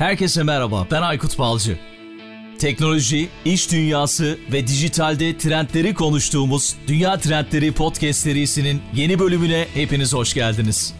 Herkese 0.00 0.42
merhaba, 0.42 0.86
ben 0.90 1.02
Aykut 1.02 1.38
Balcı. 1.38 1.78
Teknoloji, 2.58 3.28
iş 3.44 3.72
dünyası 3.72 4.38
ve 4.52 4.66
dijitalde 4.66 5.38
trendleri 5.38 5.94
konuştuğumuz 5.94 6.76
Dünya 6.86 7.18
Trendleri 7.18 7.72
Podcast 7.72 8.20
serisinin 8.20 8.82
yeni 8.94 9.18
bölümüne 9.18 9.66
hepiniz 9.74 10.14
hoş 10.14 10.34
geldiniz. 10.34 10.94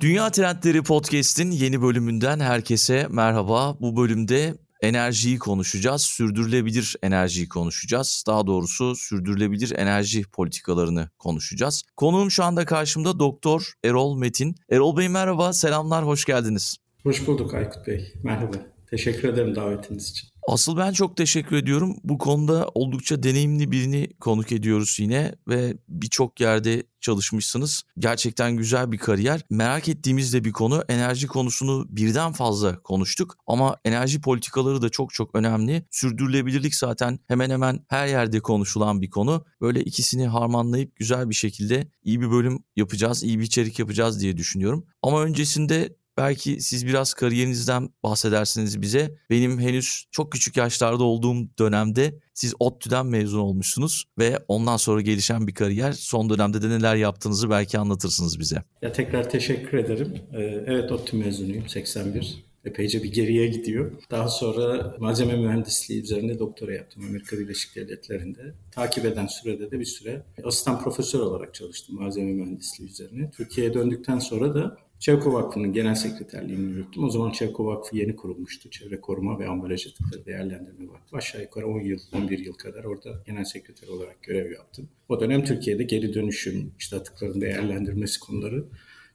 Dünya 0.00 0.30
Trendleri 0.30 0.82
Podcast'in 0.82 1.50
yeni 1.50 1.82
bölümünden 1.82 2.40
herkese 2.40 3.06
merhaba. 3.10 3.76
Bu 3.80 3.96
bölümde 3.96 4.54
enerjiyi 4.80 5.38
konuşacağız. 5.38 6.02
Sürdürülebilir 6.02 6.96
enerjiyi 7.02 7.48
konuşacağız. 7.48 8.24
Daha 8.26 8.46
doğrusu 8.46 8.96
sürdürülebilir 8.96 9.72
enerji 9.78 10.22
politikalarını 10.22 11.10
konuşacağız. 11.18 11.82
Konuğum 11.96 12.30
şu 12.30 12.44
anda 12.44 12.64
karşımda 12.64 13.18
Doktor 13.18 13.72
Erol 13.84 14.18
Metin. 14.18 14.54
Erol 14.70 14.96
Bey 14.96 15.08
merhaba, 15.08 15.52
selamlar, 15.52 16.06
hoş 16.06 16.24
geldiniz. 16.24 16.83
Hoş 17.04 17.26
bulduk 17.26 17.54
Aykut 17.54 17.86
Bey. 17.86 18.12
Merhaba. 18.22 18.56
Teşekkür 18.90 19.28
ederim 19.28 19.54
davetiniz 19.54 20.10
için. 20.10 20.28
Asıl 20.48 20.76
ben 20.76 20.92
çok 20.92 21.16
teşekkür 21.16 21.56
ediyorum. 21.56 21.96
Bu 22.04 22.18
konuda 22.18 22.68
oldukça 22.74 23.22
deneyimli 23.22 23.70
birini 23.70 24.08
konuk 24.20 24.52
ediyoruz 24.52 24.96
yine 25.00 25.34
ve 25.48 25.76
birçok 25.88 26.40
yerde 26.40 26.82
çalışmışsınız. 27.00 27.82
Gerçekten 27.98 28.56
güzel 28.56 28.92
bir 28.92 28.98
kariyer. 28.98 29.40
Merak 29.50 29.88
ettiğimiz 29.88 30.32
de 30.32 30.44
bir 30.44 30.52
konu. 30.52 30.84
Enerji 30.88 31.26
konusunu 31.26 31.86
birden 31.88 32.32
fazla 32.32 32.82
konuştuk 32.82 33.36
ama 33.46 33.76
enerji 33.84 34.20
politikaları 34.20 34.82
da 34.82 34.88
çok 34.88 35.14
çok 35.14 35.34
önemli. 35.34 35.86
Sürdürülebilirlik 35.90 36.74
zaten 36.74 37.18
hemen 37.28 37.50
hemen 37.50 37.80
her 37.88 38.06
yerde 38.06 38.40
konuşulan 38.40 39.02
bir 39.02 39.10
konu. 39.10 39.44
Böyle 39.60 39.80
ikisini 39.80 40.26
harmanlayıp 40.26 40.96
güzel 40.96 41.30
bir 41.30 41.34
şekilde 41.34 41.88
iyi 42.02 42.20
bir 42.20 42.30
bölüm 42.30 42.64
yapacağız, 42.76 43.22
iyi 43.24 43.38
bir 43.38 43.44
içerik 43.44 43.78
yapacağız 43.78 44.20
diye 44.20 44.36
düşünüyorum. 44.36 44.86
Ama 45.02 45.22
öncesinde 45.22 45.96
Belki 46.16 46.60
siz 46.60 46.86
biraz 46.86 47.14
kariyerinizden 47.14 47.88
bahsedersiniz 48.02 48.82
bize. 48.82 49.14
Benim 49.30 49.60
henüz 49.60 50.04
çok 50.10 50.32
küçük 50.32 50.56
yaşlarda 50.56 51.04
olduğum 51.04 51.58
dönemde 51.58 52.14
siz 52.34 52.54
ODTÜ'den 52.60 53.06
mezun 53.06 53.38
olmuşsunuz 53.38 54.04
ve 54.18 54.38
ondan 54.48 54.76
sonra 54.76 55.00
gelişen 55.00 55.46
bir 55.46 55.54
kariyer. 55.54 55.92
Son 55.92 56.30
dönemde 56.30 56.62
de 56.62 56.68
neler 56.68 56.96
yaptığınızı 56.96 57.50
belki 57.50 57.78
anlatırsınız 57.78 58.38
bize. 58.38 58.62
Ya 58.82 58.92
tekrar 58.92 59.30
teşekkür 59.30 59.78
ederim. 59.78 60.18
Ee, 60.32 60.42
evet 60.66 60.92
ODTÜ 60.92 61.16
mezunuyum 61.16 61.68
81 61.68 62.44
epeyce 62.64 63.02
bir 63.02 63.12
geriye 63.12 63.46
gidiyor. 63.46 63.92
Daha 64.10 64.28
sonra 64.28 64.96
malzeme 64.98 65.36
mühendisliği 65.36 66.02
üzerinde 66.02 66.38
doktora 66.38 66.74
yaptım 66.74 67.04
Amerika 67.08 67.38
Birleşik 67.38 67.76
Devletleri'nde. 67.76 68.54
Takip 68.72 69.04
eden 69.04 69.26
sürede 69.26 69.70
de 69.70 69.80
bir 69.80 69.84
süre 69.84 70.22
asistan 70.44 70.82
profesör 70.82 71.20
olarak 71.20 71.54
çalıştım 71.54 71.96
malzeme 71.96 72.32
mühendisliği 72.32 72.90
üzerine. 72.90 73.30
Türkiye'ye 73.30 73.74
döndükten 73.74 74.18
sonra 74.18 74.54
da 74.54 74.76
Çevko 75.04 75.32
Vakfı'nın 75.32 75.72
genel 75.72 75.94
sekreterliğini 75.94 76.70
yürüttüm. 76.70 77.04
O 77.04 77.10
zaman 77.10 77.30
Çevko 77.30 77.66
Vakfı 77.66 77.96
yeni 77.96 78.16
kurulmuştu. 78.16 78.70
Çevre 78.70 79.00
Koruma 79.00 79.38
ve 79.38 79.48
Ambalaj 79.48 79.86
Atıkları 79.86 80.26
Değerlendirme 80.26 80.88
Vakfı. 80.88 81.16
Aşağı 81.16 81.42
yukarı 81.42 81.66
10 81.66 81.80
yıl, 81.80 81.98
11 82.12 82.38
yıl 82.38 82.52
kadar 82.52 82.84
orada 82.84 83.22
genel 83.26 83.44
sekreter 83.44 83.88
olarak 83.88 84.22
görev 84.22 84.52
yaptım. 84.52 84.88
O 85.08 85.20
dönem 85.20 85.44
Türkiye'de 85.44 85.82
geri 85.82 86.14
dönüşüm, 86.14 86.72
işte 86.78 86.96
atıkların 86.96 87.40
değerlendirmesi 87.40 88.20
konuları 88.20 88.64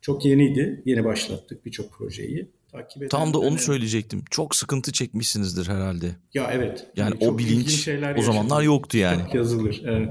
çok 0.02 0.26
yeniydi. 0.26 0.82
Yeni 0.86 1.06
başlattık 1.06 1.66
birçok 1.66 1.92
projeyi. 1.92 2.50
Takip 2.72 3.10
Tam 3.10 3.34
da 3.34 3.40
onu 3.40 3.58
söyleyecektim. 3.58 4.24
Çok 4.32 4.56
sıkıntı 4.56 4.92
çekmişsinizdir 4.92 5.68
herhalde. 5.68 6.16
Ya 6.34 6.50
evet. 6.54 6.88
Yani, 6.96 7.18
yani 7.22 7.32
o 7.34 7.38
bilinç 7.38 7.90
o 8.18 8.22
zamanlar 8.22 8.62
yoktu 8.62 8.98
yani. 8.98 9.22
Çok 9.24 9.36
yazılır. 9.36 9.82
Evet. 9.86 10.10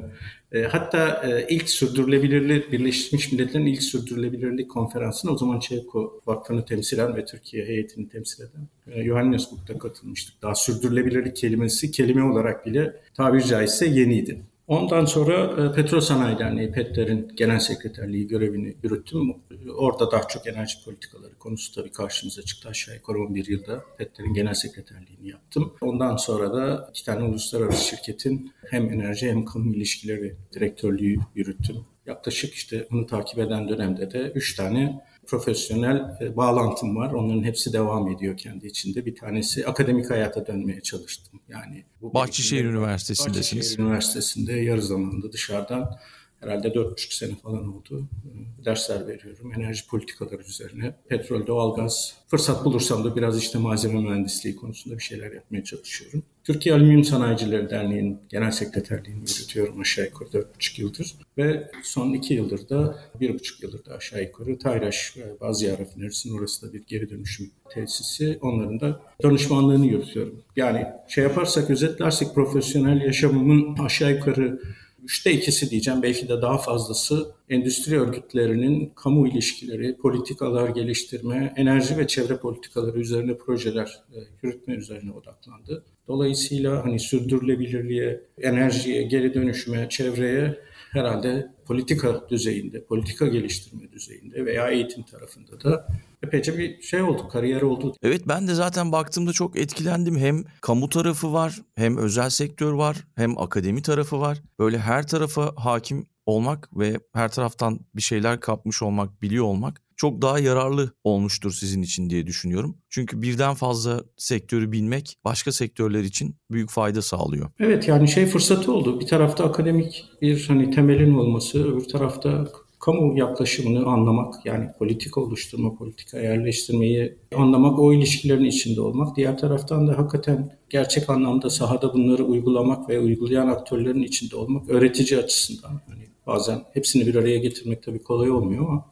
E, 0.53 0.63
hatta 0.63 1.23
e, 1.29 1.47
ilk 1.49 1.71
sürdürülebilirlik, 1.71 2.73
Birleşmiş 2.73 3.33
Milletler'in 3.33 3.67
ilk 3.67 3.83
sürdürülebilirlik 3.83 4.71
konferansına 4.71 5.33
o 5.33 5.39
zaman 5.39 5.61
Çevko 5.61 6.21
Vakfı'nı 6.27 6.65
temsilen 6.65 7.17
ve 7.17 7.25
Türkiye 7.25 7.67
heyetini 7.67 8.09
temsil 8.09 8.43
eden 8.43 8.69
e, 8.95 9.05
Johannesburg'da 9.05 9.79
katılmıştık. 9.79 10.43
Daha 10.43 10.55
sürdürülebilirlik 10.55 11.37
kelimesi 11.37 11.91
kelime 11.91 12.23
olarak 12.23 12.67
bile 12.67 12.97
tabiri 13.15 13.47
caizse 13.47 13.87
yeniydi. 13.87 14.41
Ondan 14.69 15.05
sonra 15.05 15.65
e, 15.65 15.73
Petrol 15.73 16.01
Sanayi 16.01 16.39
Derneği 16.39 16.71
PET'lerin 16.71 17.33
genel 17.35 17.59
sekreterliği 17.59 18.27
görevini 18.27 18.77
yürüttüm. 18.83 19.35
Orada 19.77 20.11
daha 20.11 20.29
çok 20.29 20.47
enerji 20.47 20.85
politikaları 20.85 21.39
konusu 21.39 21.75
tabii 21.75 21.93
karşımıza 21.93 22.43
çıktı. 22.43 22.69
Aşağı 22.69 22.95
yukarı 22.95 23.19
11 23.19 23.47
yılda 23.47 23.85
PET'lerin 23.99 24.35
genel 24.35 24.55
sekreterliğini 24.55 25.29
yaptım. 25.29 25.73
Ondan 25.81 26.17
sonra 26.17 26.53
da 26.53 26.89
iki 26.91 27.05
tane 27.05 27.25
uluslararası 27.25 27.85
şirketin 27.85 28.53
hem 28.71 28.93
enerji 28.93 29.31
hem 29.31 29.45
kamu 29.45 29.75
ilişkileri 29.75 30.37
direktörlüğü 30.55 31.17
yürüttüm. 31.35 31.77
Yaklaşık 32.07 32.55
işte 32.55 32.87
bunu 32.91 33.07
takip 33.07 33.39
eden 33.39 33.69
dönemde 33.69 34.11
de 34.11 34.33
3 34.35 34.57
tane 34.57 35.01
profesyonel 35.29 36.17
e, 36.21 36.37
bağlantım 36.37 36.97
var. 36.97 37.13
Onların 37.13 37.45
hepsi 37.45 37.73
devam 37.73 38.09
ediyor 38.09 38.37
kendi 38.37 38.67
içinde. 38.67 39.07
Bir 39.07 39.17
tanesi 39.17 39.67
akademik 39.67 40.11
hayata 40.11 40.47
dönmeye 40.47 40.81
çalıştım. 40.81 41.41
Yani 41.49 41.85
bu 42.01 42.15
Bahçeşehir 42.15 42.65
Üniversitesi'ndesiniz. 42.65 43.65
Bahçeşehir 43.65 43.87
Üniversitesi'nde 43.87 44.53
yarı 44.53 44.83
zamanında 44.83 45.33
dışarıdan 45.33 45.99
herhalde 46.41 46.69
4,5 46.69 47.15
sene 47.15 47.35
falan 47.35 47.77
oldu. 47.77 48.09
Ee, 48.25 48.65
dersler 48.65 49.07
veriyorum 49.07 49.53
enerji 49.57 49.87
politikaları 49.87 50.43
üzerine. 50.43 50.95
Petrol, 51.09 51.47
doğalgaz. 51.47 52.15
Fırsat 52.29 52.65
bulursam 52.65 53.05
da 53.05 53.17
biraz 53.17 53.39
işte 53.39 53.59
malzeme 53.59 54.01
mühendisliği 54.01 54.57
konusunda 54.57 54.99
bir 54.99 55.03
şeyler 55.03 55.33
yapmaya 55.33 55.65
çalışıyorum. 55.65 56.23
Türkiye 56.45 56.75
Alüminyum 56.75 57.05
Sanayicileri 57.05 57.71
Derneği'nin 57.71 58.19
genel 58.29 58.51
sekreterliğini 58.51 59.21
yürütüyorum 59.21 59.81
aşağı 59.81 60.05
yukarı 60.05 60.29
4,5 60.29 60.81
yıldır. 60.81 61.15
Ve 61.39 61.71
son 61.83 62.13
2 62.13 62.35
yıldır 62.35 62.69
da, 62.69 62.99
1,5 63.21 63.63
yıldır 63.63 63.85
da 63.85 63.95
aşağı 63.95 64.23
yukarı 64.23 64.59
Tayraş 64.59 65.17
ve 65.17 65.41
Bazıya 65.41 65.79
Rafinerisi'nin 65.79 66.39
orası 66.39 66.69
da 66.69 66.73
bir 66.73 66.85
geri 66.87 67.11
dönüşüm 67.11 67.51
tesisi. 67.71 68.39
Onların 68.43 68.81
da 68.81 69.01
danışmanlığını 69.23 69.87
yürütüyorum. 69.87 70.43
Yani 70.57 70.87
şey 71.09 71.25
yaparsak, 71.25 71.71
özetlersek 71.71 72.35
profesyonel 72.35 73.01
yaşamımın 73.01 73.77
aşağı 73.79 74.13
yukarı 74.13 74.61
Üçte 75.09 75.33
ikisi 75.33 75.71
diyeceğim 75.71 76.03
belki 76.03 76.29
de 76.29 76.43
daha 76.43 76.59
fazlası 76.59 77.31
endüstri 77.49 78.01
örgütlerinin 78.01 78.93
kamu 78.97 79.29
ilişkileri, 79.29 79.97
politikalar 79.97 80.69
geliştirme, 80.69 81.53
enerji 81.57 81.99
ve 81.99 82.07
çevre 82.07 82.37
politikaları 82.37 82.99
üzerine 82.99 83.37
projeler 83.37 84.03
e, 84.15 84.19
yürütme 84.43 84.75
üzerine 84.75 85.13
odaklandı. 85.13 85.85
Dolayısıyla 86.09 86.85
hani 86.85 87.01
sürdürülebilirliğe, 87.01 88.21
enerjiye, 88.41 89.03
geri 89.03 89.35
dönüşüme, 89.35 89.89
çevreye 89.89 90.59
herhalde 90.93 91.55
politika 91.67 92.29
düzeyinde, 92.31 92.85
politika 92.85 93.27
geliştirme 93.27 93.93
düzeyinde 93.93 94.47
veya 94.47 94.69
eğitim 94.69 95.03
tarafında 95.03 95.61
da 95.65 95.89
epeyce 96.23 96.59
bir 96.59 96.83
şey 96.83 97.03
oldu, 97.03 97.29
kariyer 97.29 97.63
oldu. 97.63 97.95
Evet 98.03 98.23
ben 98.29 98.49
de 98.49 98.55
zaten 98.55 98.93
baktığımda 98.93 99.33
çok 99.33 99.59
etkilendim. 99.59 100.17
Hem 100.17 100.45
kamu 100.61 100.89
tarafı 100.89 101.33
var, 101.33 101.63
hem 101.75 101.97
özel 101.97 102.31
sektör 102.31 102.73
var, 102.73 103.07
hem 103.15 103.39
akademi 103.39 103.83
tarafı 103.83 104.21
var. 104.21 104.43
Böyle 104.59 104.79
her 104.79 105.07
tarafa 105.07 105.53
hakim 105.57 106.07
olmak 106.27 106.79
ve 106.79 107.01
her 107.13 107.29
taraftan 107.29 107.81
bir 107.97 108.03
şeyler 108.03 108.41
kapmış 108.41 108.83
olmak, 108.83 109.23
biliyor 109.23 109.45
olmak 109.45 109.88
çok 109.99 110.23
daha 110.23 110.39
yararlı 110.39 110.93
olmuştur 111.05 111.53
sizin 111.53 111.83
için 111.83 112.11
diye 112.11 112.27
düşünüyorum. 112.27 112.77
Çünkü 112.89 113.23
birden 113.23 113.55
fazla 113.55 114.05
sektörü 114.17 114.73
bilmek 114.73 115.17
başka 115.25 115.53
sektörler 115.53 116.05
için 116.05 116.37
büyük 116.51 116.71
fayda 116.71 117.03
sağlıyor. 117.03 117.51
Evet 117.61 117.89
yani 117.89 118.09
şey 118.09 118.27
fırsatı 118.27 118.73
oldu. 118.73 119.01
Bir 119.01 119.07
tarafta 119.07 119.45
akademik 119.45 120.05
bir 120.23 120.45
hani 120.49 120.71
temelin 120.71 121.15
olması, 121.15 121.75
öbür 121.75 121.85
tarafta 121.85 122.49
kamu 122.81 123.19
yaklaşımını 123.19 123.87
anlamak 123.87 124.35
yani 124.45 124.67
politika 124.79 125.21
oluşturma, 125.21 125.75
politika 125.75 126.19
yerleştirmeyi 126.19 127.19
anlamak, 127.37 127.79
o 127.79 127.93
ilişkilerin 127.93 128.45
içinde 128.45 128.81
olmak. 128.81 129.17
Diğer 129.17 129.39
taraftan 129.39 129.89
da 129.89 129.99
hakikaten 129.99 130.59
gerçek 130.71 131.11
anlamda 131.11 131.51
sahada 131.51 131.95
bunları 131.95 132.25
uygulamak 132.25 132.89
ve 132.89 133.01
uygulayan 133.01 133.49
aktörlerin 133.49 134.03
içinde 134.03 134.37
olmak 134.37 134.71
öğretici 134.71 135.21
açısından. 135.21 135.81
Hani 135.89 136.03
bazen 136.27 136.63
hepsini 136.75 137.07
bir 137.07 137.15
araya 137.15 137.39
getirmek 137.39 137.83
tabii 137.83 138.03
kolay 138.03 138.31
olmuyor 138.31 138.69
ama 138.69 138.85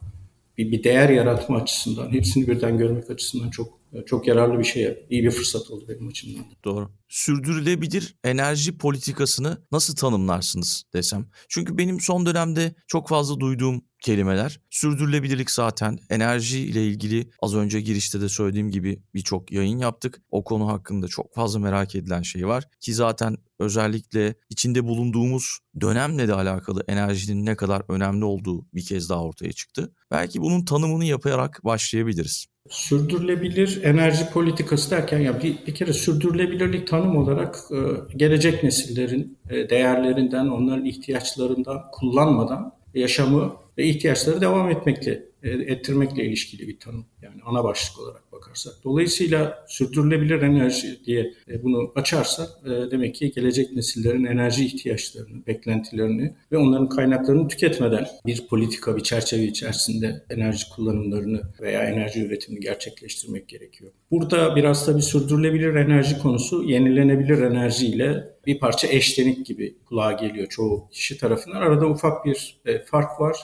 bir, 0.57 0.71
bir 0.71 0.83
değer 0.83 1.09
yaratma 1.09 1.57
açısından, 1.57 2.11
hepsini 2.11 2.47
birden 2.47 2.77
görmek 2.77 3.09
açısından 3.09 3.49
çok 3.49 3.76
çok 4.05 4.27
yararlı 4.27 4.59
bir 4.59 4.63
şey, 4.63 5.05
iyi 5.09 5.23
bir 5.23 5.31
fırsat 5.31 5.71
oldu 5.71 5.85
benim 5.89 6.07
açımdan. 6.07 6.45
Doğru. 6.63 6.91
Sürdürülebilir 7.09 8.15
enerji 8.23 8.77
politikasını 8.77 9.57
nasıl 9.71 9.95
tanımlarsınız 9.95 10.83
desem? 10.93 11.29
Çünkü 11.49 11.77
benim 11.77 11.99
son 11.99 12.25
dönemde 12.25 12.75
çok 12.87 13.09
fazla 13.09 13.39
duyduğum 13.39 13.81
kelimeler. 14.01 14.61
Sürdürülebilirlik 14.69 15.51
zaten 15.51 15.99
enerji 16.09 16.59
ile 16.59 16.87
ilgili 16.87 17.29
az 17.41 17.55
önce 17.55 17.81
girişte 17.81 18.21
de 18.21 18.29
söylediğim 18.29 18.71
gibi 18.71 19.03
birçok 19.13 19.51
yayın 19.51 19.77
yaptık. 19.77 20.21
O 20.31 20.43
konu 20.43 20.67
hakkında 20.67 21.07
çok 21.07 21.35
fazla 21.35 21.59
merak 21.59 21.95
edilen 21.95 22.21
şey 22.21 22.47
var 22.47 22.63
ki 22.79 22.93
zaten 22.93 23.37
özellikle 23.59 24.35
içinde 24.49 24.83
bulunduğumuz 24.83 25.59
dönemle 25.81 26.27
de 26.27 26.33
alakalı 26.33 26.83
enerjinin 26.87 27.45
ne 27.45 27.55
kadar 27.55 27.81
önemli 27.89 28.25
olduğu 28.25 28.65
bir 28.73 28.85
kez 28.85 29.09
daha 29.09 29.23
ortaya 29.23 29.51
çıktı. 29.51 29.93
Belki 30.11 30.41
bunun 30.41 30.65
tanımını 30.65 31.05
yaparak 31.05 31.59
başlayabiliriz. 31.63 32.45
Sürdürülebilir 32.69 33.83
enerji 33.83 34.29
politikası 34.29 34.91
derken 34.91 35.19
ya 35.19 35.43
bir, 35.43 35.55
bir 35.67 35.75
kere 35.75 35.93
sürdürülebilirlik 35.93 36.87
tanım 36.87 37.17
olarak 37.17 37.57
e, 37.71 37.77
gelecek 38.17 38.63
nesillerin 38.63 39.37
e, 39.49 39.69
değerlerinden, 39.69 40.47
onların 40.47 40.85
ihtiyaçlarından 40.85 41.83
kullanmadan 41.91 42.73
yaşamı 42.93 43.55
ve 43.77 43.85
ihtiyaçları 43.85 44.41
devam 44.41 44.69
etmekle, 44.69 45.23
e, 45.43 45.49
ettirmekle 45.49 46.25
ilişkili 46.25 46.67
bir 46.67 46.79
tanım. 46.79 47.05
Yani 47.21 47.41
ana 47.45 47.63
başlık 47.63 47.99
olarak 47.99 48.26
bakarsak. 48.37 48.73
Dolayısıyla 48.83 49.65
sürdürülebilir 49.67 50.41
enerji 50.41 50.99
diye 51.05 51.33
e, 51.49 51.63
bunu 51.63 51.91
açarsak 51.95 52.49
e, 52.65 52.91
demek 52.91 53.15
ki 53.15 53.31
gelecek 53.31 53.75
nesillerin 53.75 54.25
enerji 54.25 54.65
ihtiyaçlarını, 54.65 55.45
beklentilerini 55.47 56.35
ve 56.51 56.57
onların 56.57 56.89
kaynaklarını 56.89 57.47
tüketmeden 57.47 58.07
bir 58.25 58.47
politika, 58.47 58.97
bir 58.97 59.03
çerçeve 59.03 59.43
içerisinde 59.43 60.23
enerji 60.29 60.69
kullanımlarını 60.75 61.41
veya 61.61 61.83
enerji 61.83 62.25
üretimini 62.25 62.59
gerçekleştirmek 62.59 63.47
gerekiyor. 63.47 63.91
Burada 64.11 64.55
biraz 64.55 64.85
tabii 64.85 65.01
sürdürülebilir 65.01 65.75
enerji 65.75 66.19
konusu 66.19 66.63
yenilenebilir 66.63 67.41
enerjiyle 67.41 68.37
bir 68.45 68.59
parça 68.59 68.87
eşlenik 68.87 69.45
gibi 69.45 69.77
kulağa 69.85 70.11
geliyor 70.11 70.47
çoğu 70.47 70.89
kişi 70.91 71.17
tarafından. 71.17 71.61
Arada 71.61 71.87
ufak 71.87 72.25
bir 72.25 72.57
e, 72.65 72.79
fark 72.79 73.21
var 73.21 73.37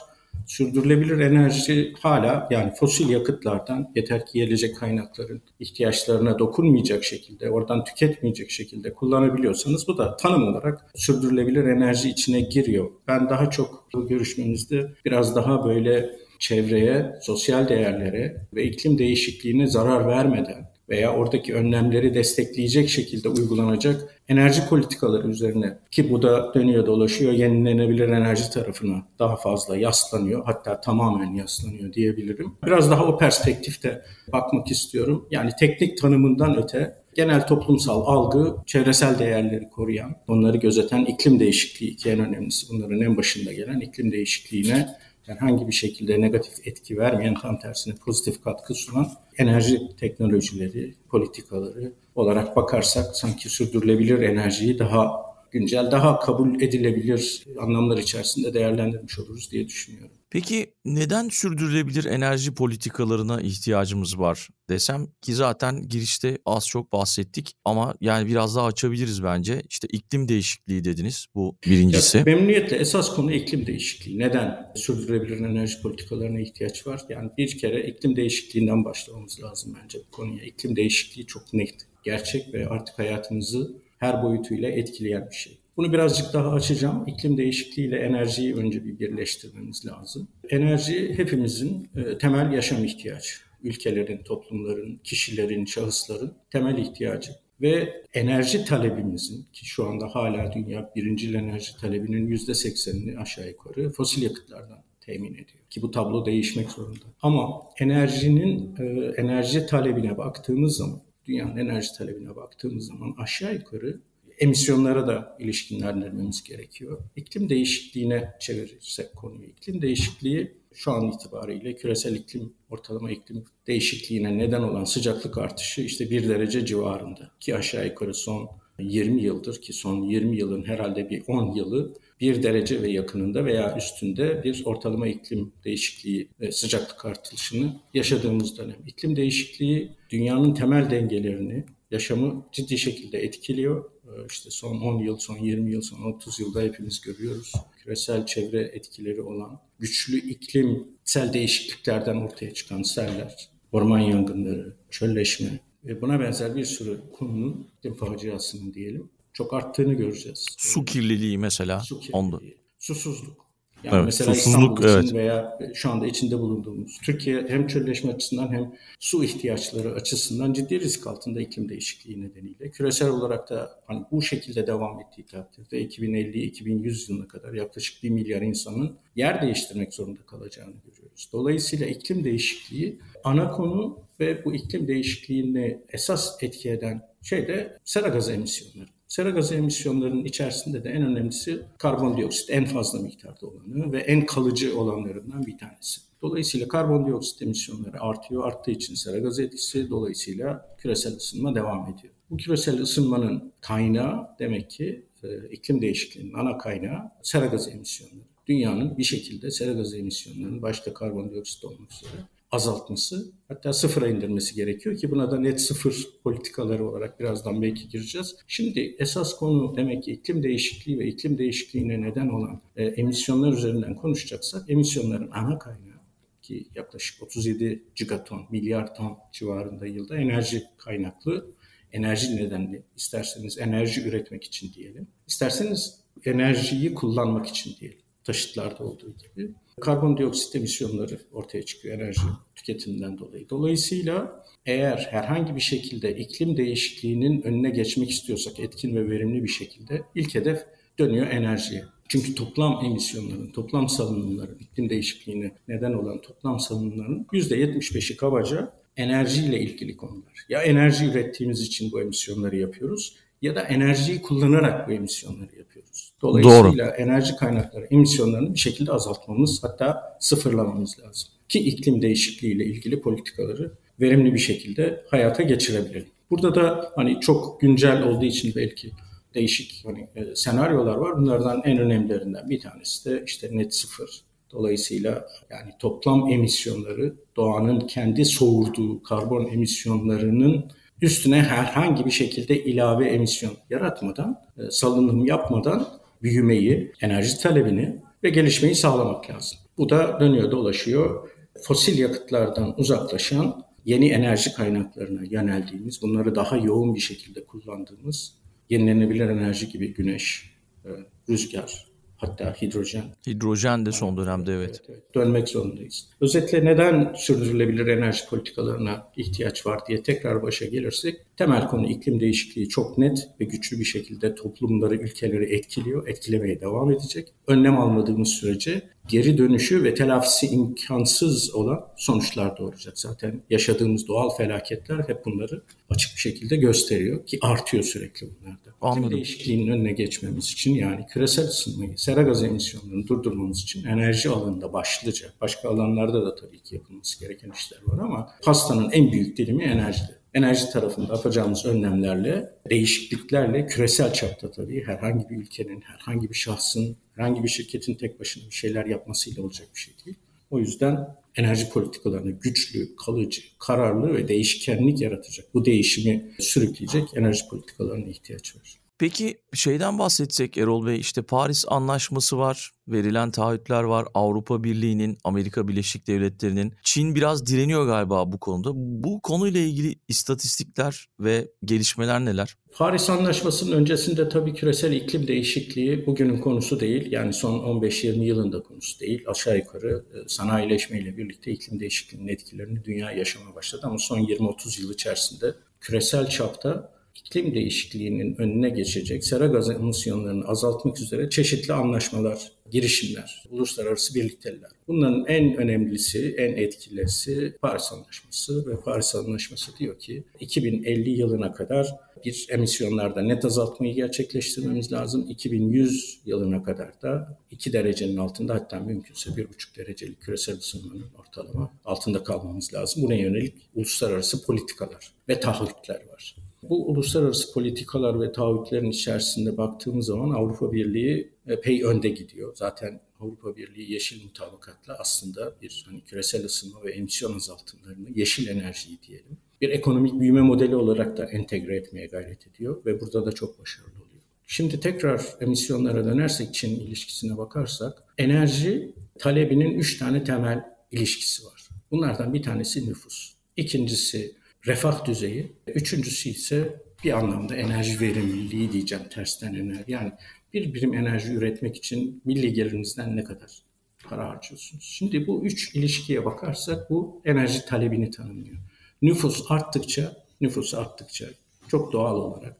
sürdürülebilir 0.46 1.18
enerji 1.18 1.92
hala 2.00 2.48
yani 2.50 2.72
fosil 2.74 3.08
yakıtlardan 3.08 3.92
yeter 3.94 4.26
ki 4.26 4.38
gelecek 4.38 4.76
kaynakların 4.76 5.42
ihtiyaçlarına 5.60 6.38
dokunmayacak 6.38 7.04
şekilde, 7.04 7.50
oradan 7.50 7.84
tüketmeyecek 7.84 8.50
şekilde 8.50 8.94
kullanabiliyorsanız 8.94 9.88
bu 9.88 9.98
da 9.98 10.16
tanım 10.16 10.48
olarak 10.48 10.86
sürdürülebilir 10.94 11.64
enerji 11.64 12.08
içine 12.08 12.40
giriyor. 12.40 12.90
Ben 13.08 13.28
daha 13.28 13.50
çok 13.50 13.88
bu 13.94 14.08
görüşmemizde 14.08 14.94
biraz 15.04 15.36
daha 15.36 15.64
böyle 15.64 16.10
çevreye, 16.38 17.12
sosyal 17.22 17.68
değerlere 17.68 18.46
ve 18.54 18.64
iklim 18.64 18.98
değişikliğine 18.98 19.66
zarar 19.66 20.06
vermeden 20.06 20.73
veya 20.88 21.14
oradaki 21.14 21.54
önlemleri 21.54 22.14
destekleyecek 22.14 22.88
şekilde 22.88 23.28
uygulanacak 23.28 24.20
enerji 24.28 24.68
politikaları 24.68 25.28
üzerine 25.28 25.78
ki 25.90 26.10
bu 26.10 26.22
da 26.22 26.54
dönüyor 26.54 26.86
dolaşıyor 26.86 27.32
yenilenebilir 27.32 28.08
enerji 28.08 28.50
tarafına 28.50 29.06
daha 29.18 29.36
fazla 29.36 29.76
yaslanıyor 29.76 30.42
hatta 30.44 30.80
tamamen 30.80 31.34
yaslanıyor 31.34 31.92
diyebilirim. 31.92 32.52
Biraz 32.66 32.90
daha 32.90 33.04
o 33.04 33.18
perspektifte 33.18 34.02
bakmak 34.32 34.70
istiyorum. 34.70 35.28
Yani 35.30 35.50
teknik 35.58 35.98
tanımından 35.98 36.62
öte 36.62 37.04
genel 37.14 37.46
toplumsal 37.46 38.02
algı, 38.06 38.56
çevresel 38.66 39.18
değerleri 39.18 39.68
koruyan, 39.70 40.16
onları 40.28 40.56
gözeten 40.56 41.04
iklim 41.04 41.40
değişikliği 41.40 41.96
ki 41.96 42.10
en 42.10 42.20
önemlisi 42.20 42.66
bunların 42.72 43.00
en 43.00 43.16
başında 43.16 43.52
gelen 43.52 43.80
iklim 43.80 44.12
değişikliğine 44.12 44.88
herhangi 45.26 45.68
bir 45.68 45.72
şekilde 45.72 46.20
negatif 46.20 46.66
etki 46.66 46.98
vermeyen 46.98 47.34
tam 47.34 47.58
tersine 47.58 47.94
pozitif 47.94 48.44
katkı 48.44 48.74
sunan 48.74 49.10
enerji 49.38 49.96
teknolojileri, 50.00 50.94
politikaları 51.08 51.92
olarak 52.14 52.56
bakarsak 52.56 53.16
sanki 53.16 53.48
sürdürülebilir 53.48 54.20
enerjiyi 54.20 54.78
daha 54.78 55.33
güncel, 55.54 55.90
daha 55.90 56.18
kabul 56.18 56.60
edilebilir 56.60 57.44
anlamlar 57.60 57.98
içerisinde 57.98 58.54
değerlendirmiş 58.54 59.18
oluruz 59.18 59.50
diye 59.50 59.68
düşünüyorum. 59.68 60.16
Peki 60.30 60.74
neden 60.84 61.28
sürdürülebilir 61.28 62.04
enerji 62.04 62.54
politikalarına 62.54 63.40
ihtiyacımız 63.40 64.18
var 64.18 64.48
desem 64.68 65.06
ki 65.22 65.34
zaten 65.34 65.88
girişte 65.88 66.38
az 66.46 66.68
çok 66.68 66.92
bahsettik 66.92 67.54
ama 67.64 67.94
yani 68.00 68.28
biraz 68.28 68.56
daha 68.56 68.66
açabiliriz 68.66 69.24
bence. 69.24 69.62
İşte 69.70 69.88
iklim 69.92 70.28
değişikliği 70.28 70.84
dediniz 70.84 71.26
bu 71.34 71.56
birincisi. 71.66 72.18
Ya, 72.18 72.24
memnuniyetle 72.24 72.76
esas 72.76 73.14
konu 73.14 73.32
iklim 73.32 73.66
değişikliği. 73.66 74.18
Neden 74.18 74.72
sürdürülebilir 74.76 75.40
enerji 75.40 75.82
politikalarına 75.82 76.40
ihtiyaç 76.40 76.86
var? 76.86 77.00
Yani 77.08 77.30
bir 77.38 77.58
kere 77.58 77.86
iklim 77.86 78.16
değişikliğinden 78.16 78.84
başlamamız 78.84 79.42
lazım 79.42 79.76
bence 79.82 79.98
bu 80.06 80.10
konuya. 80.10 80.44
İklim 80.44 80.76
değişikliği 80.76 81.26
çok 81.26 81.52
net, 81.52 81.74
gerçek 82.04 82.54
ve 82.54 82.68
artık 82.68 82.98
hayatımızı 82.98 83.83
her 84.04 84.22
boyutuyla 84.22 84.70
etkileyen 84.70 85.28
bir 85.30 85.36
şey. 85.36 85.58
Bunu 85.76 85.92
birazcık 85.92 86.32
daha 86.32 86.50
açacağım. 86.50 87.04
İklim 87.06 87.36
değişikliği 87.36 87.88
ile 87.88 87.96
enerjiyi 87.96 88.54
önce 88.54 88.84
bir 88.84 88.98
birleştirmemiz 88.98 89.86
lazım. 89.86 90.28
Enerji 90.50 91.18
hepimizin 91.18 91.88
e, 91.96 92.18
temel 92.18 92.52
yaşam 92.52 92.84
ihtiyacı. 92.84 93.30
Ülkelerin, 93.62 94.22
toplumların, 94.22 95.00
kişilerin, 95.04 95.64
şahısların 95.64 96.32
temel 96.50 96.78
ihtiyacı. 96.78 97.32
Ve 97.60 98.02
enerji 98.14 98.64
talebimizin 98.64 99.46
ki 99.52 99.66
şu 99.66 99.86
anda 99.88 100.06
hala 100.06 100.52
dünya 100.52 100.90
birincil 100.96 101.34
enerji 101.34 101.76
talebinin 101.76 102.26
yüzde 102.26 102.54
seksenini 102.54 103.18
aşağı 103.18 103.48
yukarı 103.48 103.90
fosil 103.90 104.22
yakıtlardan 104.22 104.84
temin 105.00 105.32
ediyor. 105.32 105.64
Ki 105.70 105.82
bu 105.82 105.90
tablo 105.90 106.26
değişmek 106.26 106.70
zorunda. 106.70 107.04
Ama 107.22 107.62
enerjinin 107.78 108.76
e, 108.78 109.12
enerji 109.16 109.66
talebine 109.66 110.18
baktığımız 110.18 110.76
zaman, 110.76 111.00
dünyanın 111.26 111.56
enerji 111.56 111.88
talebine 111.98 112.36
baktığımız 112.36 112.86
zaman 112.86 113.14
aşağı 113.18 113.54
yukarı 113.54 114.00
emisyonlara 114.38 115.06
da 115.06 115.36
ilişkinlendirmemiz 115.40 116.42
gerekiyor. 116.42 116.98
İklim 117.16 117.48
değişikliğine 117.48 118.32
çevirirsek 118.40 119.16
konuyu. 119.16 119.48
İklim 119.48 119.82
değişikliği 119.82 120.54
şu 120.74 120.92
an 120.92 121.12
itibariyle 121.12 121.76
küresel 121.76 122.14
iklim 122.14 122.52
ortalama 122.70 123.10
iklim 123.10 123.44
değişikliğine 123.66 124.38
neden 124.38 124.62
olan 124.62 124.84
sıcaklık 124.84 125.38
artışı 125.38 125.82
işte 125.82 126.10
bir 126.10 126.28
derece 126.28 126.66
civarında 126.66 127.30
ki 127.40 127.56
aşağı 127.56 127.86
yukarı 127.86 128.14
son 128.14 128.50
20 128.78 129.22
yıldır 129.22 129.62
ki 129.62 129.72
son 129.72 130.02
20 130.02 130.36
yılın 130.36 130.64
herhalde 130.64 131.10
bir 131.10 131.22
10 131.26 131.54
yılı 131.54 131.94
bir 132.20 132.42
derece 132.42 132.82
ve 132.82 132.90
yakınında 132.90 133.44
veya 133.44 133.76
üstünde 133.76 134.44
bir 134.44 134.62
ortalama 134.64 135.06
iklim 135.06 135.52
değişikliği 135.64 136.28
ve 136.40 136.52
sıcaklık 136.52 137.04
artışını 137.04 137.80
yaşadığımız 137.94 138.58
dönem. 138.58 138.76
İklim 138.86 139.16
değişikliği 139.16 139.92
dünyanın 140.10 140.54
temel 140.54 140.90
dengelerini, 140.90 141.64
yaşamı 141.90 142.46
ciddi 142.52 142.78
şekilde 142.78 143.18
etkiliyor. 143.18 143.84
Ee, 143.84 144.26
işte 144.30 144.50
son 144.50 144.80
10 144.80 144.98
yıl, 144.98 145.18
son 145.18 145.36
20 145.36 145.72
yıl, 145.72 145.82
son 145.82 146.02
30 146.12 146.40
yılda 146.40 146.62
hepimiz 146.62 147.00
görüyoruz. 147.00 147.52
Küresel 147.82 148.26
çevre 148.26 148.60
etkileri 148.60 149.22
olan 149.22 149.60
güçlü 149.78 150.16
iklimsel 150.30 151.32
değişikliklerden 151.32 152.16
ortaya 152.16 152.54
çıkan 152.54 152.82
seller, 152.82 153.48
orman 153.72 153.98
yangınları, 153.98 154.76
çölleşme 154.90 155.60
ve 155.84 156.00
buna 156.00 156.20
benzer 156.20 156.56
bir 156.56 156.64
sürü 156.64 157.00
konunun 157.12 157.68
faciasının 157.94 158.74
diyelim 158.74 159.10
çok 159.32 159.54
arttığını 159.54 159.94
göreceğiz. 159.94 160.46
Su 160.58 160.84
kirliliği 160.84 161.38
mesela. 161.38 161.80
Su 161.80 162.00
kirliliği, 162.00 162.16
onda. 162.16 162.40
susuzluk. 162.78 163.43
Yani 163.84 163.94
Evet, 163.94 164.04
mesela 164.04 164.34
susuzluk, 164.34 164.78
İstanbul 164.78 165.02
için 165.02 165.16
evet. 165.16 165.24
veya 165.24 165.58
şu 165.74 165.90
anda 165.90 166.06
içinde 166.06 166.38
bulunduğumuz 166.38 166.98
Türkiye 167.04 167.46
hem 167.48 167.66
çölleşme 167.66 168.12
açısından 168.12 168.52
hem 168.52 168.72
su 168.98 169.24
ihtiyaçları 169.24 169.92
açısından 169.92 170.52
ciddi 170.52 170.80
risk 170.80 171.06
altında 171.06 171.40
iklim 171.40 171.68
değişikliği 171.68 172.22
nedeniyle. 172.22 172.70
Küresel 172.70 173.08
olarak 173.08 173.50
da 173.50 173.70
hani 173.86 174.04
bu 174.12 174.22
şekilde 174.22 174.66
devam 174.66 175.00
ettiği 175.00 175.26
takdirde 175.26 175.84
2050-2100 175.84 177.12
yılına 177.12 177.28
kadar 177.28 177.52
yaklaşık 177.52 178.02
1 178.02 178.10
milyar 178.10 178.42
insanın 178.42 178.96
yer 179.16 179.42
değiştirmek 179.42 179.94
zorunda 179.94 180.20
kalacağını 180.26 180.74
görüyoruz. 180.84 181.28
Dolayısıyla 181.32 181.86
iklim 181.86 182.24
değişikliği 182.24 182.98
ana 183.24 183.50
konu 183.50 183.98
ve 184.20 184.44
bu 184.44 184.54
iklim 184.54 184.88
değişikliğini 184.88 185.78
esas 185.92 186.42
etki 186.42 186.70
eden 186.70 187.08
şey 187.22 187.48
de 187.48 187.78
sera 187.84 188.08
gazı 188.08 188.32
emisyonları. 188.32 188.88
Sera 189.14 189.30
gazı 189.30 189.54
emisyonlarının 189.54 190.24
içerisinde 190.24 190.84
de 190.84 190.90
en 190.90 191.02
önemlisi 191.02 191.62
karbondioksit 191.78 192.50
en 192.50 192.64
fazla 192.64 193.00
miktarda 193.02 193.46
olanı 193.46 193.92
ve 193.92 193.98
en 193.98 194.26
kalıcı 194.26 194.80
olanlarından 194.80 195.46
bir 195.46 195.58
tanesi. 195.58 196.00
Dolayısıyla 196.22 196.68
karbondioksit 196.68 197.42
emisyonları 197.42 198.00
artıyor. 198.00 198.46
Arttığı 198.46 198.70
için 198.70 198.94
sera 198.94 199.18
gazı 199.18 199.42
etkisi 199.42 199.90
dolayısıyla 199.90 200.76
küresel 200.78 201.16
ısınma 201.16 201.54
devam 201.54 201.82
ediyor. 201.82 202.14
Bu 202.30 202.36
küresel 202.36 202.80
ısınmanın 202.80 203.52
kaynağı 203.60 204.28
demek 204.38 204.70
ki 204.70 205.06
e, 205.22 205.48
iklim 205.50 205.82
değişikliğinin 205.82 206.34
ana 206.34 206.58
kaynağı 206.58 207.10
sera 207.22 207.46
gazı 207.46 207.70
emisyonları. 207.70 208.26
Dünyanın 208.46 208.98
bir 208.98 209.04
şekilde 209.04 209.50
sera 209.50 209.72
gazı 209.72 209.98
emisyonlarının 209.98 210.62
başta 210.62 210.94
karbondioksit 210.94 211.64
olmak 211.64 211.92
üzere 211.92 212.12
azaltması 212.54 213.32
hatta 213.48 213.72
sıfıra 213.72 214.08
indirmesi 214.08 214.54
gerekiyor 214.54 214.96
ki 214.96 215.10
buna 215.10 215.30
da 215.30 215.40
net 215.40 215.60
sıfır 215.60 216.06
politikaları 216.24 216.88
olarak 216.88 217.20
birazdan 217.20 217.62
belki 217.62 217.88
gireceğiz. 217.88 218.36
Şimdi 218.46 218.96
esas 218.98 219.36
konu 219.36 219.76
demek 219.76 220.02
ki 220.02 220.12
iklim 220.12 220.42
değişikliği 220.42 220.98
ve 220.98 221.06
iklim 221.06 221.38
değişikliğine 221.38 222.02
neden 222.02 222.28
olan 222.28 222.60
e, 222.76 222.84
emisyonlar 222.84 223.52
üzerinden 223.52 223.94
konuşacaksak 223.96 224.70
emisyonların 224.70 225.30
ana 225.30 225.58
kaynağı 225.58 225.94
ki 226.42 226.66
yaklaşık 226.74 227.22
37 227.22 227.82
gigaton, 227.94 228.42
milyar 228.50 228.94
ton 228.94 229.18
civarında 229.32 229.86
yılda 229.86 230.16
enerji 230.16 230.64
kaynaklı, 230.76 231.46
enerji 231.92 232.36
nedenli, 232.36 232.82
isterseniz 232.96 233.58
enerji 233.58 234.08
üretmek 234.08 234.44
için 234.44 234.72
diyelim, 234.72 235.06
isterseniz 235.26 236.00
enerjiyi 236.24 236.94
kullanmak 236.94 237.46
için 237.46 237.76
diyelim 237.80 237.98
taşıtlarda 238.24 238.84
olduğu 238.84 239.14
gibi 239.16 239.50
karbondioksit 239.80 240.56
emisyonları 240.56 241.18
ortaya 241.32 241.62
çıkıyor 241.62 241.98
enerji 241.98 242.20
tüketiminden 242.54 243.18
dolayı. 243.18 243.48
Dolayısıyla 243.50 244.44
eğer 244.66 245.08
herhangi 245.10 245.56
bir 245.56 245.60
şekilde 245.60 246.16
iklim 246.16 246.56
değişikliğinin 246.56 247.42
önüne 247.42 247.70
geçmek 247.70 248.10
istiyorsak 248.10 248.60
etkin 248.60 248.96
ve 248.96 249.10
verimli 249.10 249.42
bir 249.42 249.48
şekilde 249.48 250.02
ilk 250.14 250.34
hedef 250.34 250.64
dönüyor 250.98 251.26
enerjiye. 251.26 251.84
Çünkü 252.08 252.34
toplam 252.34 252.84
emisyonların, 252.84 253.52
toplam 253.52 253.88
salınımların, 253.88 254.58
iklim 254.60 254.90
değişikliğine 254.90 255.52
neden 255.68 255.92
olan 255.92 256.20
toplam 256.20 256.60
salınımların 256.60 257.26
%75'i 257.32 258.16
kabaca 258.16 258.72
enerjiyle 258.96 259.60
ilgili 259.60 259.96
konular. 259.96 260.46
Ya 260.48 260.62
enerji 260.62 261.04
ürettiğimiz 261.06 261.60
için 261.60 261.92
bu 261.92 262.00
emisyonları 262.00 262.56
yapıyoruz 262.56 263.16
ya 263.42 263.54
da 263.54 263.60
enerjiyi 263.62 264.22
kullanarak 264.22 264.88
bu 264.88 264.92
emisyonları 264.92 265.58
yapıyoruz. 265.58 266.03
Dolayısıyla 266.22 266.86
Doğru. 266.86 266.94
enerji 266.96 267.36
kaynakları 267.36 267.86
emisyonlarını 267.90 268.54
bir 268.54 268.58
şekilde 268.58 268.92
azaltmamız 268.92 269.64
hatta 269.64 270.16
sıfırlamamız 270.20 270.98
lazım. 270.98 271.28
Ki 271.48 271.58
iklim 271.58 272.02
değişikliği 272.02 272.52
ile 272.52 272.64
ilgili 272.64 273.00
politikaları 273.00 273.72
verimli 274.00 274.34
bir 274.34 274.38
şekilde 274.38 275.04
hayata 275.10 275.42
geçirebilelim. 275.42 276.08
Burada 276.30 276.54
da 276.54 276.92
hani 276.94 277.20
çok 277.20 277.60
güncel 277.60 278.02
olduğu 278.02 278.24
için 278.24 278.52
belki 278.56 278.90
değişik 279.34 279.84
hani 279.86 280.08
e, 280.16 280.36
senaryolar 280.36 280.96
var. 280.96 281.16
Bunlardan 281.16 281.62
en 281.64 281.78
önemlilerinden 281.78 282.50
bir 282.50 282.60
tanesi 282.60 283.10
de 283.10 283.22
işte 283.26 283.48
net 283.52 283.74
sıfır. 283.74 284.24
Dolayısıyla 284.52 285.26
yani 285.50 285.70
toplam 285.78 286.28
emisyonları 286.32 287.14
doğanın 287.36 287.80
kendi 287.80 288.24
soğurduğu 288.24 289.02
karbon 289.02 289.46
emisyonlarının 289.46 290.70
üstüne 291.02 291.42
herhangi 291.42 292.06
bir 292.06 292.10
şekilde 292.10 292.64
ilave 292.64 293.06
emisyon 293.06 293.52
yaratmadan, 293.70 294.40
e, 294.58 294.70
salınım 294.70 295.26
yapmadan 295.26 295.88
büyümeyi, 296.24 296.92
enerji 297.00 297.38
talebini 297.38 297.96
ve 298.22 298.30
gelişmeyi 298.30 298.74
sağlamak 298.74 299.30
lazım. 299.30 299.58
Bu 299.78 299.88
da 299.88 300.20
dönüyor 300.20 300.50
dolaşıyor. 300.50 301.30
Fosil 301.62 301.98
yakıtlardan 301.98 302.80
uzaklaşan 302.80 303.62
yeni 303.84 304.08
enerji 304.08 304.54
kaynaklarına 304.54 305.24
yöneldiğimiz, 305.30 306.02
bunları 306.02 306.34
daha 306.34 306.56
yoğun 306.56 306.94
bir 306.94 307.00
şekilde 307.00 307.44
kullandığımız 307.44 308.34
yenilenebilir 308.70 309.28
enerji 309.28 309.68
gibi 309.68 309.94
güneş, 309.94 310.54
e, 310.84 310.90
rüzgar, 311.28 311.86
hatta 312.26 312.56
hidrojen. 312.62 313.04
Hidrojen 313.26 313.86
de 313.86 313.92
son 313.92 314.16
dönemde 314.16 314.52
evet. 314.52 314.68
evet, 314.68 314.82
evet. 314.88 315.14
Dönmek 315.14 315.48
zorundayız. 315.48 316.08
Özetle 316.20 316.64
neden 316.64 317.14
sürdürülebilir 317.16 317.86
enerji 317.86 318.28
politikalarına 318.30 319.08
ihtiyaç 319.16 319.66
var 319.66 319.80
diye 319.88 320.02
tekrar 320.02 320.42
başa 320.42 320.66
gelirsek 320.66 321.16
temel 321.36 321.66
konu 321.68 321.86
iklim 321.86 322.20
değişikliği 322.20 322.68
çok 322.68 322.98
net 322.98 323.28
ve 323.40 323.44
güçlü 323.44 323.78
bir 323.78 323.84
şekilde 323.84 324.34
toplumları, 324.34 324.94
ülkeleri 324.94 325.54
etkiliyor, 325.54 326.08
etkilemeye 326.08 326.60
devam 326.60 326.90
edecek. 326.90 327.28
Önlem 327.46 327.78
almadığımız 327.78 328.28
sürece 328.28 328.82
geri 329.08 329.38
dönüşü 329.38 329.84
ve 329.84 329.94
telafisi 329.94 330.46
imkansız 330.46 331.54
olan 331.54 331.86
sonuçlar 331.96 332.58
doğuracak. 332.58 332.98
Zaten 332.98 333.42
yaşadığımız 333.50 334.08
doğal 334.08 334.36
felaketler 334.36 335.04
hep 335.08 335.24
bunları 335.24 335.62
açık 335.90 336.14
bir 336.14 336.20
şekilde 336.20 336.56
gösteriyor 336.56 337.26
ki 337.26 337.38
artıyor 337.42 337.84
sürekli 337.84 338.26
bunlarda. 338.26 338.74
Anladım. 338.80 339.10
Değişikliğinin 339.10 339.72
önüne 339.72 339.92
geçmemiz 339.92 340.44
için 340.44 340.74
yani 340.74 341.06
küresel 341.06 341.44
ısınmayı, 341.44 341.98
sera 341.98 342.22
gaz 342.22 342.42
emisyonlarını 342.42 343.06
durdurmamız 343.06 343.62
için 343.62 343.84
enerji 343.84 344.30
alanında 344.30 344.72
başlıca, 344.72 345.26
başka 345.40 345.68
alanlarda 345.68 346.26
da 346.26 346.34
tabii 346.34 346.62
ki 346.62 346.74
yapılması 346.74 347.20
gereken 347.20 347.50
işler 347.50 347.78
var 347.86 347.98
ama 347.98 348.30
pastanın 348.42 348.90
en 348.90 349.12
büyük 349.12 349.36
dilimi 349.36 349.64
enerjide 349.64 350.24
enerji 350.34 350.70
tarafında 350.70 351.14
yapacağımız 351.14 351.66
önlemlerle, 351.66 352.50
değişikliklerle 352.70 353.66
küresel 353.66 354.12
çapta 354.12 354.50
tabii 354.50 354.86
herhangi 354.86 355.28
bir 355.28 355.36
ülkenin, 355.36 355.80
herhangi 355.80 356.30
bir 356.30 356.34
şahsın, 356.34 356.96
herhangi 357.16 357.42
bir 357.44 357.48
şirketin 357.48 357.94
tek 357.94 358.20
başına 358.20 358.44
bir 358.50 358.54
şeyler 358.54 358.86
yapmasıyla 358.86 359.42
olacak 359.42 359.68
bir 359.74 359.80
şey 359.80 359.94
değil. 360.06 360.16
O 360.50 360.58
yüzden 360.58 361.16
enerji 361.36 361.68
politikalarını 361.68 362.30
güçlü, 362.30 362.96
kalıcı, 362.96 363.42
kararlı 363.58 364.14
ve 364.14 364.28
değişkenlik 364.28 365.00
yaratacak, 365.00 365.54
bu 365.54 365.64
değişimi 365.64 366.32
sürükleyecek 366.38 367.04
enerji 367.16 367.48
politikalarına 367.48 368.06
ihtiyaç 368.06 368.56
var. 368.56 368.83
Peki 368.98 369.38
şeyden 369.54 369.98
bahsetsek 369.98 370.58
Erol 370.58 370.86
Bey 370.86 371.00
işte 371.00 371.22
Paris 371.22 371.64
Anlaşması 371.68 372.38
var, 372.38 372.70
verilen 372.88 373.30
taahhütler 373.30 373.82
var, 373.82 374.06
Avrupa 374.14 374.64
Birliği'nin, 374.64 375.18
Amerika 375.24 375.68
Birleşik 375.68 376.06
Devletleri'nin. 376.06 376.74
Çin 376.82 377.14
biraz 377.14 377.46
direniyor 377.46 377.86
galiba 377.86 378.32
bu 378.32 378.40
konuda. 378.40 378.70
Bu 378.74 379.20
konuyla 379.20 379.60
ilgili 379.60 379.94
istatistikler 380.08 381.06
ve 381.20 381.48
gelişmeler 381.64 382.24
neler? 382.24 382.56
Paris 382.76 383.10
Anlaşması'nın 383.10 383.76
öncesinde 383.76 384.28
tabii 384.28 384.54
küresel 384.54 384.92
iklim 384.92 385.26
değişikliği 385.26 386.06
bugünün 386.06 386.40
konusu 386.40 386.80
değil. 386.80 387.12
Yani 387.12 387.32
son 387.32 387.80
15-20 387.80 388.24
yılında 388.24 388.62
konusu 388.62 389.00
değil. 389.00 389.24
Aşağı 389.26 389.56
yukarı 389.56 390.04
e, 390.14 390.28
sanayileşmeyle 390.28 391.16
birlikte 391.16 391.50
iklim 391.52 391.80
değişikliğinin 391.80 392.28
etkilerini 392.28 392.84
dünya 392.84 393.12
yaşamaya 393.12 393.54
başladı. 393.54 393.82
Ama 393.84 393.98
son 393.98 394.18
20-30 394.18 394.82
yıl 394.82 394.92
içerisinde 394.92 395.54
küresel 395.80 396.28
çapta 396.28 396.93
iklim 397.14 397.54
değişikliğinin 397.54 398.34
önüne 398.38 398.68
geçecek 398.68 399.24
sera 399.24 399.46
gazı 399.46 399.74
emisyonlarını 399.74 400.44
azaltmak 400.44 401.00
üzere 401.00 401.30
çeşitli 401.30 401.72
anlaşmalar, 401.72 402.52
girişimler, 402.70 403.44
uluslararası 403.50 404.14
birlikteler. 404.14 404.70
Bunların 404.88 405.24
en 405.26 405.56
önemlisi, 405.56 406.34
en 406.38 406.56
etkilisi 406.56 407.56
Paris 407.62 407.92
Anlaşması 407.92 408.66
ve 408.66 408.80
Paris 408.80 409.14
Anlaşması 409.14 409.76
diyor 409.78 409.98
ki 409.98 410.24
2050 410.40 411.10
yılına 411.10 411.52
kadar 411.52 411.94
bir 412.24 412.46
emisyonlarda 412.50 413.22
net 413.22 413.44
azaltmayı 413.44 413.94
gerçekleştirmemiz 413.94 414.92
lazım. 414.92 415.26
2100 415.28 416.20
yılına 416.26 416.62
kadar 416.62 417.02
da 417.02 417.38
2 417.50 417.72
derecenin 417.72 418.16
altında 418.16 418.54
hatta 418.54 418.80
mümkünse 418.80 419.30
1,5 419.30 419.76
derecelik 419.76 420.20
küresel 420.20 420.58
ısınmanın 420.58 421.06
ortalama 421.18 421.72
altında 421.84 422.24
kalmamız 422.24 422.74
lazım. 422.74 423.02
Buna 423.02 423.14
yönelik 423.14 423.54
uluslararası 423.74 424.46
politikalar 424.46 425.12
ve 425.28 425.40
taahhütler 425.40 426.00
var. 426.12 426.36
Bu 426.68 426.86
uluslararası 426.90 427.52
politikalar 427.52 428.20
ve 428.20 428.32
taahhütlerin 428.32 428.90
içerisinde 428.90 429.56
baktığımız 429.56 430.06
zaman 430.06 430.30
Avrupa 430.30 430.72
Birliği 430.72 431.30
epey 431.46 431.82
önde 431.82 432.08
gidiyor. 432.08 432.52
Zaten 432.56 433.00
Avrupa 433.20 433.56
Birliği 433.56 433.92
yeşil 433.92 434.24
mutabakatla 434.24 434.96
aslında 434.98 435.52
bir 435.62 435.84
hani 435.86 436.00
küresel 436.00 436.44
ısınma 436.44 436.84
ve 436.84 436.92
emisyon 436.92 437.36
azaltımlarını, 437.36 438.08
yeşil 438.14 438.48
enerjiyi 438.48 438.98
diyelim, 439.08 439.38
bir 439.60 439.68
ekonomik 439.68 440.20
büyüme 440.20 440.40
modeli 440.40 440.76
olarak 440.76 441.16
da 441.16 441.24
entegre 441.24 441.76
etmeye 441.76 442.06
gayret 442.06 442.46
ediyor 442.46 442.84
ve 442.86 443.00
burada 443.00 443.26
da 443.26 443.32
çok 443.32 443.60
başarılı 443.60 443.90
oluyor. 443.90 444.22
Şimdi 444.46 444.80
tekrar 444.80 445.26
emisyonlara 445.40 446.04
dönersek 446.04 446.54
Çin 446.54 446.80
ilişkisine 446.80 447.38
bakarsak 447.38 448.02
enerji 448.18 448.92
talebinin 449.18 449.78
üç 449.78 449.98
tane 449.98 450.24
temel 450.24 450.64
ilişkisi 450.92 451.46
var. 451.46 451.68
Bunlardan 451.90 452.34
bir 452.34 452.42
tanesi 452.42 452.88
nüfus. 452.88 453.34
İkincisi 453.56 454.34
refah 454.66 455.04
düzeyi. 455.04 455.52
Üçüncüsü 455.66 456.28
ise 456.28 456.82
bir 457.04 457.18
anlamda 457.18 457.56
enerji 457.56 458.00
verimliliği 458.00 458.72
diyeceğim 458.72 459.04
tersten 459.10 459.54
enerji. 459.54 459.84
Yani 459.88 460.12
bir 460.54 460.74
birim 460.74 460.94
enerji 460.94 461.32
üretmek 461.32 461.76
için 461.76 462.22
milli 462.24 462.52
gelirinizden 462.52 463.16
ne 463.16 463.24
kadar 463.24 463.62
para 464.08 464.28
harcıyorsunuz? 464.28 464.84
Şimdi 464.84 465.26
bu 465.26 465.44
üç 465.44 465.74
ilişkiye 465.74 466.24
bakarsak 466.24 466.90
bu 466.90 467.22
enerji 467.24 467.66
talebini 467.66 468.10
tanımlıyor. 468.10 468.58
Nüfus 469.02 469.44
arttıkça, 469.48 470.16
nüfus 470.40 470.74
arttıkça 470.74 471.26
çok 471.68 471.92
doğal 471.92 472.16
olarak 472.16 472.56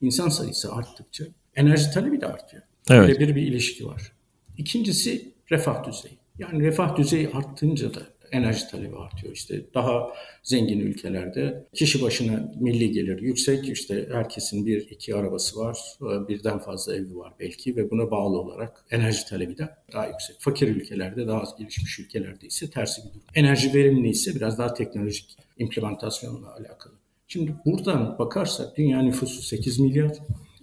insan 0.00 0.28
sayısı 0.28 0.74
arttıkça 0.74 1.24
enerji 1.56 1.90
talebi 1.90 2.20
de 2.20 2.26
artıyor. 2.26 2.62
Evet. 2.90 3.08
Böyle 3.08 3.20
bir 3.20 3.36
bir 3.36 3.42
ilişki 3.42 3.86
var. 3.86 4.12
İkincisi 4.58 5.32
refah 5.50 5.88
düzeyi. 5.88 6.18
Yani 6.38 6.62
refah 6.62 6.96
düzeyi 6.96 7.28
arttığınca 7.28 7.94
da 7.94 8.02
enerji 8.32 8.68
talebi 8.70 8.96
artıyor. 8.96 9.32
İşte 9.32 9.60
daha 9.74 10.12
zengin 10.42 10.80
ülkelerde 10.80 11.64
kişi 11.74 12.02
başına 12.02 12.52
milli 12.60 12.92
gelir 12.92 13.20
yüksek. 13.20 13.68
İşte 13.68 14.08
herkesin 14.12 14.66
bir 14.66 14.90
iki 14.90 15.14
arabası 15.14 15.60
var, 15.60 15.78
birden 16.00 16.58
fazla 16.58 16.96
evi 16.96 17.16
var 17.16 17.32
belki 17.40 17.76
ve 17.76 17.90
buna 17.90 18.10
bağlı 18.10 18.38
olarak 18.38 18.84
enerji 18.90 19.26
talebi 19.28 19.58
de 19.58 19.68
daha 19.92 20.06
yüksek. 20.06 20.36
Fakir 20.38 20.68
ülkelerde, 20.68 21.26
daha 21.26 21.40
az 21.40 21.56
gelişmiş 21.58 21.98
ülkelerde 21.98 22.46
ise 22.46 22.70
tersi 22.70 23.02
bir 23.04 23.08
durum. 23.08 23.22
Enerji 23.34 23.74
verimli 23.74 24.08
ise 24.08 24.34
biraz 24.34 24.58
daha 24.58 24.74
teknolojik 24.74 25.36
implementasyonla 25.58 26.54
alakalı. 26.54 26.94
Şimdi 27.28 27.54
buradan 27.64 28.18
bakarsak 28.18 28.76
dünya 28.76 29.02
nüfusu 29.02 29.42
8 29.42 29.78
milyar. 29.78 30.12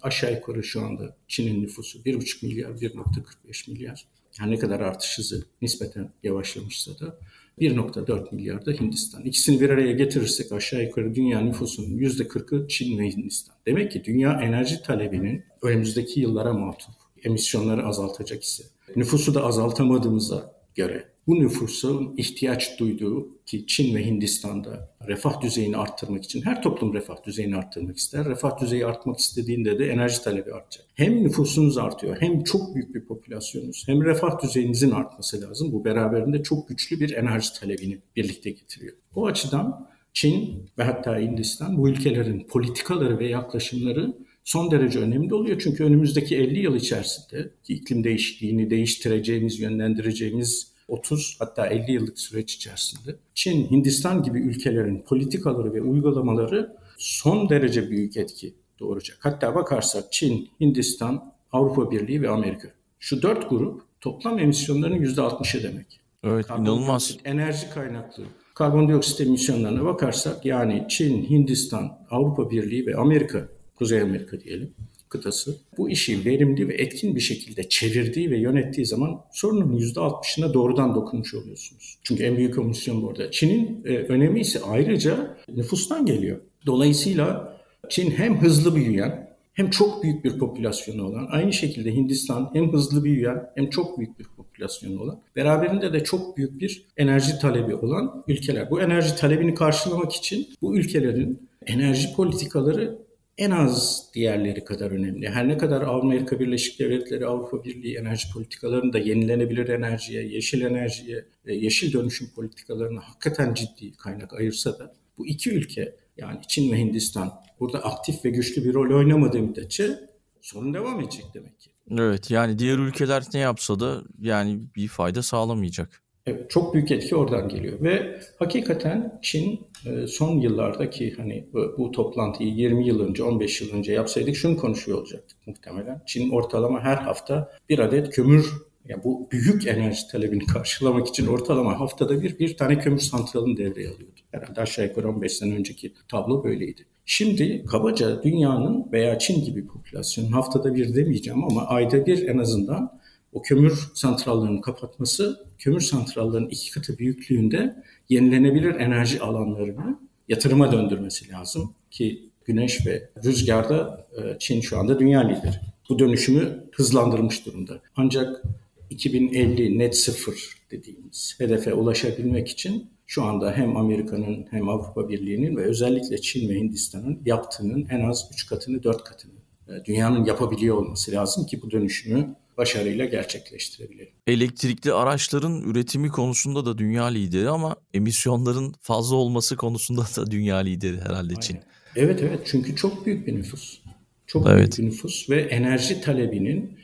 Aşağı 0.02 0.34
yukarı 0.34 0.64
şu 0.64 0.82
anda 0.82 1.16
Çin'in 1.28 1.62
nüfusu 1.64 2.00
1,5 2.00 2.46
milyar, 2.46 2.70
1,45 2.70 3.72
milyar. 3.72 4.06
Yani 4.40 4.52
ne 4.52 4.60
kadar 4.60 4.80
artış 4.80 5.18
hızı 5.18 5.44
nispeten 5.62 6.10
yavaşlamışsa 6.24 6.92
da 7.00 7.18
1.4 7.60 8.36
milyar 8.36 8.66
da 8.66 8.72
Hindistan. 8.72 9.24
İkisini 9.24 9.62
bir 9.62 9.70
araya 9.70 9.92
getirirsek 9.92 10.52
aşağı 10.52 10.84
yukarı 10.84 11.16
dünya 11.16 11.42
nüfusunun 11.42 11.98
%40'ı 11.98 12.68
Çin 12.68 13.00
ve 13.00 13.10
Hindistan. 13.10 13.56
Demek 13.66 13.92
ki 13.92 14.04
dünya 14.04 14.42
enerji 14.42 14.82
talebinin 14.82 15.44
önümüzdeki 15.62 16.20
yıllara 16.20 16.54
matuf 16.54 16.96
emisyonları 17.24 17.86
azaltacak 17.86 18.44
ise 18.44 18.64
nüfusu 18.96 19.34
da 19.34 19.44
azaltamadığımıza 19.46 20.61
göre 20.76 21.12
bu 21.28 21.36
nüfusun 21.36 22.14
ihtiyaç 22.18 22.80
duyduğu 22.80 23.44
ki 23.46 23.68
Çin 23.68 23.96
ve 23.96 24.06
Hindistan'da 24.06 24.96
refah 25.08 25.42
düzeyini 25.42 25.78
arttırmak 25.78 26.24
için 26.24 26.42
her 26.42 26.62
toplum 26.62 26.94
refah 26.94 27.24
düzeyini 27.24 27.56
arttırmak 27.56 27.98
ister. 27.98 28.26
Refah 28.26 28.62
düzeyi 28.62 28.86
artmak 28.86 29.20
istediğinde 29.20 29.80
de 29.80 29.90
enerji 29.90 30.24
talebi 30.24 30.54
artacak. 30.54 30.86
Hem 30.96 31.24
nüfusunuz 31.24 31.78
artıyor 31.78 32.18
hem 32.20 32.44
çok 32.44 32.76
büyük 32.76 32.96
bir 32.96 33.06
popülasyonunuz 33.06 33.84
hem 33.88 34.06
refah 34.06 34.44
düzeyinizin 34.44 34.92
artması 34.92 35.42
lazım. 35.42 35.72
Bu 35.72 35.86
beraberinde 35.86 36.44
çok 36.44 36.68
güçlü 36.68 37.00
bir 37.00 37.14
enerji 37.14 37.60
talebini 37.60 38.00
birlikte 38.16 38.50
getiriyor. 38.50 38.94
Bu 39.16 39.28
açıdan 39.28 39.88
Çin 40.14 40.66
ve 40.78 40.84
hatta 40.84 41.20
Hindistan 41.20 41.78
bu 41.78 41.90
ülkelerin 41.90 42.48
politikaları 42.50 43.20
ve 43.20 43.28
yaklaşımları 43.28 44.14
son 44.44 44.72
derece 44.72 45.00
önemli 45.00 45.34
oluyor. 45.34 45.60
Çünkü 45.64 45.84
önümüzdeki 45.84 46.38
50 46.38 46.60
yıl 46.60 46.76
içerisinde 46.76 47.52
iklim 47.68 48.04
değişikliğini 48.04 48.70
değiştireceğimiz, 48.70 49.60
yönlendireceğimiz 49.60 50.72
30 50.88 51.36
hatta 51.40 51.68
50 51.68 51.92
yıllık 51.92 52.20
süreç 52.20 52.54
içerisinde 52.54 53.16
Çin, 53.36 53.72
Hindistan 53.72 54.24
gibi 54.24 54.40
ülkelerin 54.40 55.02
politikaları 55.02 55.74
ve 55.74 55.82
uygulamaları 55.82 56.78
son 56.98 57.50
derece 57.50 57.90
büyük 57.90 58.18
etki 58.18 58.54
doğuracak. 58.80 59.18
Hatta 59.22 59.56
bakarsak 59.56 60.12
Çin, 60.12 60.50
Hindistan, 60.60 61.34
Avrupa 61.52 61.92
Birliği 61.92 62.22
ve 62.22 62.30
Amerika. 62.30 62.68
Şu 63.00 63.22
dört 63.22 63.50
grup 63.50 63.82
toplam 64.02 64.40
emisyonların 64.40 65.04
%60'ı 65.04 65.64
demek. 65.64 66.02
Evet, 66.24 66.48
Karbon 66.48 66.64
inanılmaz. 66.64 67.18
Enerji 67.26 67.70
kaynaklı 67.70 68.24
karbondioksit 68.54 69.22
emisyonlarına 69.22 69.86
bakarsak 69.86 70.46
yani 70.46 70.86
Çin, 70.90 71.30
Hindistan, 71.30 71.98
Avrupa 72.12 72.50
Birliği 72.50 72.86
ve 72.86 72.96
Amerika, 72.96 73.48
Kuzey 73.82 74.02
Amerika 74.02 74.40
diyelim 74.40 74.74
kıtası 75.10 75.58
bu 75.78 75.90
işi 75.90 76.26
verimli 76.26 76.68
ve 76.68 76.74
etkin 76.74 77.16
bir 77.16 77.20
şekilde 77.20 77.70
çevirdiği 77.70 78.32
ve 78.32 78.38
yönettiği 78.38 78.86
zaman 78.86 79.22
sorunun 79.32 79.78
%60'ına 79.78 80.54
doğrudan 80.54 80.96
dokunmuş 80.96 81.34
oluyorsunuz. 81.34 81.98
Çünkü 82.04 82.24
en 82.24 82.38
büyük 82.38 82.58
emisyon 82.58 83.02
bu 83.02 83.10
arada. 83.10 83.32
Çin'in 83.32 83.84
e, 83.86 83.98
önemi 83.98 84.40
ise 84.40 84.60
ayrıca 84.66 85.38
nüfustan 85.56 86.06
geliyor. 86.06 86.40
Dolayısıyla 86.66 87.58
Çin 87.90 88.12
hem 88.12 88.42
hızlı 88.42 88.76
büyüyen 88.76 89.32
hem 89.54 89.70
çok 89.70 90.04
büyük 90.04 90.26
bir 90.26 90.40
popülasyonu 90.40 91.08
olan, 91.08 91.28
aynı 91.32 91.54
şekilde 91.54 91.96
Hindistan 91.96 92.50
hem 92.54 92.74
hızlı 92.74 93.04
büyüyen 93.04 93.50
hem 93.56 93.70
çok 93.70 93.98
büyük 93.98 94.20
bir 94.20 94.26
popülasyonu 94.38 95.02
olan, 95.02 95.22
beraberinde 95.36 95.94
de 95.94 96.04
çok 96.04 96.38
büyük 96.38 96.62
bir 96.62 96.86
enerji 96.98 97.40
talebi 97.40 97.76
olan 97.76 98.24
ülkeler. 98.28 98.72
Bu 98.72 98.82
enerji 98.82 99.16
talebini 99.16 99.54
karşılamak 99.54 100.14
için 100.14 100.48
bu 100.62 100.78
ülkelerin 100.78 101.50
enerji 101.68 102.14
politikaları 102.14 103.11
en 103.38 103.52
az 103.52 104.10
diğerleri 104.14 104.64
kadar 104.64 104.92
önemli. 104.92 105.30
Her 105.30 105.48
ne 105.48 105.58
kadar 105.58 105.82
Amerika 105.82 106.40
Birleşik 106.40 106.80
Devletleri, 106.80 107.26
Avrupa 107.26 107.64
Birliği 107.64 107.98
enerji 107.98 108.34
politikalarında 108.34 109.00
yenilenebilir 109.00 109.70
enerjiye, 109.70 110.28
yeşil 110.28 110.62
enerjiye, 110.62 111.26
yeşil 111.46 111.94
dönüşüm 111.94 112.30
politikalarına 112.36 113.00
hakikaten 113.02 113.54
ciddi 113.54 113.92
kaynak 113.98 114.34
ayırsa 114.34 114.80
da 114.80 114.94
bu 115.18 115.28
iki 115.28 115.52
ülke 115.52 115.96
yani 116.18 116.40
Çin 116.48 116.72
ve 116.72 116.78
Hindistan 116.78 117.34
burada 117.60 117.84
aktif 117.84 118.26
ve 118.26 118.30
güçlü 118.30 118.66
bir 118.66 118.74
rol 118.74 118.98
oynamadığı 118.98 119.40
müddetçe 119.40 120.00
sorun 120.42 120.74
devam 120.74 121.02
edecek 121.02 121.26
demek 121.34 121.60
ki. 121.60 121.70
Evet 121.92 122.32
yani 122.32 122.60
diğer 122.60 122.78
ülkeler 122.78 123.24
ne 123.34 123.40
yapsa 123.40 123.80
da 123.80 124.02
yani 124.22 124.60
bir 124.76 124.88
fayda 124.88 125.24
sağlamayacak. 125.24 126.02
Evet, 126.26 126.50
çok 126.50 126.74
büyük 126.74 126.92
etki 126.92 127.16
oradan 127.16 127.50
geliyor 127.50 127.82
ve 127.82 128.20
hakikaten 128.40 129.20
Çin 129.22 129.68
e, 129.86 130.08
son 130.08 130.40
yıllardaki 130.40 131.14
hani 131.18 131.46
bu, 131.54 131.92
toplantıyı 131.92 132.50
20 132.50 132.88
yıl 132.88 133.08
önce, 133.08 133.24
15 133.24 133.62
yıl 133.62 133.74
önce 133.74 133.94
yapsaydık 133.94 134.36
şunu 134.36 134.58
konuşuyor 134.58 134.98
olacaktık 134.98 135.48
muhtemelen. 135.48 136.02
Çin 136.06 136.30
ortalama 136.30 136.82
her 136.82 136.98
hafta 136.98 137.52
bir 137.70 137.80
adet 137.80 138.10
kömür 138.10 138.52
yani 138.88 139.04
bu 139.04 139.28
büyük 139.32 139.68
enerji 139.68 140.08
talebini 140.12 140.46
karşılamak 140.46 141.08
için 141.08 141.28
ortalama 141.28 141.80
haftada 141.80 142.22
bir 142.22 142.40
bir 142.40 142.58
tane 142.58 142.80
kömür 142.80 143.00
santralını 143.00 143.58
devreye 143.58 143.88
alıyordu. 143.88 144.20
Herhalde 144.32 144.62
aşağı 144.62 144.86
yukarı 144.86 145.10
15 145.10 145.34
sene 145.34 145.56
önceki 145.56 145.94
tablo 146.08 146.44
böyleydi. 146.44 146.86
Şimdi 147.06 147.66
kabaca 147.66 148.24
dünyanın 148.24 148.92
veya 148.92 149.20
Çin 149.20 149.46
gibi 149.46 149.68
popülasyonun 149.68 150.32
haftada 150.32 150.76
bir 150.76 150.96
demeyeceğim 150.96 151.44
ama 151.44 151.66
ayda 151.68 152.06
bir 152.06 152.28
en 152.28 152.38
azından 152.38 153.01
o 153.34 153.42
kömür 153.42 153.92
santrallarının 153.94 154.62
kapatması, 154.62 155.46
kömür 155.58 155.82
santrallarının 155.82 156.50
iki 156.50 156.72
katı 156.72 156.98
büyüklüğünde 156.98 157.84
yenilenebilir 158.10 158.76
enerji 158.76 159.22
alanlarını 159.22 160.00
yatırıma 160.28 160.72
döndürmesi 160.72 161.30
lazım 161.30 161.74
ki 161.92 162.30
güneş 162.46 162.88
ve 162.88 163.10
rüzgarda 163.24 164.08
e, 164.18 164.40
Çin 164.40 164.62
şu 164.62 164.80
anda 164.80 165.00
dünya 165.00 165.20
lideri. 165.20 165.60
Bu 165.90 166.00
dönüşümü 166.00 166.64
hızlandırmış 166.72 167.46
durumda. 167.46 167.82
Ancak 167.96 168.44
2050 168.90 169.80
net 169.80 169.98
sıfır 169.98 170.56
dediğimiz 170.72 171.36
hedefe 171.38 171.74
ulaşabilmek 171.74 172.48
için 172.48 172.90
şu 173.08 173.24
anda 173.24 173.52
hem 173.52 173.78
Amerika'nın 173.78 174.48
hem 174.52 174.70
Avrupa 174.70 175.10
Birliği'nin 175.10 175.58
ve 175.58 175.62
özellikle 175.62 176.22
Çin 176.22 176.50
ve 176.50 176.56
Hindistan'ın 176.56 177.22
yaptığının 177.26 177.88
en 177.90 178.10
az 178.10 178.30
3 178.34 178.48
katını 178.48 178.84
4 178.84 179.04
katını 179.04 179.34
e, 179.68 179.86
dünyanın 179.86 180.26
yapabiliyor 180.26 180.78
olması 180.78 181.12
lazım 181.12 181.46
ki 181.46 181.62
bu 181.62 181.72
dönüşümü 181.72 182.36
başarıyla 182.58 183.06
gerçekleştirebilelim. 183.06 184.14
Elektrikli 184.28 184.94
araçların 184.94 185.62
üretimi 185.62 186.10
konusunda 186.10 186.66
da 186.66 186.78
dünya 186.78 187.06
lideri 187.06 187.50
ama 187.50 187.76
emisyonların 187.94 188.74
fazla 188.82 189.16
olması 189.16 189.56
konusunda 189.56 190.02
da 190.02 190.32
dünya 190.32 190.58
lideri 190.58 191.02
herhalde 191.02 191.34
Çin. 191.42 191.60
Evet 191.96 192.22
evet 192.22 192.40
çünkü 192.46 192.76
çok 192.76 193.06
büyük 193.06 193.28
bir 193.28 193.36
nüfus. 193.36 193.82
Çok 194.28 194.48
evet. 194.48 194.58
büyük 194.58 194.78
bir 194.78 194.96
nüfus 194.96 195.30
ve 195.30 195.42
enerji 195.42 196.02
talebinin 196.02 196.78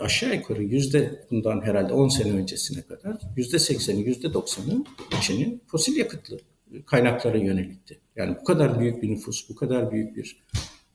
aşağı 0.00 0.34
yukarı 0.34 0.62
yüzde 0.62 1.24
bundan 1.30 1.60
herhalde 1.60 1.92
10 1.92 2.08
sene 2.08 2.32
öncesine 2.32 2.82
kadar 2.82 3.18
yüzde 3.36 3.56
80'i 3.56 4.08
yüzde 4.08 4.26
90'ı 4.26 4.84
Çin'in 5.20 5.62
fosil 5.66 5.96
yakıtlı 5.96 6.38
kaynaklara 6.86 7.38
yönelikti. 7.38 8.00
Yani 8.16 8.36
bu 8.40 8.44
kadar 8.44 8.80
büyük 8.80 9.02
bir 9.02 9.10
nüfus, 9.10 9.48
bu 9.48 9.54
kadar 9.54 9.92
büyük 9.92 10.16
bir 10.16 10.36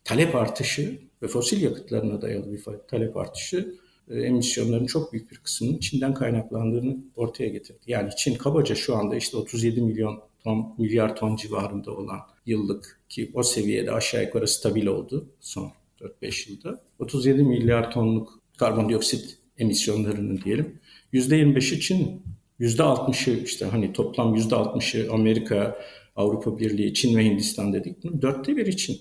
talep 0.04 0.36
artışı 0.36 1.00
ve 1.22 1.28
fosil 1.28 1.62
yakıtlarına 1.62 2.22
dayalı 2.22 2.52
bir 2.52 2.64
talep 2.88 3.18
artışı 3.18 3.76
emisyonların 4.10 4.86
çok 4.86 5.14
büyük 5.14 5.32
bir 5.32 5.38
kısmının 5.38 5.78
Çin'den 5.78 6.14
kaynaklandığını 6.14 6.98
ortaya 7.16 7.50
getirdi. 7.50 7.80
Yani 7.88 8.10
Çin 8.18 8.36
kabaca 8.36 8.76
şu 8.76 8.96
anda 8.96 9.16
işte 9.16 9.38
37 9.38 9.82
milyon 9.82 10.20
ton, 10.44 10.76
milyar 10.78 11.16
ton 11.16 11.36
civarında 11.36 11.92
olan 11.92 12.20
yıllık 12.46 13.00
ki 13.10 13.32
o 13.34 13.44
seviyede 13.44 13.92
aşağı 13.92 14.24
yukarı 14.24 14.48
stabil 14.48 14.86
oldu 14.86 15.30
son 15.40 15.72
4-5 16.22 16.52
yılda. 16.52 16.82
37 17.00 17.44
milyar 17.44 17.92
tonluk 17.92 18.40
karbondioksit 18.58 19.38
emisyonlarının 19.58 20.42
diyelim 20.42 20.80
%25'i 21.14 21.80
Çin, 21.80 22.22
%60'ı 22.60 23.44
işte 23.44 23.66
hani 23.66 23.94
toplam 23.94 24.36
%60'ı 24.36 25.14
Amerika, 25.14 25.80
Avrupa 26.16 26.60
Birliği, 26.60 26.94
Çin 26.94 27.18
ve 27.18 27.26
Hindistan 27.26 27.74
dedik. 27.74 28.04
Bunun 28.04 28.22
dörtte 28.22 28.58
biri 28.58 28.78
Çin. 28.78 29.00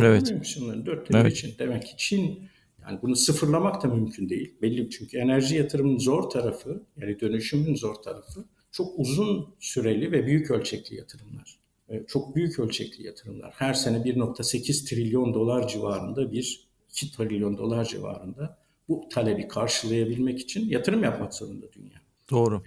Evet. 0.00 0.30
Emisyonların 0.30 0.86
dörtte 0.86 1.24
biri 1.24 1.34
Çin. 1.34 1.54
Demek 1.58 1.86
ki 1.86 1.94
Çin 1.96 2.48
yani 2.82 2.98
bunu 3.02 3.16
sıfırlamak 3.16 3.82
da 3.82 3.88
mümkün 3.88 4.28
değil. 4.28 4.54
Belli 4.62 4.90
çünkü 4.90 5.18
enerji 5.18 5.56
yatırımının 5.56 5.98
zor 5.98 6.22
tarafı, 6.22 6.82
yani 6.96 7.20
dönüşümün 7.20 7.74
zor 7.74 7.94
tarafı 7.94 8.44
çok 8.72 8.98
uzun 8.98 9.54
süreli 9.60 10.12
ve 10.12 10.26
büyük 10.26 10.50
ölçekli 10.50 10.96
yatırımlar. 10.96 11.58
Çok 12.06 12.36
büyük 12.36 12.58
ölçekli 12.58 13.06
yatırımlar. 13.06 13.54
Her 13.56 13.74
sene 13.74 13.96
1.8 13.96 14.88
trilyon 14.88 15.34
dolar 15.34 15.68
civarında 15.68 16.32
bir 16.32 16.68
2 16.90 17.16
trilyon 17.16 17.58
dolar 17.58 17.84
civarında 17.84 18.58
bu 18.88 19.08
talebi 19.12 19.48
karşılayabilmek 19.48 20.40
için 20.40 20.68
yatırım 20.68 21.04
yapmak 21.04 21.34
zorunda 21.34 21.72
dünya. 21.72 22.00
Doğru. 22.30 22.62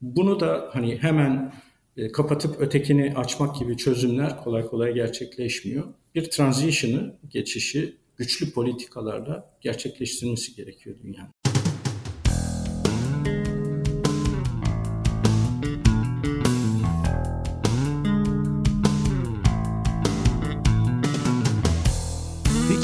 Bunu 0.00 0.40
da 0.40 0.68
hani 0.72 0.96
hemen 0.96 1.52
kapatıp 2.12 2.60
ötekini 2.60 3.14
açmak 3.16 3.58
gibi 3.58 3.76
çözümler 3.76 4.36
kolay 4.36 4.66
kolay 4.66 4.94
gerçekleşmiyor. 4.94 5.84
Bir 6.14 6.30
transition'ı, 6.30 7.18
geçişi 7.28 7.96
güçlü 8.16 8.50
politikalarla 8.50 9.58
gerçekleştirmesi 9.60 10.54
gerekiyor 10.54 10.96
dünyanın. 11.02 11.35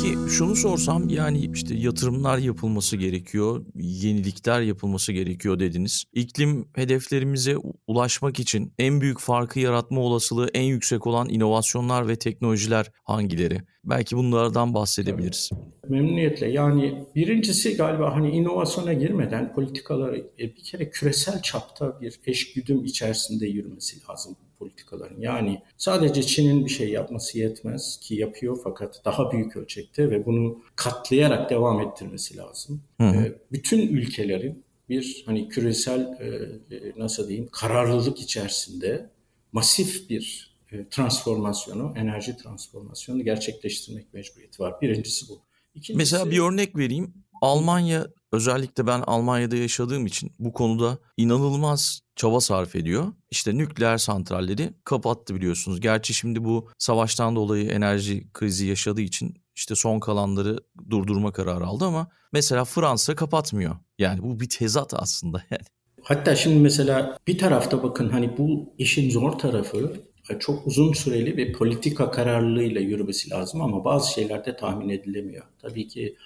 Peki 0.03 0.19
şunu 0.31 0.57
sorsam 0.57 1.09
yani 1.09 1.51
işte 1.55 1.75
yatırımlar 1.75 2.39
yapılması 2.39 2.97
gerekiyor, 2.97 3.65
yenilikler 3.75 4.61
yapılması 4.61 5.13
gerekiyor 5.13 5.59
dediniz. 5.59 6.05
İklim 6.13 6.69
hedeflerimize 6.75 7.57
ulaşmak 7.87 8.41
için 8.41 8.73
en 8.79 9.01
büyük 9.01 9.21
farkı 9.21 9.61
yaratma 9.61 10.01
olasılığı 10.01 10.49
en 10.55 10.63
yüksek 10.63 11.07
olan 11.07 11.29
inovasyonlar 11.29 12.09
ve 12.09 12.17
teknolojiler 12.17 12.91
hangileri? 13.05 13.61
Belki 13.85 14.17
bunlardan 14.17 14.75
bahsedebiliriz. 14.75 15.51
Memnuniyetle. 15.89 16.51
Yani 16.51 17.05
birincisi 17.15 17.77
galiba 17.77 18.17
hani 18.17 18.31
inovasyona 18.31 18.93
girmeden 18.93 19.53
politikaları 19.53 20.31
bir 20.39 20.63
kere 20.65 20.91
küresel 20.91 21.43
çapta 21.43 22.01
bir 22.01 22.21
eşgüdüm 22.27 22.85
içerisinde 22.85 23.47
yürümesi 23.47 23.97
lazım 24.11 24.37
politikaların. 24.63 25.21
Yani 25.21 25.63
sadece 25.77 26.23
Çin'in 26.23 26.65
bir 26.65 26.71
şey 26.71 26.89
yapması 26.89 27.39
yetmez 27.39 27.99
ki 28.01 28.15
yapıyor 28.15 28.59
fakat 28.65 29.03
daha 29.05 29.33
büyük 29.33 29.57
ölçekte 29.57 30.11
ve 30.11 30.27
bunu 30.27 30.63
katlayarak 30.77 31.51
devam 31.51 31.81
ettirmesi 31.81 32.37
lazım. 32.37 32.83
Hı 33.01 33.09
hı. 33.09 33.39
Bütün 33.53 33.89
ülkelerin 33.89 34.65
bir 34.89 35.23
hani 35.27 35.49
küresel 35.49 36.19
nasıl 36.97 37.29
diyeyim 37.29 37.49
kararlılık 37.53 38.21
içerisinde 38.21 39.11
masif 39.53 40.11
bir 40.11 40.53
transformasyonu, 40.91 41.95
enerji 41.97 42.37
transformasyonu 42.37 43.25
gerçekleştirmek 43.25 44.15
mecburiyeti 44.15 44.63
var. 44.63 44.81
Birincisi 44.81 45.29
bu. 45.29 45.41
İkincisi, 45.75 45.97
Mesela 45.97 46.31
bir 46.31 46.39
örnek 46.39 46.77
vereyim. 46.77 47.15
Almanya 47.41 48.07
özellikle 48.33 48.87
ben 48.87 49.01
Almanya'da 49.01 49.57
yaşadığım 49.57 50.07
için 50.07 50.33
bu 50.39 50.53
konuda 50.53 50.99
inanılmaz 51.17 52.01
çaba 52.17 52.41
sarf 52.41 52.77
ediyor. 52.77 53.13
İşte 53.31 53.59
nükleer 53.59 53.99
santralleri 53.99 54.75
kapattı 54.85 55.35
biliyorsunuz. 55.35 55.81
Gerçi 55.81 56.15
şimdi 56.15 56.45
bu 56.45 56.69
savaştan 56.79 57.37
dolayı 57.37 57.71
enerji 57.71 58.33
krizi 58.33 58.67
yaşadığı 58.67 59.01
için 59.01 59.35
işte 59.57 59.75
son 59.75 60.01
kalanları 60.01 60.59
durdurma 60.91 61.33
kararı 61.33 61.67
aldı 61.67 61.85
ama 61.85 62.09
mesela 62.33 62.65
Fransa 62.65 63.17
kapatmıyor. 63.17 63.77
Yani 63.99 64.23
bu 64.23 64.41
bir 64.41 64.49
tezat 64.49 64.95
aslında 64.95 65.43
yani. 65.51 65.63
Hatta 66.03 66.37
şimdi 66.37 66.59
mesela 66.59 67.19
bir 67.27 67.39
tarafta 67.39 67.83
bakın 67.83 68.09
hani 68.09 68.39
bu 68.39 68.75
işin 68.79 69.11
zor 69.11 69.33
tarafı 69.33 69.97
çok 70.39 70.67
uzun 70.67 70.93
süreli 70.93 71.37
bir 71.37 71.53
politika 71.53 72.11
kararlılığıyla 72.11 72.81
yürümesi 72.81 73.31
lazım 73.31 73.61
ama 73.61 73.85
bazı 73.85 74.13
şeyler 74.13 74.45
de 74.45 74.57
tahmin 74.57 74.89
edilemiyor. 74.89 75.45
Tabii 75.63 75.89
ki 75.89 76.17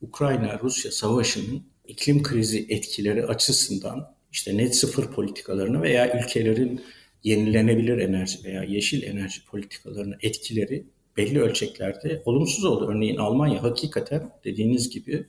Ukrayna-Rusya 0.00 0.90
savaşının 0.90 1.62
iklim 1.86 2.22
krizi 2.22 2.66
etkileri 2.68 3.26
açısından 3.26 4.14
işte 4.32 4.56
net 4.56 4.76
sıfır 4.76 5.12
politikalarını 5.12 5.82
veya 5.82 6.22
ülkelerin 6.22 6.80
yenilenebilir 7.24 7.98
enerji 7.98 8.44
veya 8.44 8.62
yeşil 8.62 9.02
enerji 9.02 9.44
politikalarının 9.44 10.16
etkileri 10.22 10.86
belli 11.16 11.40
ölçeklerde 11.40 12.22
olumsuz 12.24 12.64
oldu. 12.64 12.88
Örneğin 12.90 13.16
Almanya 13.16 13.62
hakikaten 13.62 14.30
dediğiniz 14.44 14.90
gibi 14.90 15.26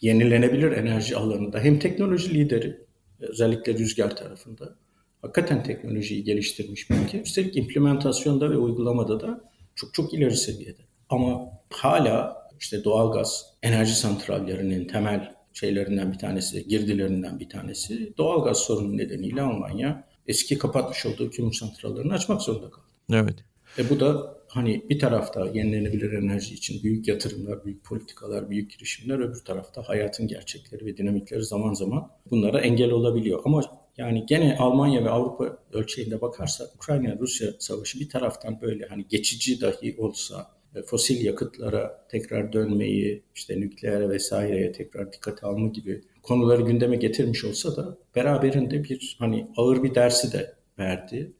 yenilenebilir 0.00 0.72
enerji 0.72 1.16
alanında 1.16 1.60
hem 1.60 1.78
teknoloji 1.78 2.34
lideri 2.34 2.86
özellikle 3.20 3.74
rüzgar 3.74 4.16
tarafında 4.16 4.76
hakikaten 5.22 5.62
teknolojiyi 5.62 6.24
geliştirmiş 6.24 6.90
bir 6.90 6.96
ülke. 6.96 7.20
Üstelik 7.20 7.56
implementasyonda 7.56 8.50
ve 8.50 8.56
uygulamada 8.56 9.20
da 9.20 9.50
çok 9.74 9.94
çok 9.94 10.14
ileri 10.14 10.36
seviyede. 10.36 10.82
Ama 11.08 11.48
hala 11.70 12.45
işte 12.60 12.84
doğalgaz, 12.84 13.46
enerji 13.62 13.94
santrallerinin 13.94 14.88
temel 14.88 15.34
şeylerinden 15.52 16.12
bir 16.12 16.18
tanesi, 16.18 16.68
girdilerinden 16.68 17.40
bir 17.40 17.48
tanesi 17.48 18.16
doğalgaz 18.18 18.58
sorunu 18.58 18.96
nedeniyle 18.96 19.42
Almanya 19.42 20.08
eski 20.26 20.58
kapatmış 20.58 21.06
olduğu 21.06 21.30
kömür 21.30 21.52
santrallerini 21.52 22.12
açmak 22.12 22.42
zorunda 22.42 22.70
kaldı. 22.70 22.86
Evet. 23.12 23.36
E 23.78 23.90
bu 23.90 24.00
da 24.00 24.36
hani 24.48 24.88
bir 24.90 24.98
tarafta 24.98 25.46
yenilenebilir 25.46 26.12
enerji 26.12 26.54
için 26.54 26.82
büyük 26.82 27.08
yatırımlar, 27.08 27.64
büyük 27.64 27.84
politikalar, 27.84 28.50
büyük 28.50 28.70
girişimler, 28.70 29.18
öbür 29.18 29.44
tarafta 29.44 29.88
hayatın 29.88 30.26
gerçekleri 30.26 30.86
ve 30.86 30.96
dinamikleri 30.96 31.44
zaman 31.44 31.74
zaman 31.74 32.10
bunlara 32.30 32.60
engel 32.60 32.90
olabiliyor. 32.90 33.42
Ama 33.44 33.62
yani 33.96 34.26
gene 34.26 34.56
Almanya 34.58 35.04
ve 35.04 35.10
Avrupa 35.10 35.58
ölçeğinde 35.72 36.20
bakarsak 36.20 36.74
Ukrayna-Rusya 36.74 37.48
savaşı 37.58 38.00
bir 38.00 38.08
taraftan 38.08 38.60
böyle 38.60 38.86
hani 38.86 39.06
geçici 39.08 39.60
dahi 39.60 39.96
olsa 39.98 40.55
fosil 40.82 41.24
yakıtlara 41.24 42.06
tekrar 42.08 42.52
dönmeyi, 42.52 43.22
işte 43.34 43.60
nükleer 43.60 44.10
vesaireye 44.10 44.72
tekrar 44.72 45.12
dikkate 45.12 45.46
alma 45.46 45.68
gibi 45.68 46.04
konuları 46.22 46.62
gündeme 46.62 46.96
getirmiş 46.96 47.44
olsa 47.44 47.76
da 47.76 47.98
beraberinde 48.16 48.84
bir 48.84 49.16
hani 49.18 49.48
ağır 49.56 49.82
bir 49.82 49.94
dersi 49.94 50.32
de 50.32 50.54
verdi. 50.78 51.32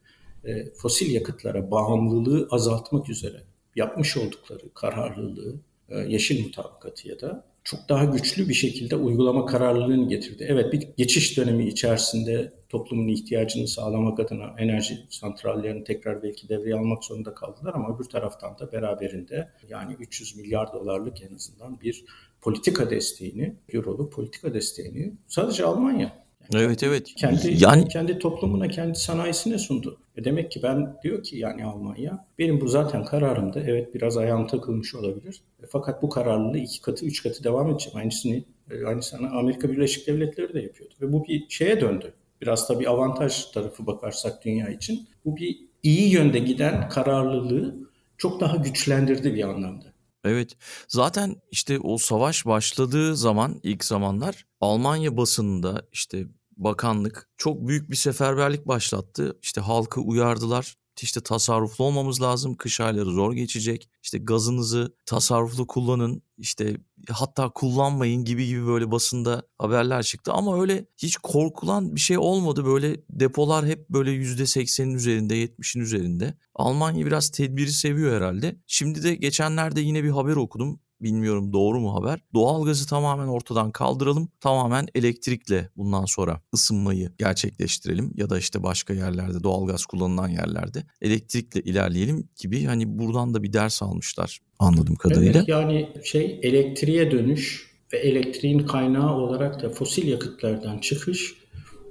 E, 0.45 0.65
fosil 0.75 1.15
yakıtlara 1.15 1.71
bağımlılığı 1.71 2.49
azaltmak 2.51 3.09
üzere 3.09 3.43
yapmış 3.77 4.17
oldukları 4.17 4.75
kararlılığı, 4.75 5.57
e, 5.89 5.99
yeşil 5.99 6.45
mutabakatı 6.47 7.09
ya 7.09 7.21
da 7.21 7.45
çok 7.67 7.89
daha 7.89 8.05
güçlü 8.05 8.49
bir 8.49 8.55
şekilde 8.55 8.97
uygulama 8.97 9.47
kararlılığını 9.47 10.09
getirdi. 10.09 10.47
Evet 10.49 10.73
bir 10.73 10.89
geçiş 10.97 11.37
dönemi 11.37 11.67
içerisinde 11.69 12.53
toplumun 12.69 13.09
ihtiyacını 13.09 13.69
sağlamak 13.69 14.21
adına 14.21 14.55
enerji 14.59 14.99
santrallerini 15.11 15.85
tekrar 15.85 16.23
belki 16.23 16.49
devreye 16.49 16.75
almak 16.75 17.05
zorunda 17.05 17.35
kaldılar 17.35 17.75
ama 17.75 17.97
öbür 17.97 18.05
taraftan 18.05 18.59
da 18.59 18.73
beraberinde 18.73 19.49
yani 19.69 19.97
300 20.01 20.37
milyar 20.37 20.73
dolarlık 20.73 21.23
en 21.23 21.35
azından 21.35 21.81
bir 21.81 22.05
politika 22.41 22.91
desteğini, 22.91 23.55
eurolu 23.73 24.11
politika 24.11 24.55
desteğini 24.55 25.13
sadece 25.29 25.65
Almanya 25.65 26.26
Evet 26.55 26.83
evet. 26.83 27.15
Kendi 27.17 27.65
yani 27.65 27.89
kendi 27.89 28.19
toplumuna, 28.19 28.69
kendi 28.69 28.99
sanayisine 28.99 29.59
sundu. 29.59 29.99
E 30.17 30.25
demek 30.25 30.51
ki 30.51 30.61
ben 30.63 30.97
diyor 31.03 31.23
ki 31.23 31.37
yani 31.37 31.65
Almanya 31.65 32.27
benim 32.39 32.61
bu 32.61 32.69
zaten 32.69 33.05
kararımda 33.05 33.61
evet 33.61 33.95
biraz 33.95 34.17
ayağım 34.17 34.47
takılmış 34.47 34.95
olabilir. 34.95 35.43
E, 35.63 35.67
fakat 35.69 36.03
bu 36.03 36.09
kararlılığı 36.09 36.59
iki 36.59 36.83
katı, 36.83 37.07
üç 37.07 37.23
katı 37.23 37.45
devam 37.45 37.71
edeceğim. 37.71 37.99
Aynısını 37.99 38.43
e, 38.71 38.85
aynısını 38.87 39.31
Amerika 39.31 39.71
Birleşik 39.71 40.07
Devletleri 40.07 40.55
de 40.55 40.61
yapıyordu. 40.61 40.95
Ve 41.01 41.13
bu 41.13 41.25
bir 41.25 41.45
şeye 41.49 41.81
döndü. 41.81 42.15
Biraz 42.43 42.69
da 42.69 42.81
bir 42.81 42.87
avantaj 42.87 43.45
tarafı 43.45 43.87
bakarsak 43.87 44.45
dünya 44.45 44.69
için. 44.69 45.09
Bu 45.25 45.37
bir 45.37 45.59
iyi 45.83 46.13
yönde 46.13 46.39
giden 46.39 46.89
kararlılığı 46.89 47.77
çok 48.19 48.41
daha 48.41 48.57
güçlendirdi 48.57 49.35
bir 49.35 49.49
anlamda. 49.49 49.96
Evet. 50.27 50.57
Zaten 50.89 51.37
işte 51.51 51.79
o 51.81 51.99
savaş 51.99 52.47
başladığı 52.47 53.17
zaman 53.17 53.61
ilk 53.63 53.85
zamanlar 53.85 54.47
Almanya 54.61 55.17
basınında 55.17 55.83
işte 55.93 56.27
bakanlık 56.57 57.29
çok 57.37 57.69
büyük 57.69 57.91
bir 57.91 57.97
seferberlik 57.97 58.69
başlattı. 58.69 59.39
İşte 59.43 59.61
halkı 59.61 60.01
uyardılar 60.01 60.77
işte 61.03 61.21
tasarruflu 61.21 61.85
olmamız 61.85 62.23
lazım. 62.23 62.55
Kış 62.55 62.81
ayları 62.81 63.11
zor 63.11 63.33
geçecek. 63.33 63.89
İşte 64.03 64.19
gazınızı 64.19 64.95
tasarruflu 65.07 65.67
kullanın. 65.67 66.23
İşte 66.39 66.77
hatta 67.13 67.49
kullanmayın 67.49 68.25
gibi 68.25 68.47
gibi 68.47 68.67
böyle 68.67 68.91
basında 68.91 69.43
haberler 69.59 70.03
çıktı. 70.03 70.33
Ama 70.33 70.61
öyle 70.61 70.87
hiç 70.99 71.17
korkulan 71.17 71.95
bir 71.97 72.01
şey 72.01 72.19
olmadı. 72.19 72.67
Böyle 72.67 72.97
depolar 73.11 73.67
hep 73.67 73.91
böyle 73.91 74.11
%80'in 74.11 74.95
üzerinde, 74.95 75.45
70'in 75.45 75.83
üzerinde. 75.83 76.35
Almanya 76.55 77.07
biraz 77.07 77.31
tedbiri 77.31 77.73
seviyor 77.73 78.17
herhalde. 78.17 78.57
Şimdi 78.67 79.03
de 79.03 79.15
geçenlerde 79.15 79.81
yine 79.81 80.05
bir 80.05 80.11
haber 80.11 80.37
okudum. 80.37 80.81
Bilmiyorum 81.01 81.53
doğru 81.53 81.81
mu 81.81 81.95
haber? 81.95 82.21
Doğalgazı 82.35 82.87
tamamen 82.87 83.27
ortadan 83.27 83.71
kaldıralım. 83.71 84.29
Tamamen 84.41 84.87
elektrikle 84.95 85.71
bundan 85.77 86.05
sonra 86.05 86.41
ısınmayı 86.55 87.13
gerçekleştirelim 87.19 88.13
ya 88.15 88.31
da 88.31 88.39
işte 88.39 88.63
başka 88.63 88.95
yerlerde 88.95 89.43
doğalgaz 89.43 89.87
kullanılan 89.87 90.29
yerlerde 90.29 90.83
elektrikle 91.03 91.61
ilerleyelim 91.61 92.29
gibi 92.37 92.65
hani 92.65 92.99
buradan 92.99 93.35
da 93.35 93.43
bir 93.43 93.53
ders 93.53 93.83
almışlar 93.83 94.41
anladığım 94.59 94.97
kadarıyla. 94.97 95.39
Evet 95.39 95.49
yani 95.49 95.89
şey 96.05 96.41
elektriğe 96.43 97.11
dönüş 97.11 97.71
ve 97.93 97.99
elektriğin 97.99 98.59
kaynağı 98.59 99.15
olarak 99.15 99.63
da 99.63 99.71
fosil 99.71 100.09
yakıtlardan 100.09 100.79
çıkış 100.79 101.35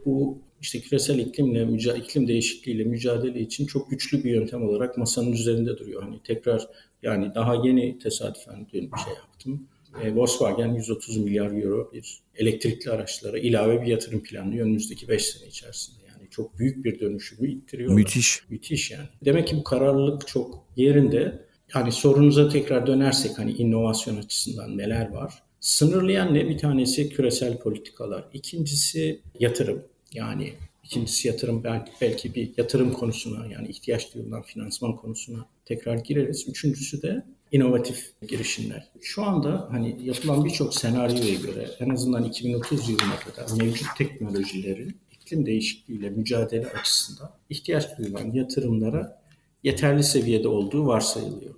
bu 0.06 0.45
işte 0.66 0.80
küresel 0.80 1.20
iklimle, 1.20 1.66
müca 1.66 1.96
iklim 1.96 2.28
değişikliğiyle 2.28 2.84
mücadele 2.84 3.40
için 3.40 3.66
çok 3.66 3.90
güçlü 3.90 4.24
bir 4.24 4.32
yöntem 4.32 4.64
olarak 4.70 4.98
masanın 4.98 5.32
üzerinde 5.32 5.78
duruyor. 5.78 6.04
Hani 6.04 6.20
tekrar 6.24 6.68
yani 7.04 7.36
daha 7.36 7.56
yeni 7.56 8.00
tesadüfen 8.00 8.68
dün 8.74 8.92
bir 8.92 8.98
şey 8.98 9.14
yaptım. 9.14 9.68
E, 10.04 10.16
Volkswagen 10.16 10.74
130 10.74 11.18
milyar 11.18 11.64
euro 11.64 11.92
bir 11.94 12.20
elektrikli 12.36 12.90
araçlara 12.90 13.40
ilave 13.40 13.82
bir 13.82 13.88
yatırım 13.88 14.24
planlıyor 14.24 14.66
önümüzdeki 14.66 15.08
5 15.08 15.26
sene 15.26 15.48
içerisinde. 15.48 16.00
Yani 16.08 16.30
çok 16.30 16.60
büyük 16.60 16.86
bir 16.86 17.00
dönüşümü 17.00 17.52
ittiriyor. 17.52 17.94
Müthiş. 17.94 18.42
Müthiş 18.50 18.92
yani. 18.92 19.08
Demek 19.26 19.48
ki 19.48 19.58
bu 19.58 19.64
kararlılık 19.64 20.28
çok 20.28 20.66
yerinde. 20.76 21.46
Yani 21.76 21.92
sorunuza 21.92 22.50
tekrar 22.50 22.88
dönersek 22.88 23.38
hani 23.38 23.52
inovasyon 23.52 24.18
açısından 24.18 24.78
neler 24.78 25.12
var? 25.12 25.44
Sınırlayan 25.60 26.34
ne? 26.34 26.50
Bir 26.50 26.58
tanesi 26.58 27.10
küresel 27.10 27.60
politikalar. 27.60 28.30
İkincisi 28.34 29.22
yatırım. 29.40 29.84
Yani 30.14 30.54
ikincisi 30.84 31.28
yatırım 31.28 31.64
belki, 31.64 31.92
belki 32.02 32.36
bir 32.36 32.52
yatırım 32.58 32.94
konusuna 32.94 33.46
yani 33.46 33.68
ihtiyaç 33.68 34.14
duyulan 34.14 34.42
finansman 34.42 34.96
konusuna 34.96 35.46
tekrar 35.66 35.96
gireriz. 35.96 36.48
Üçüncüsü 36.48 37.02
de 37.02 37.26
inovatif 37.52 38.12
girişimler. 38.28 38.88
Şu 39.02 39.24
anda 39.24 39.68
hani 39.72 39.98
yapılan 40.04 40.46
birçok 40.46 40.74
senaryoya 40.74 41.36
göre 41.36 41.70
en 41.80 41.90
azından 41.90 42.24
2030 42.24 42.90
yılına 42.90 43.20
kadar 43.20 43.58
mevcut 43.58 43.88
teknolojilerin 43.98 44.98
iklim 45.12 45.46
değişikliğiyle 45.46 46.10
mücadele 46.10 46.68
açısından 46.68 47.32
ihtiyaç 47.50 47.98
duyulan 47.98 48.32
yatırımlara 48.32 49.22
yeterli 49.64 50.04
seviyede 50.04 50.48
olduğu 50.48 50.88
varsayılıyor. 50.88 51.56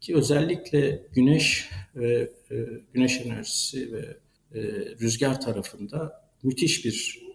Ki 0.00 0.16
özellikle 0.16 1.06
güneş 1.12 1.70
ve 1.96 2.30
e, 2.50 2.56
güneş 2.92 3.20
enerjisi 3.20 3.92
ve 3.92 4.16
e, 4.54 4.60
rüzgar 5.00 5.40
tarafında 5.40 6.30
müthiş 6.42 6.84
bir 6.84 7.27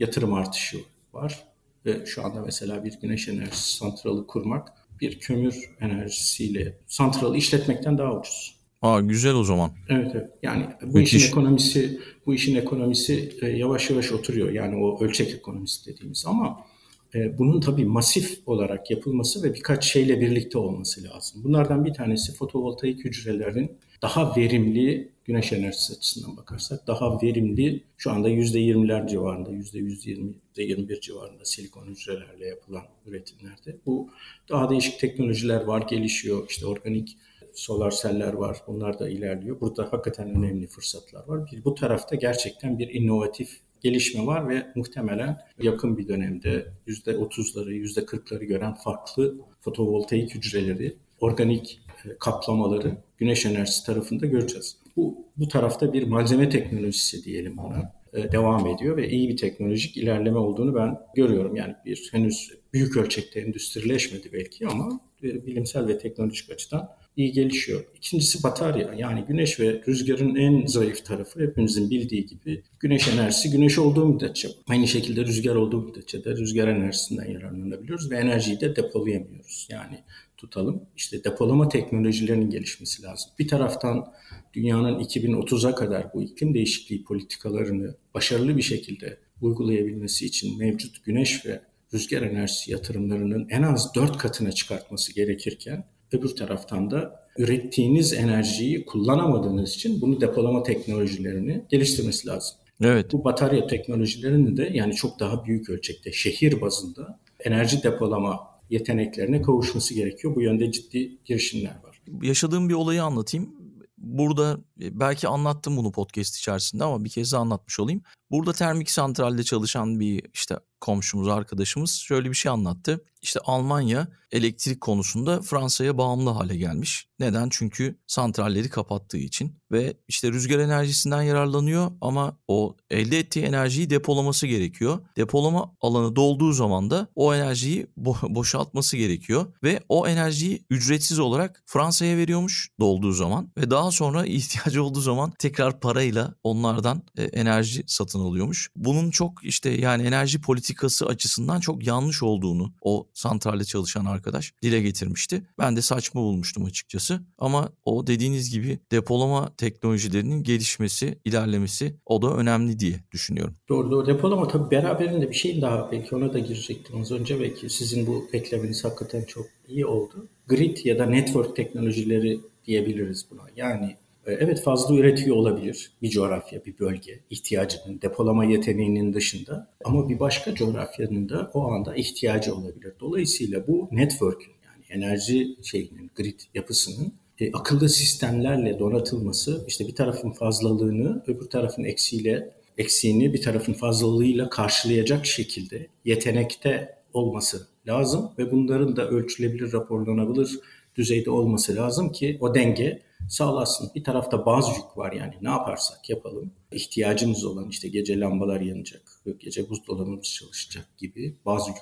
yatırım 0.00 0.34
artışı 0.34 0.78
var. 1.12 1.44
Ve 1.86 2.06
şu 2.06 2.24
anda 2.24 2.40
mesela 2.40 2.84
bir 2.84 2.98
güneş 3.02 3.28
enerjisi 3.28 3.76
santralı 3.76 4.26
kurmak 4.26 4.72
bir 5.00 5.20
kömür 5.20 5.70
enerjisiyle 5.80 6.78
santralı 6.86 7.36
işletmekten 7.36 7.98
daha 7.98 8.20
ucuz. 8.20 8.56
Aa 8.82 9.00
güzel 9.00 9.34
o 9.34 9.44
zaman. 9.44 9.70
Evet 9.88 10.10
evet. 10.14 10.30
Yani 10.42 10.66
bu 10.82 10.98
Müthiş. 10.98 11.14
işin 11.14 11.28
ekonomisi 11.28 12.00
bu 12.26 12.34
işin 12.34 12.56
ekonomisi 12.56 13.32
e, 13.42 13.46
yavaş 13.46 13.90
yavaş 13.90 14.12
oturuyor. 14.12 14.50
Yani 14.50 14.76
o 14.76 15.04
ölçek 15.04 15.34
ekonomisi 15.34 15.86
dediğimiz 15.86 16.24
ama 16.26 16.66
e, 17.14 17.38
bunun 17.38 17.60
tabii 17.60 17.84
masif 17.84 18.40
olarak 18.46 18.90
yapılması 18.90 19.42
ve 19.42 19.54
birkaç 19.54 19.84
şeyle 19.84 20.20
birlikte 20.20 20.58
olması 20.58 21.04
lazım. 21.04 21.44
Bunlardan 21.44 21.84
bir 21.84 21.94
tanesi 21.94 22.34
fotovoltaik 22.34 23.04
hücrelerin 23.04 23.70
daha 24.02 24.36
verimli 24.36 25.12
güneş 25.24 25.52
enerjisi 25.52 25.92
açısından 25.92 26.36
bakarsak 26.36 26.86
daha 26.86 27.22
verimli 27.22 27.84
şu 27.96 28.10
anda 28.10 28.30
%20'ler 28.30 29.08
civarında, 29.08 29.50
%120, 29.50 30.34
%21 30.56 31.00
civarında 31.00 31.44
silikon 31.44 31.86
hücrelerle 31.86 32.46
yapılan 32.46 32.84
üretimlerde. 33.06 33.76
Bu 33.86 34.10
daha 34.48 34.70
değişik 34.70 35.00
teknolojiler 35.00 35.64
var, 35.64 35.82
gelişiyor. 35.88 36.46
İşte 36.48 36.66
organik 36.66 37.16
solar 37.54 37.90
seller 37.90 38.32
var. 38.32 38.58
Bunlar 38.66 38.98
da 38.98 39.08
ilerliyor. 39.08 39.60
Burada 39.60 39.88
hakikaten 39.90 40.30
önemli 40.30 40.66
fırsatlar 40.66 41.28
var. 41.28 41.50
Bir, 41.52 41.64
bu 41.64 41.74
tarafta 41.74 42.16
gerçekten 42.16 42.78
bir 42.78 42.88
inovatif 42.88 43.60
gelişme 43.80 44.26
var 44.26 44.48
ve 44.48 44.66
muhtemelen 44.74 45.38
yakın 45.62 45.98
bir 45.98 46.08
dönemde 46.08 46.66
%30'ları, 46.86 47.72
%40'ları 47.72 48.44
gören 48.44 48.74
farklı 48.74 49.38
fotovoltaik 49.60 50.34
hücreleri, 50.34 50.96
organik 51.20 51.80
kaplamaları 52.20 52.96
güneş 53.18 53.46
enerjisi 53.46 53.86
tarafında 53.86 54.26
göreceğiz. 54.26 54.76
Bu, 54.96 55.26
bu 55.36 55.48
tarafta 55.48 55.92
bir 55.92 56.06
malzeme 56.06 56.48
teknolojisi 56.48 57.24
diyelim 57.24 57.58
ona 57.58 57.92
e, 58.12 58.32
devam 58.32 58.66
ediyor 58.66 58.96
ve 58.96 59.08
iyi 59.08 59.28
bir 59.28 59.36
teknolojik 59.36 59.96
ilerleme 59.96 60.38
olduğunu 60.38 60.74
ben 60.74 60.98
görüyorum. 61.14 61.56
Yani 61.56 61.74
bir 61.86 62.08
henüz 62.12 62.52
büyük 62.72 62.96
ölçekte 62.96 63.40
endüstrileşmedi 63.40 64.32
belki 64.32 64.66
ama 64.68 65.00
e, 65.22 65.46
bilimsel 65.46 65.88
ve 65.88 65.98
teknolojik 65.98 66.50
açıdan 66.50 66.88
iyi 67.16 67.32
gelişiyor. 67.32 67.84
İkincisi 67.94 68.42
batarya. 68.42 68.94
Yani 68.94 69.24
güneş 69.28 69.60
ve 69.60 69.82
rüzgarın 69.88 70.34
en 70.34 70.66
zayıf 70.66 71.04
tarafı 71.04 71.40
hepimizin 71.40 71.90
bildiği 71.90 72.26
gibi 72.26 72.62
güneş 72.80 73.08
enerjisi 73.08 73.50
güneş 73.50 73.78
olduğu 73.78 74.06
müddetçe. 74.06 74.48
Aynı 74.68 74.88
şekilde 74.88 75.24
rüzgar 75.24 75.54
olduğu 75.54 75.82
müddetçe 75.82 76.24
de 76.24 76.30
rüzgar 76.30 76.68
enerjisinden 76.68 77.30
yararlanabiliyoruz 77.30 78.10
ve 78.10 78.16
enerjiyi 78.16 78.60
de 78.60 78.76
depolayamıyoruz. 78.76 79.68
Yani 79.70 79.98
tutalım. 80.36 80.82
İşte 80.96 81.24
depolama 81.24 81.68
teknolojilerinin 81.68 82.50
gelişmesi 82.50 83.02
lazım. 83.02 83.30
Bir 83.38 83.48
taraftan 83.48 84.12
dünyanın 84.54 85.00
2030'a 85.00 85.74
kadar 85.74 86.12
bu 86.14 86.22
iklim 86.22 86.54
değişikliği 86.54 87.04
politikalarını 87.04 87.94
başarılı 88.14 88.56
bir 88.56 88.62
şekilde 88.62 89.18
uygulayabilmesi 89.40 90.26
için 90.26 90.58
mevcut 90.58 91.04
güneş 91.04 91.46
ve 91.46 91.60
rüzgar 91.94 92.22
enerjisi 92.22 92.72
yatırımlarının 92.72 93.48
en 93.50 93.62
az 93.62 93.94
4 93.94 94.18
katına 94.18 94.52
çıkartması 94.52 95.14
gerekirken 95.14 95.84
öbür 96.12 96.36
taraftan 96.36 96.90
da 96.90 97.26
ürettiğiniz 97.38 98.12
enerjiyi 98.12 98.84
kullanamadığınız 98.84 99.74
için 99.74 100.00
bunu 100.00 100.20
depolama 100.20 100.62
teknolojilerini 100.62 101.64
geliştirmesi 101.70 102.28
lazım. 102.28 102.56
Evet. 102.80 103.12
Bu 103.12 103.24
batarya 103.24 103.66
teknolojilerini 103.66 104.56
de 104.56 104.70
yani 104.72 104.94
çok 104.94 105.20
daha 105.20 105.44
büyük 105.44 105.70
ölçekte 105.70 106.12
şehir 106.12 106.60
bazında 106.60 107.18
enerji 107.40 107.82
depolama 107.82 108.55
yeteneklerine 108.70 109.42
kavuşması 109.42 109.94
gerekiyor. 109.94 110.34
Bu 110.34 110.42
yönde 110.42 110.72
ciddi 110.72 111.18
girişimler 111.24 111.74
var. 111.84 112.02
Yaşadığım 112.22 112.68
bir 112.68 112.74
olayı 112.74 113.02
anlatayım. 113.02 113.50
Burada 113.98 114.60
belki 114.78 115.28
anlattım 115.28 115.76
bunu 115.76 115.92
podcast 115.92 116.36
içerisinde 116.36 116.84
ama 116.84 117.04
bir 117.04 117.10
kez 117.10 117.32
daha 117.32 117.40
anlatmış 117.40 117.80
olayım. 117.80 118.02
Burada 118.30 118.52
termik 118.52 118.90
santralde 118.90 119.44
çalışan 119.44 120.00
bir 120.00 120.22
işte 120.34 120.58
komşumuz, 120.80 121.28
arkadaşımız 121.28 121.90
şöyle 121.90 122.30
bir 122.30 122.34
şey 122.34 122.52
anlattı. 122.52 123.04
İşte 123.22 123.40
Almanya 123.40 124.08
elektrik 124.32 124.80
konusunda 124.80 125.42
Fransa'ya 125.42 125.98
bağımlı 125.98 126.30
hale 126.30 126.56
gelmiş. 126.56 127.08
Neden? 127.18 127.48
Çünkü 127.50 127.98
santralleri 128.06 128.70
kapattığı 128.70 129.16
için 129.18 129.58
ve 129.72 129.96
işte 130.08 130.32
rüzgar 130.32 130.58
enerjisinden 130.58 131.22
yararlanıyor 131.22 131.92
ama 132.00 132.38
o 132.48 132.76
elde 132.90 133.18
ettiği 133.18 133.44
enerjiyi 133.44 133.90
depolaması 133.90 134.46
gerekiyor. 134.46 134.98
Depolama 135.16 135.74
alanı 135.80 136.16
dolduğu 136.16 136.52
zaman 136.52 136.90
da 136.90 137.08
o 137.14 137.34
enerjiyi 137.34 137.86
bo- 138.00 138.34
boşaltması 138.34 138.96
gerekiyor 138.96 139.46
ve 139.62 139.80
o 139.88 140.08
enerjiyi 140.08 140.66
ücretsiz 140.70 141.18
olarak 141.18 141.62
Fransa'ya 141.66 142.16
veriyormuş 142.16 142.70
dolduğu 142.80 143.12
zaman 143.12 143.52
ve 143.58 143.70
daha 143.70 143.90
sonra 143.90 144.26
ihtiyacı 144.66 144.82
olduğu 144.82 145.00
zaman 145.00 145.32
tekrar 145.38 145.80
parayla 145.80 146.34
onlardan 146.44 147.02
e, 147.18 147.22
enerji 147.24 147.82
satın 147.86 148.20
alıyormuş. 148.20 148.70
Bunun 148.76 149.10
çok 149.10 149.44
işte 149.44 149.70
yani 149.70 150.02
enerji 150.02 150.40
politikası 150.40 151.06
açısından 151.06 151.60
çok 151.60 151.86
yanlış 151.86 152.22
olduğunu 152.22 152.72
o 152.82 153.06
santralde 153.14 153.64
çalışan 153.64 154.04
arkadaş 154.04 154.52
dile 154.62 154.80
getirmişti. 154.80 155.42
Ben 155.58 155.76
de 155.76 155.82
saçma 155.82 156.20
bulmuştum 156.20 156.64
açıkçası. 156.64 157.20
Ama 157.38 157.68
o 157.84 158.06
dediğiniz 158.06 158.50
gibi 158.50 158.78
depolama 158.92 159.52
teknolojilerinin 159.56 160.42
gelişmesi, 160.42 161.18
ilerlemesi 161.24 161.96
o 162.06 162.22
da 162.22 162.36
önemli 162.36 162.78
diye 162.78 163.00
düşünüyorum. 163.12 163.54
Doğru 163.68 163.90
doğru. 163.90 164.06
Depolama 164.06 164.48
tabii 164.48 164.70
beraberinde 164.70 165.30
bir 165.30 165.34
şeyin 165.34 165.62
daha 165.62 165.92
belki 165.92 166.16
ona 166.16 166.32
da 166.32 166.38
girecektim 166.38 167.00
az 167.00 167.12
önce. 167.12 167.40
Belki 167.40 167.70
sizin 167.70 168.06
bu 168.06 168.28
eklemeniz 168.32 168.84
hakikaten 168.84 169.24
çok 169.24 169.46
iyi 169.68 169.86
oldu. 169.86 170.28
Grid 170.46 170.76
ya 170.84 170.98
da 170.98 171.06
network 171.06 171.56
teknolojileri 171.56 172.40
diyebiliriz 172.66 173.26
buna. 173.30 173.42
Yani 173.56 173.96
evet 174.32 174.62
fazla 174.62 174.94
üretiyor 174.96 175.36
olabilir 175.36 175.92
bir 176.02 176.10
coğrafya, 176.10 176.64
bir 176.64 176.78
bölge 176.78 177.20
ihtiyacının, 177.30 178.02
depolama 178.02 178.44
yeteneğinin 178.44 179.12
dışında. 179.12 179.72
Ama 179.84 180.08
bir 180.08 180.20
başka 180.20 180.54
coğrafyanın 180.54 181.28
da 181.28 181.50
o 181.54 181.72
anda 181.72 181.94
ihtiyacı 181.94 182.54
olabilir. 182.54 182.92
Dolayısıyla 183.00 183.66
bu 183.66 183.88
network'ün 183.92 184.52
yani 184.64 184.84
enerji 185.04 185.56
şeyinin, 185.62 186.10
grid 186.16 186.40
yapısının 186.54 187.12
e, 187.40 187.52
akıllı 187.52 187.88
sistemlerle 187.88 188.78
donatılması, 188.78 189.64
işte 189.66 189.86
bir 189.86 189.94
tarafın 189.94 190.30
fazlalığını 190.30 191.22
öbür 191.26 191.46
tarafın 191.46 191.84
eksiğiyle, 191.84 192.50
eksiğini 192.78 193.32
bir 193.32 193.42
tarafın 193.42 193.72
fazlalığıyla 193.72 194.50
karşılayacak 194.50 195.26
şekilde 195.26 195.86
yetenekte 196.04 196.96
olması 197.12 197.66
lazım 197.86 198.30
ve 198.38 198.52
bunların 198.52 198.96
da 198.96 199.08
ölçülebilir, 199.08 199.72
raporlanabilir 199.72 200.60
düzeyde 200.96 201.30
olması 201.30 201.76
lazım 201.76 202.12
ki 202.12 202.38
o 202.40 202.54
denge 202.54 203.02
sağlasın. 203.28 203.90
Bir 203.94 204.04
tarafta 204.04 204.46
bazı 204.46 204.70
yük 204.70 204.96
var 204.96 205.12
yani 205.12 205.34
ne 205.42 205.48
yaparsak 205.48 206.10
yapalım. 206.10 206.52
ihtiyacımız 206.72 207.44
olan 207.44 207.68
işte 207.68 207.88
gece 207.88 208.20
lambalar 208.20 208.60
yanacak, 208.60 209.02
gece 209.38 209.68
buzdolabımız 209.68 210.26
çalışacak 210.26 210.88
gibi 210.98 211.36
bazı 211.44 211.70
yük 211.70 211.78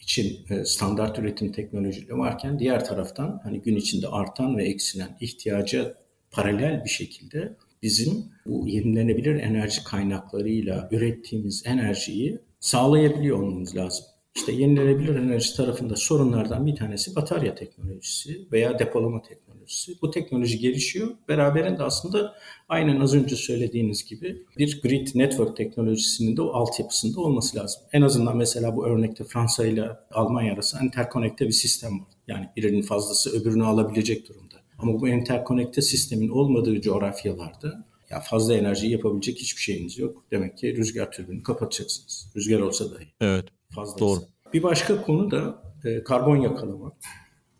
için 0.00 0.46
e, 0.50 0.64
standart 0.64 1.18
üretim 1.18 1.52
teknolojileri 1.52 2.18
varken 2.18 2.58
diğer 2.58 2.84
taraftan 2.84 3.40
hani 3.42 3.62
gün 3.62 3.76
içinde 3.76 4.08
artan 4.08 4.56
ve 4.56 4.64
eksilen 4.64 5.16
ihtiyaca 5.20 5.94
paralel 6.30 6.84
bir 6.84 6.90
şekilde 6.90 7.56
bizim 7.82 8.24
bu 8.46 8.68
yenilenebilir 8.68 9.34
enerji 9.34 9.84
kaynaklarıyla 9.84 10.88
ürettiğimiz 10.92 11.62
enerjiyi 11.66 12.38
sağlayabiliyor 12.60 13.38
olmamız 13.42 13.76
lazım. 13.76 14.06
İşte 14.36 14.52
yenilenebilir 14.52 15.14
enerji 15.14 15.56
tarafında 15.56 15.96
sorunlardan 15.96 16.66
bir 16.66 16.76
tanesi 16.76 17.16
batarya 17.16 17.54
teknolojisi 17.54 18.46
veya 18.52 18.78
depolama 18.78 19.22
teknolojisi. 19.22 19.45
Bu 20.02 20.10
teknoloji 20.10 20.58
gelişiyor. 20.58 21.08
Beraberinde 21.28 21.82
aslında 21.82 22.34
aynen 22.68 23.00
az 23.00 23.14
önce 23.14 23.36
söylediğiniz 23.36 24.04
gibi 24.04 24.42
bir 24.58 24.82
grid 24.82 25.08
network 25.14 25.56
teknolojisinin 25.56 26.36
de 26.36 26.42
o 26.42 26.52
altyapısında 26.52 27.20
olması 27.20 27.56
lazım. 27.56 27.82
En 27.92 28.02
azından 28.02 28.36
mesela 28.36 28.76
bu 28.76 28.86
örnekte 28.86 29.24
Fransa 29.24 29.66
ile 29.66 29.90
Almanya 30.12 30.54
arasında 30.54 30.82
interkonekte 30.82 31.46
bir 31.46 31.52
sistem 31.52 32.00
var. 32.00 32.08
Yani 32.28 32.48
birinin 32.56 32.82
fazlası 32.82 33.40
öbürünü 33.40 33.64
alabilecek 33.64 34.28
durumda. 34.28 34.54
Ama 34.78 35.00
bu 35.00 35.08
interkonekte 35.08 35.82
sistemin 35.82 36.28
olmadığı 36.28 36.80
coğrafyalarda 36.80 37.84
ya 38.10 38.20
fazla 38.20 38.54
enerji 38.54 38.86
yapabilecek 38.86 39.38
hiçbir 39.38 39.62
şeyiniz 39.62 39.98
yok. 39.98 40.24
Demek 40.30 40.58
ki 40.58 40.76
rüzgar 40.76 41.12
türbünü 41.12 41.42
kapatacaksınız. 41.42 42.32
Rüzgar 42.36 42.60
olsa 42.60 42.84
dahi. 42.90 43.06
Evet. 43.20 43.44
Fazla 43.74 43.98
Doğru. 43.98 44.20
Bir 44.52 44.62
başka 44.62 45.02
konu 45.02 45.30
da 45.30 45.62
e, 45.84 46.02
karbon 46.02 46.36
yakalama 46.36 46.92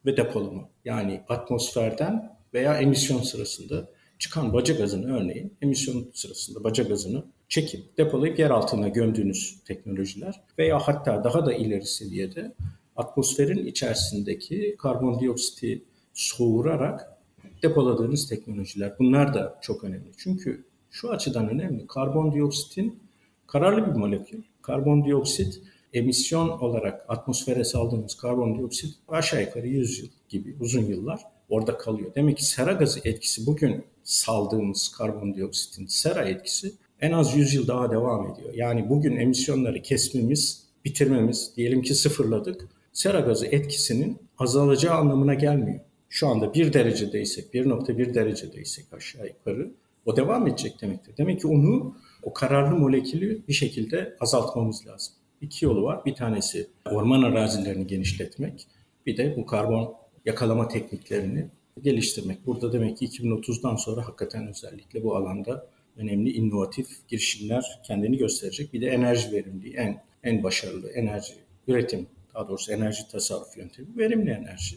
ve 0.07 0.17
depolama. 0.17 0.69
Yani 0.85 1.21
atmosferden 1.29 2.37
veya 2.55 2.79
emisyon 2.81 3.23
sırasında 3.23 3.89
çıkan 4.19 4.53
baca 4.53 4.75
gazını 4.75 5.17
örneğin 5.17 5.55
emisyon 5.63 6.11
sırasında 6.15 6.65
baca 6.65 6.85
gazını 6.85 7.25
çekip 7.49 7.99
depolayıp 7.99 8.39
yer 8.39 8.51
altına 8.51 8.89
gömdüğünüz 8.89 9.59
teknolojiler 9.65 10.41
veya 10.59 10.79
hatta 10.79 11.25
daha 11.25 11.47
da 11.47 11.53
ileri 11.53 11.87
seviyede 11.87 12.55
atmosferin 12.97 13.67
içerisindeki 13.67 14.77
karbondioksiti 14.79 15.85
soğurarak 16.15 17.17
depoladığınız 17.63 18.29
teknolojiler. 18.29 18.95
Bunlar 18.99 19.35
da 19.35 19.59
çok 19.63 19.85
önemli. 19.85 20.13
Çünkü 20.17 20.65
şu 20.91 21.11
açıdan 21.11 21.49
önemli. 21.49 21.87
Karbondioksitin 21.87 23.01
kararlı 23.47 23.87
bir 23.87 23.99
molekül. 23.99 24.43
Karbondioksit 24.63 25.63
emisyon 25.97 26.49
olarak 26.49 27.05
atmosfere 27.09 27.65
saldığımız 27.65 28.15
karbondioksit 28.15 28.95
aşağı 29.09 29.41
yukarı 29.41 29.67
100 29.67 29.99
yıl 29.99 30.09
gibi 30.29 30.57
uzun 30.61 30.85
yıllar 30.85 31.21
orada 31.49 31.79
kalıyor. 31.79 32.11
Demek 32.15 32.37
ki 32.37 32.45
sera 32.45 32.73
gazı 32.73 33.01
etkisi 33.05 33.47
bugün 33.47 33.85
saldığımız 34.05 34.89
karbondioksitin 34.99 35.87
sera 35.87 36.25
etkisi 36.25 36.73
en 37.01 37.13
az 37.13 37.37
100 37.37 37.55
yıl 37.55 37.69
daha 37.69 37.91
devam 37.91 38.33
ediyor. 38.33 38.55
Yani 38.55 38.89
bugün 38.89 39.17
emisyonları 39.17 39.83
kesmemiz, 39.83 40.67
bitirmemiz, 40.85 41.53
diyelim 41.57 41.83
ki 41.83 41.95
sıfırladık. 41.95 42.69
Sera 42.93 43.21
gazı 43.21 43.47
etkisinin 43.47 44.19
azalacağı 44.39 44.95
anlamına 44.95 45.35
gelmiyor. 45.35 45.81
Şu 46.09 46.29
anda 46.29 46.55
1 46.55 46.73
derecedeysek, 46.73 47.55
1.1 47.55 48.15
derecedeysek 48.15 48.93
aşağı 48.93 49.27
yukarı 49.27 49.71
o 50.07 50.17
devam 50.17 50.47
edecek 50.47 50.83
demektir. 50.83 51.15
Demek 51.19 51.41
ki 51.41 51.47
onu, 51.47 51.97
o 52.23 52.33
kararlı 52.33 52.77
molekülü 52.77 53.43
bir 53.49 53.53
şekilde 53.53 54.17
azaltmamız 54.21 54.87
lazım. 54.87 55.15
İki 55.41 55.65
yolu 55.65 55.83
var. 55.83 56.05
Bir 56.05 56.15
tanesi 56.15 56.67
orman 56.91 57.23
arazilerini 57.23 57.87
genişletmek. 57.87 58.67
Bir 59.07 59.17
de 59.17 59.37
bu 59.37 59.47
karbon 59.47 59.95
yakalama 60.25 60.69
tekniklerini 60.69 61.47
geliştirmek. 61.83 62.47
Burada 62.47 62.73
demek 62.73 62.99
ki 62.99 63.07
2030'dan 63.07 63.77
sonra 63.77 64.07
hakikaten 64.07 64.49
özellikle 64.49 65.03
bu 65.03 65.17
alanda 65.17 65.67
önemli 65.97 66.31
inovatif 66.31 67.09
girişimler 67.09 67.81
kendini 67.85 68.17
gösterecek. 68.17 68.73
Bir 68.73 68.81
de 68.81 68.87
enerji 68.87 69.33
verimliliği 69.33 69.75
en 69.75 70.03
en 70.23 70.43
başarılı 70.43 70.89
enerji 70.91 71.35
üretim, 71.69 72.07
daha 72.35 72.49
doğrusu 72.49 72.73
enerji 72.73 73.09
tasarruf 73.09 73.57
yöntemi 73.57 73.89
verimli 73.99 74.31
enerji. 74.31 74.77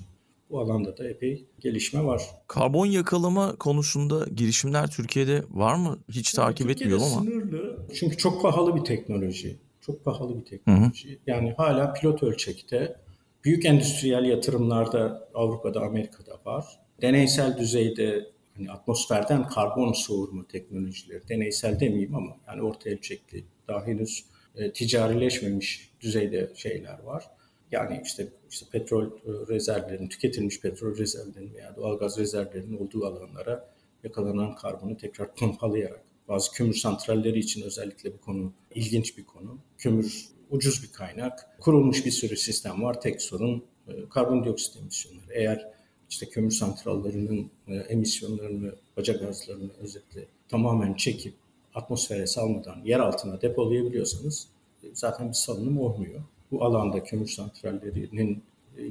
Bu 0.49 0.59
alanda 0.59 0.97
da 0.97 1.09
epey 1.09 1.45
gelişme 1.59 2.05
var. 2.05 2.21
Karbon 2.47 2.85
yakalama 2.85 3.55
konusunda 3.55 4.25
girişimler 4.35 4.91
Türkiye'de 4.91 5.43
var 5.49 5.75
mı? 5.75 5.99
Hiç 6.11 6.33
takip 6.33 6.67
Türkiye'de 6.67 6.95
etmiyorum 6.95 7.13
ama. 7.13 7.23
sınırlı. 7.23 7.79
Çünkü 7.99 8.17
çok 8.17 8.41
pahalı 8.41 8.75
bir 8.75 8.83
teknoloji. 8.83 9.57
Çok 9.81 10.05
pahalı 10.05 10.39
bir 10.39 10.45
teknoloji. 10.45 11.19
Yani 11.27 11.53
hala 11.57 11.93
pilot 11.93 12.23
ölçekte 12.23 12.95
büyük 13.43 13.65
endüstriyel 13.65 14.25
yatırımlarda 14.25 15.29
Avrupa'da, 15.33 15.81
Amerika'da 15.81 16.39
var. 16.45 16.79
Deneysel 17.01 17.57
düzeyde 17.57 18.25
hani 18.55 18.71
atmosferden 18.71 19.47
karbon 19.47 19.93
soğurma 19.93 20.47
teknolojileri, 20.47 21.27
deneysel 21.29 21.79
demeyeyim 21.79 22.15
ama 22.15 22.37
yani 22.47 22.61
orta 22.61 22.89
ölçekli 22.89 23.43
daha 23.67 23.87
henüz 23.87 24.25
e, 24.55 24.73
ticarileşmemiş 24.73 25.91
düzeyde 26.01 26.51
şeyler 26.55 26.99
var. 27.03 27.25
Yani 27.71 28.01
işte 28.05 28.27
işte 28.49 28.65
petrol 28.71 29.05
e, 29.05 29.09
rezervlerinin, 29.49 30.07
tüketilmiş 30.07 30.61
petrol 30.61 30.97
rezervlerinin 30.97 31.53
veya 31.53 31.75
doğalgaz 31.75 32.19
rezervlerinin 32.19 32.77
olduğu 32.77 33.05
alanlara 33.05 33.69
yakalanan 34.03 34.55
karbonu 34.55 34.97
tekrar 34.97 35.35
pompalayarak 35.35 36.08
bazı 36.29 36.51
kömür 36.51 36.73
santralleri 36.73 37.39
için 37.39 37.61
özellikle 37.61 38.13
bu 38.13 38.21
konu 38.21 38.53
ilginç 38.75 39.17
bir 39.17 39.25
konu. 39.25 39.57
Kömür 39.77 40.29
ucuz 40.49 40.83
bir 40.83 40.91
kaynak. 40.91 41.59
Kurulmuş 41.59 42.05
bir 42.05 42.11
sürü 42.11 42.37
sistem 42.37 42.83
var. 42.83 43.01
Tek 43.01 43.21
sorun 43.21 43.63
e, 43.87 44.09
karbondioksit 44.09 44.77
emisyonları. 44.77 45.33
Eğer 45.33 45.67
işte 46.09 46.25
kömür 46.29 46.51
santrallerinin 46.51 47.51
e, 47.67 47.75
emisyonlarını, 47.75 48.75
baca 48.97 49.13
gazlarını 49.13 49.71
özetle 49.79 50.25
tamamen 50.47 50.93
çekip 50.93 51.33
atmosfere 51.75 52.27
salmadan 52.27 52.81
yer 52.85 52.99
altına 52.99 53.41
depolayabiliyorsanız 53.41 54.47
e, 54.83 54.87
zaten 54.93 55.27
bir 55.29 55.33
salınım 55.33 55.79
olmuyor. 55.79 56.21
Bu 56.51 56.65
alanda 56.65 57.03
kömür 57.03 57.27
santrallerinin 57.27 58.43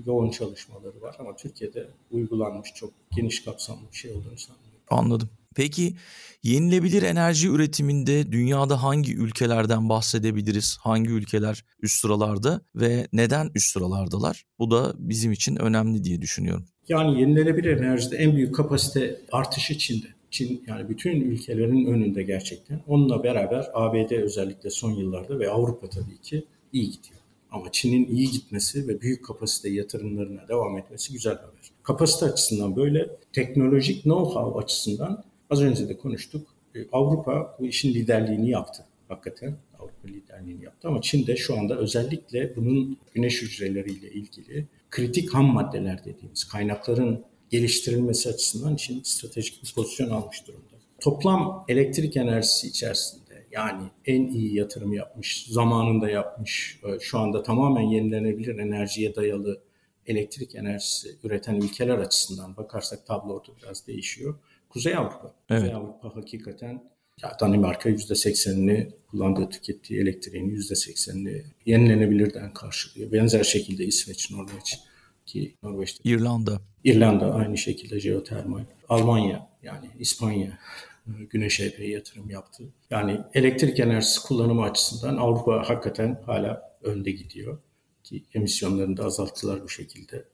yoğun 0.07 0.31
çalışmaları 0.31 1.03
var 1.03 1.17
ama 1.19 1.37
Türkiye'de 1.37 1.87
uygulanmış 2.11 2.75
çok 2.75 2.91
geniş 3.17 3.45
kapsamlı 3.45 3.83
bir 3.93 3.97
şey 3.97 4.11
olduğunu 4.11 4.39
sanmıyorum. 4.39 4.81
Anladım. 4.91 5.29
Peki 5.59 5.95
yenilebilir 6.43 7.03
enerji 7.03 7.49
üretiminde 7.49 8.33
dünyada 8.33 8.83
hangi 8.83 9.15
ülkelerden 9.15 9.89
bahsedebiliriz? 9.89 10.79
Hangi 10.81 11.11
ülkeler 11.11 11.65
üst 11.83 12.01
sıralarda 12.01 12.61
ve 12.75 13.09
neden 13.13 13.51
üst 13.55 13.73
sıralardalar? 13.73 14.45
Bu 14.59 14.71
da 14.71 14.95
bizim 14.99 15.33
için 15.33 15.57
önemli 15.57 16.05
diye 16.05 16.21
düşünüyorum. 16.21 16.65
Yani 16.89 17.21
yenilenebilir 17.21 17.77
enerjide 17.77 18.17
en 18.17 18.37
büyük 18.37 18.55
kapasite 18.55 19.21
artışı 19.33 19.79
Çin'de. 19.79 20.07
Çin 20.31 20.65
yani 20.67 20.89
bütün 20.89 21.21
ülkelerin 21.21 21.87
önünde 21.87 22.23
gerçekten. 22.23 22.81
Onunla 22.87 23.25
beraber 23.25 23.67
ABD 23.75 24.11
özellikle 24.11 24.71
son 24.71 24.93
yıllarda 24.93 25.39
ve 25.39 25.51
Avrupa 25.51 25.89
tabii 25.89 26.21
ki 26.23 26.45
iyi 26.73 26.85
gidiyor. 26.85 27.21
Ama 27.51 27.73
Çin'in 27.73 28.07
iyi 28.07 28.31
gitmesi 28.31 28.89
ve 28.89 29.01
büyük 29.01 29.25
kapasite 29.25 29.69
yatırımlarına 29.69 30.49
devam 30.49 30.79
etmesi 30.79 31.13
güzel 31.13 31.37
haber. 31.37 31.71
Kapasite 31.83 32.27
açısından 32.27 32.77
böyle, 32.77 33.11
teknolojik 33.33 34.05
know-how 34.05 34.63
açısından 34.63 35.25
Az 35.51 35.63
önce 35.63 35.89
de 35.89 35.97
konuştuk. 35.97 36.47
E, 36.75 36.79
Avrupa 36.93 37.57
bu 37.59 37.67
işin 37.67 37.95
liderliğini 37.95 38.51
yaptı. 38.51 38.85
Hakikaten 39.09 39.57
Avrupa 39.79 40.09
liderliğini 40.09 40.65
yaptı 40.65 40.89
ama 40.89 41.03
Çin 41.03 41.27
de 41.27 41.37
şu 41.37 41.59
anda 41.59 41.79
özellikle 41.79 42.57
bunun 42.57 42.99
güneş 43.15 43.43
hücreleriyle 43.43 44.11
ilgili 44.11 44.67
kritik 44.91 45.35
ham 45.35 45.47
maddeler 45.47 46.05
dediğimiz 46.05 46.45
kaynakların 46.45 47.25
geliştirilmesi 47.51 48.29
açısından 48.29 48.77
Çin 48.77 49.03
stratejik 49.03 49.63
bir 49.63 49.73
pozisyon 49.75 50.11
almış 50.11 50.47
durumda. 50.47 50.65
Toplam 51.01 51.65
elektrik 51.69 52.17
enerjisi 52.17 52.67
içerisinde 52.69 53.47
yani 53.51 53.83
en 54.07 54.27
iyi 54.27 54.55
yatırım 54.55 54.93
yapmış, 54.93 55.47
zamanında 55.51 56.11
yapmış, 56.11 56.81
e, 56.85 57.01
şu 57.01 57.19
anda 57.19 57.43
tamamen 57.43 57.83
yenilenebilir 57.83 58.59
enerjiye 58.59 59.15
dayalı 59.15 59.61
elektrik 60.07 60.55
enerjisi 60.55 61.17
üreten 61.25 61.55
ülkeler 61.55 61.99
açısından 61.99 62.57
bakarsak 62.57 63.07
tablo 63.07 63.33
orada 63.33 63.49
biraz 63.63 63.87
değişiyor. 63.87 64.35
Kuzey 64.69 64.97
Avrupa. 64.97 65.35
Evet. 65.51 65.61
Kuzey 65.61 65.75
Avrupa 65.75 66.17
hakikaten 66.17 66.91
ya 67.23 67.37
Danimarka 67.41 67.91
%80'ini 67.91 68.91
kullandığı 69.11 69.49
tükettiği 69.49 70.01
elektriğin 70.01 70.51
%80'ini 70.51 71.43
yenilenebilirden 71.67 72.53
karşılıyor. 72.53 73.13
Benzer 73.13 73.45
şekilde 73.45 73.85
İsveç, 73.85 74.31
Norveç 74.31 74.79
ki 75.27 75.55
Norveç'te. 75.63 76.11
İrlanda. 76.11 76.61
İrlanda 76.85 77.35
aynı 77.35 77.59
şekilde 77.59 78.01
jeotermal. 78.01 78.65
Almanya 78.89 79.49
yani 79.63 79.91
İspanya 79.99 80.59
güneşe 81.31 81.65
epey 81.65 81.91
yatırım 81.91 82.31
yaptı. 82.31 82.65
Yani 82.91 83.21
elektrik 83.35 83.81
enerjisi 83.81 84.23
kullanımı 84.23 84.63
açısından 84.63 85.17
Avrupa 85.17 85.69
hakikaten 85.69 86.23
hala 86.27 86.79
önde 86.83 87.11
gidiyor. 87.11 87.59
Ki 88.05 88.25
emisyonlarını 88.35 88.97
da 88.97 89.05
azalttılar 89.05 89.63
bu 89.63 89.69
şekilde. 89.69 90.25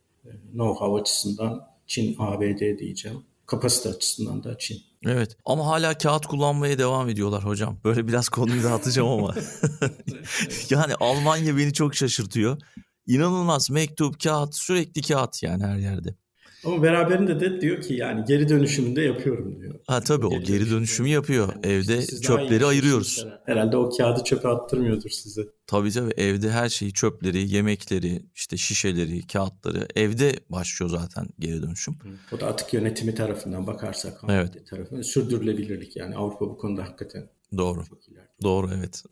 Know-how 0.54 1.00
açısından 1.00 1.68
Çin, 1.86 2.16
ABD 2.18 2.78
diyeceğim 2.78 3.22
kapasite 3.46 3.88
açısından 3.88 4.44
da 4.44 4.58
Çin. 4.58 4.82
Evet 5.06 5.36
ama 5.44 5.66
hala 5.66 5.98
kağıt 5.98 6.26
kullanmaya 6.26 6.78
devam 6.78 7.08
ediyorlar 7.08 7.44
hocam. 7.44 7.80
Böyle 7.84 8.08
biraz 8.08 8.28
konuyu 8.28 8.62
dağıtacağım 8.62 9.08
ama. 9.08 9.34
yani 10.70 10.94
Almanya 10.94 11.56
beni 11.56 11.72
çok 11.72 11.94
şaşırtıyor. 11.94 12.58
İnanılmaz 13.06 13.70
mektup, 13.70 14.20
kağıt, 14.20 14.54
sürekli 14.54 15.02
kağıt 15.02 15.42
yani 15.42 15.64
her 15.64 15.76
yerde. 15.76 16.14
Ama 16.64 16.82
beraberinde 16.82 17.40
de 17.40 17.60
diyor 17.60 17.80
ki 17.80 17.94
yani 17.94 18.24
geri 18.28 18.48
dönüşümü 18.48 18.96
de 18.96 19.02
yapıyorum 19.02 19.60
diyor. 19.60 19.74
Ha 19.86 20.00
tabii 20.00 20.26
o 20.26 20.40
geri 20.40 20.70
dönüşümü 20.70 21.08
yapıyor. 21.08 21.48
Yani 21.52 21.74
Evde 21.74 21.98
işte 21.98 22.20
çöpleri 22.20 22.66
ayırıyoruz. 22.66 23.26
Herhalde 23.46 23.76
o 23.76 23.90
kağıdı 23.96 24.24
çöpe 24.24 24.48
attırmıyordur 24.48 25.10
size. 25.10 25.42
Tabii 25.66 25.90
tabii 25.90 26.12
evde 26.16 26.50
her 26.50 26.68
şeyi 26.68 26.92
çöpleri, 26.92 27.54
yemekleri, 27.54 28.22
işte 28.34 28.56
şişeleri, 28.56 29.26
kağıtları 29.26 29.86
evde 29.96 30.32
başlıyor 30.48 30.90
zaten 30.90 31.26
geri 31.38 31.62
dönüşüm. 31.62 31.94
O 32.32 32.40
da 32.40 32.46
atık 32.46 32.74
yönetimi 32.74 33.14
tarafından 33.14 33.66
bakarsak 33.66 34.20
evet. 34.28 34.66
tarafı 34.70 35.04
sürdürülebilirlik 35.04 35.96
yani 35.96 36.16
Avrupa 36.16 36.46
bu 36.46 36.58
konuda 36.58 36.82
hakikaten 36.82 37.28
Doğru. 37.56 37.84
Doğru 38.42 38.70
evet. 38.78 39.04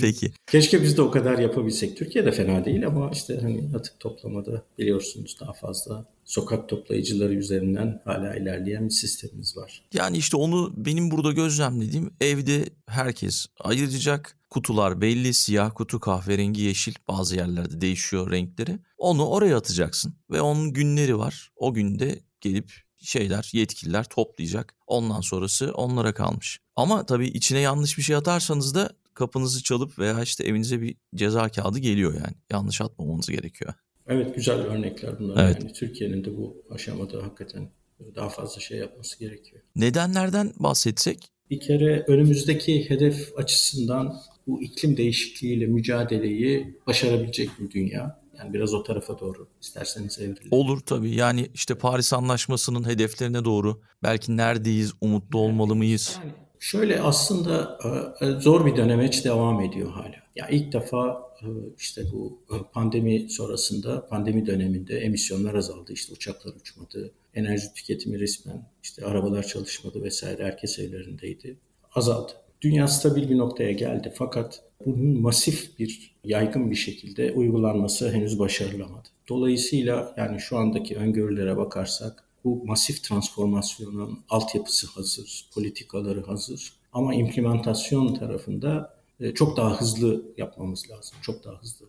Peki. 0.00 0.32
Keşke 0.46 0.82
biz 0.82 0.96
de 0.96 1.02
o 1.02 1.10
kadar 1.10 1.38
yapabilsek. 1.38 1.96
Türkiye 1.96 2.26
de 2.26 2.32
fena 2.32 2.64
değil 2.64 2.86
ama 2.86 3.10
işte 3.12 3.40
hani 3.40 3.70
atık 3.76 4.00
toplamada 4.00 4.62
biliyorsunuz 4.78 5.36
daha 5.40 5.52
fazla 5.52 6.04
sokak 6.26 6.68
toplayıcıları 6.68 7.34
üzerinden 7.34 8.02
hala 8.04 8.36
ilerleyen 8.36 8.84
bir 8.84 8.94
sistemimiz 8.94 9.56
var. 9.56 9.82
Yani 9.94 10.16
işte 10.16 10.36
onu 10.36 10.72
benim 10.76 11.10
burada 11.10 11.32
gözlemlediğim 11.32 12.10
evde 12.20 12.64
herkes 12.86 13.46
ayıracak. 13.60 14.36
Kutular 14.50 15.00
belli 15.00 15.34
siyah 15.34 15.70
kutu 15.74 16.00
kahverengi 16.00 16.62
yeşil 16.62 16.94
bazı 17.08 17.36
yerlerde 17.36 17.80
değişiyor 17.80 18.32
renkleri. 18.32 18.78
Onu 18.98 19.26
oraya 19.26 19.56
atacaksın 19.56 20.14
ve 20.30 20.40
onun 20.40 20.72
günleri 20.72 21.18
var. 21.18 21.50
O 21.56 21.74
günde 21.74 22.20
gelip 22.40 22.72
şeyler 22.98 23.50
yetkililer 23.52 24.04
toplayacak. 24.04 24.74
Ondan 24.86 25.20
sonrası 25.20 25.72
onlara 25.74 26.14
kalmış. 26.14 26.60
Ama 26.76 27.06
tabii 27.06 27.26
içine 27.26 27.60
yanlış 27.60 27.98
bir 27.98 28.02
şey 28.02 28.16
atarsanız 28.16 28.74
da 28.74 28.90
kapınızı 29.14 29.62
çalıp 29.62 29.98
veya 29.98 30.22
işte 30.22 30.44
evinize 30.44 30.80
bir 30.80 30.96
ceza 31.14 31.48
kağıdı 31.48 31.78
geliyor 31.78 32.14
yani. 32.14 32.34
Yanlış 32.50 32.80
atmamanız 32.80 33.26
gerekiyor. 33.26 33.74
Evet 34.08 34.34
güzel 34.34 34.58
örnekler 34.58 35.18
bunlar. 35.18 35.44
Evet. 35.44 35.56
Yani 35.60 35.72
Türkiye'nin 35.72 36.24
de 36.24 36.36
bu 36.36 36.62
aşamada 36.70 37.22
hakikaten 37.22 37.68
daha 38.14 38.28
fazla 38.28 38.60
şey 38.60 38.78
yapması 38.78 39.18
gerekiyor. 39.18 39.62
Nedenlerden 39.76 40.52
bahsetsek? 40.58 41.28
Bir 41.50 41.60
kere 41.60 42.04
önümüzdeki 42.08 42.90
hedef 42.90 43.38
açısından 43.38 44.16
bu 44.46 44.62
iklim 44.62 44.96
değişikliğiyle 44.96 45.66
mücadeleyi 45.66 46.78
başarabilecek 46.86 47.50
bir 47.60 47.70
dünya. 47.70 48.26
Yani 48.38 48.54
biraz 48.54 48.74
o 48.74 48.82
tarafa 48.82 49.18
doğru 49.18 49.48
isterseniz 49.62 50.18
evrilelim. 50.18 50.48
Olur 50.50 50.80
tabii. 50.80 51.10
Yani 51.10 51.48
işte 51.54 51.74
Paris 51.74 52.12
Anlaşması'nın 52.12 52.88
hedeflerine 52.88 53.44
doğru 53.44 53.80
belki 54.02 54.36
neredeyiz, 54.36 54.92
umutlu 55.00 55.38
olmalı 55.38 55.76
mıyız? 55.76 56.18
Yani 56.22 56.32
şöyle 56.60 57.00
aslında 57.00 57.78
e, 58.20 58.26
e, 58.26 58.30
zor 58.40 58.66
bir 58.66 58.76
dönemeç 58.76 59.24
devam 59.24 59.60
ediyor 59.60 59.90
hala. 59.90 60.16
Ya 60.36 60.48
ilk 60.48 60.72
defa 60.72 61.22
e, 61.42 61.46
işte 61.78 62.02
bu 62.12 62.38
pandemi 62.72 63.30
sonrasında, 63.30 64.06
pandemi 64.06 64.46
döneminde 64.46 64.98
emisyonlar 64.98 65.54
azaldı. 65.54 65.92
İşte 65.92 66.12
uçaklar 66.12 66.52
uçmadı, 66.54 67.12
enerji 67.34 67.74
tüketimi 67.74 68.20
resmen, 68.20 68.68
işte 68.82 69.06
arabalar 69.06 69.42
çalışmadı 69.42 70.02
vesaire 70.02 70.44
herkes 70.44 70.78
evlerindeydi. 70.78 71.56
Azaldı. 71.94 72.32
Dünya 72.62 72.88
stabil 72.88 73.30
bir 73.30 73.38
noktaya 73.38 73.72
geldi 73.72 74.12
fakat 74.14 74.62
bunun 74.84 75.20
masif 75.20 75.78
bir, 75.78 76.16
yaygın 76.24 76.70
bir 76.70 76.76
şekilde 76.76 77.32
uygulanması 77.32 78.10
henüz 78.12 78.38
başarılamadı. 78.38 79.08
Dolayısıyla 79.28 80.14
yani 80.16 80.40
şu 80.40 80.56
andaki 80.56 80.96
öngörülere 80.96 81.56
bakarsak 81.56 82.24
bu 82.46 82.64
masif 82.64 83.02
transformasyonun 83.02 84.18
altyapısı 84.28 84.86
hazır, 84.86 85.48
politikaları 85.54 86.22
hazır 86.22 86.72
ama 86.92 87.14
implementasyon 87.14 88.14
tarafında 88.14 88.96
e, 89.20 89.34
çok 89.34 89.56
daha 89.56 89.80
hızlı 89.80 90.22
yapmamız 90.36 90.90
lazım. 90.90 91.18
Çok 91.22 91.44
daha 91.44 91.62
hızlı. 91.62 91.86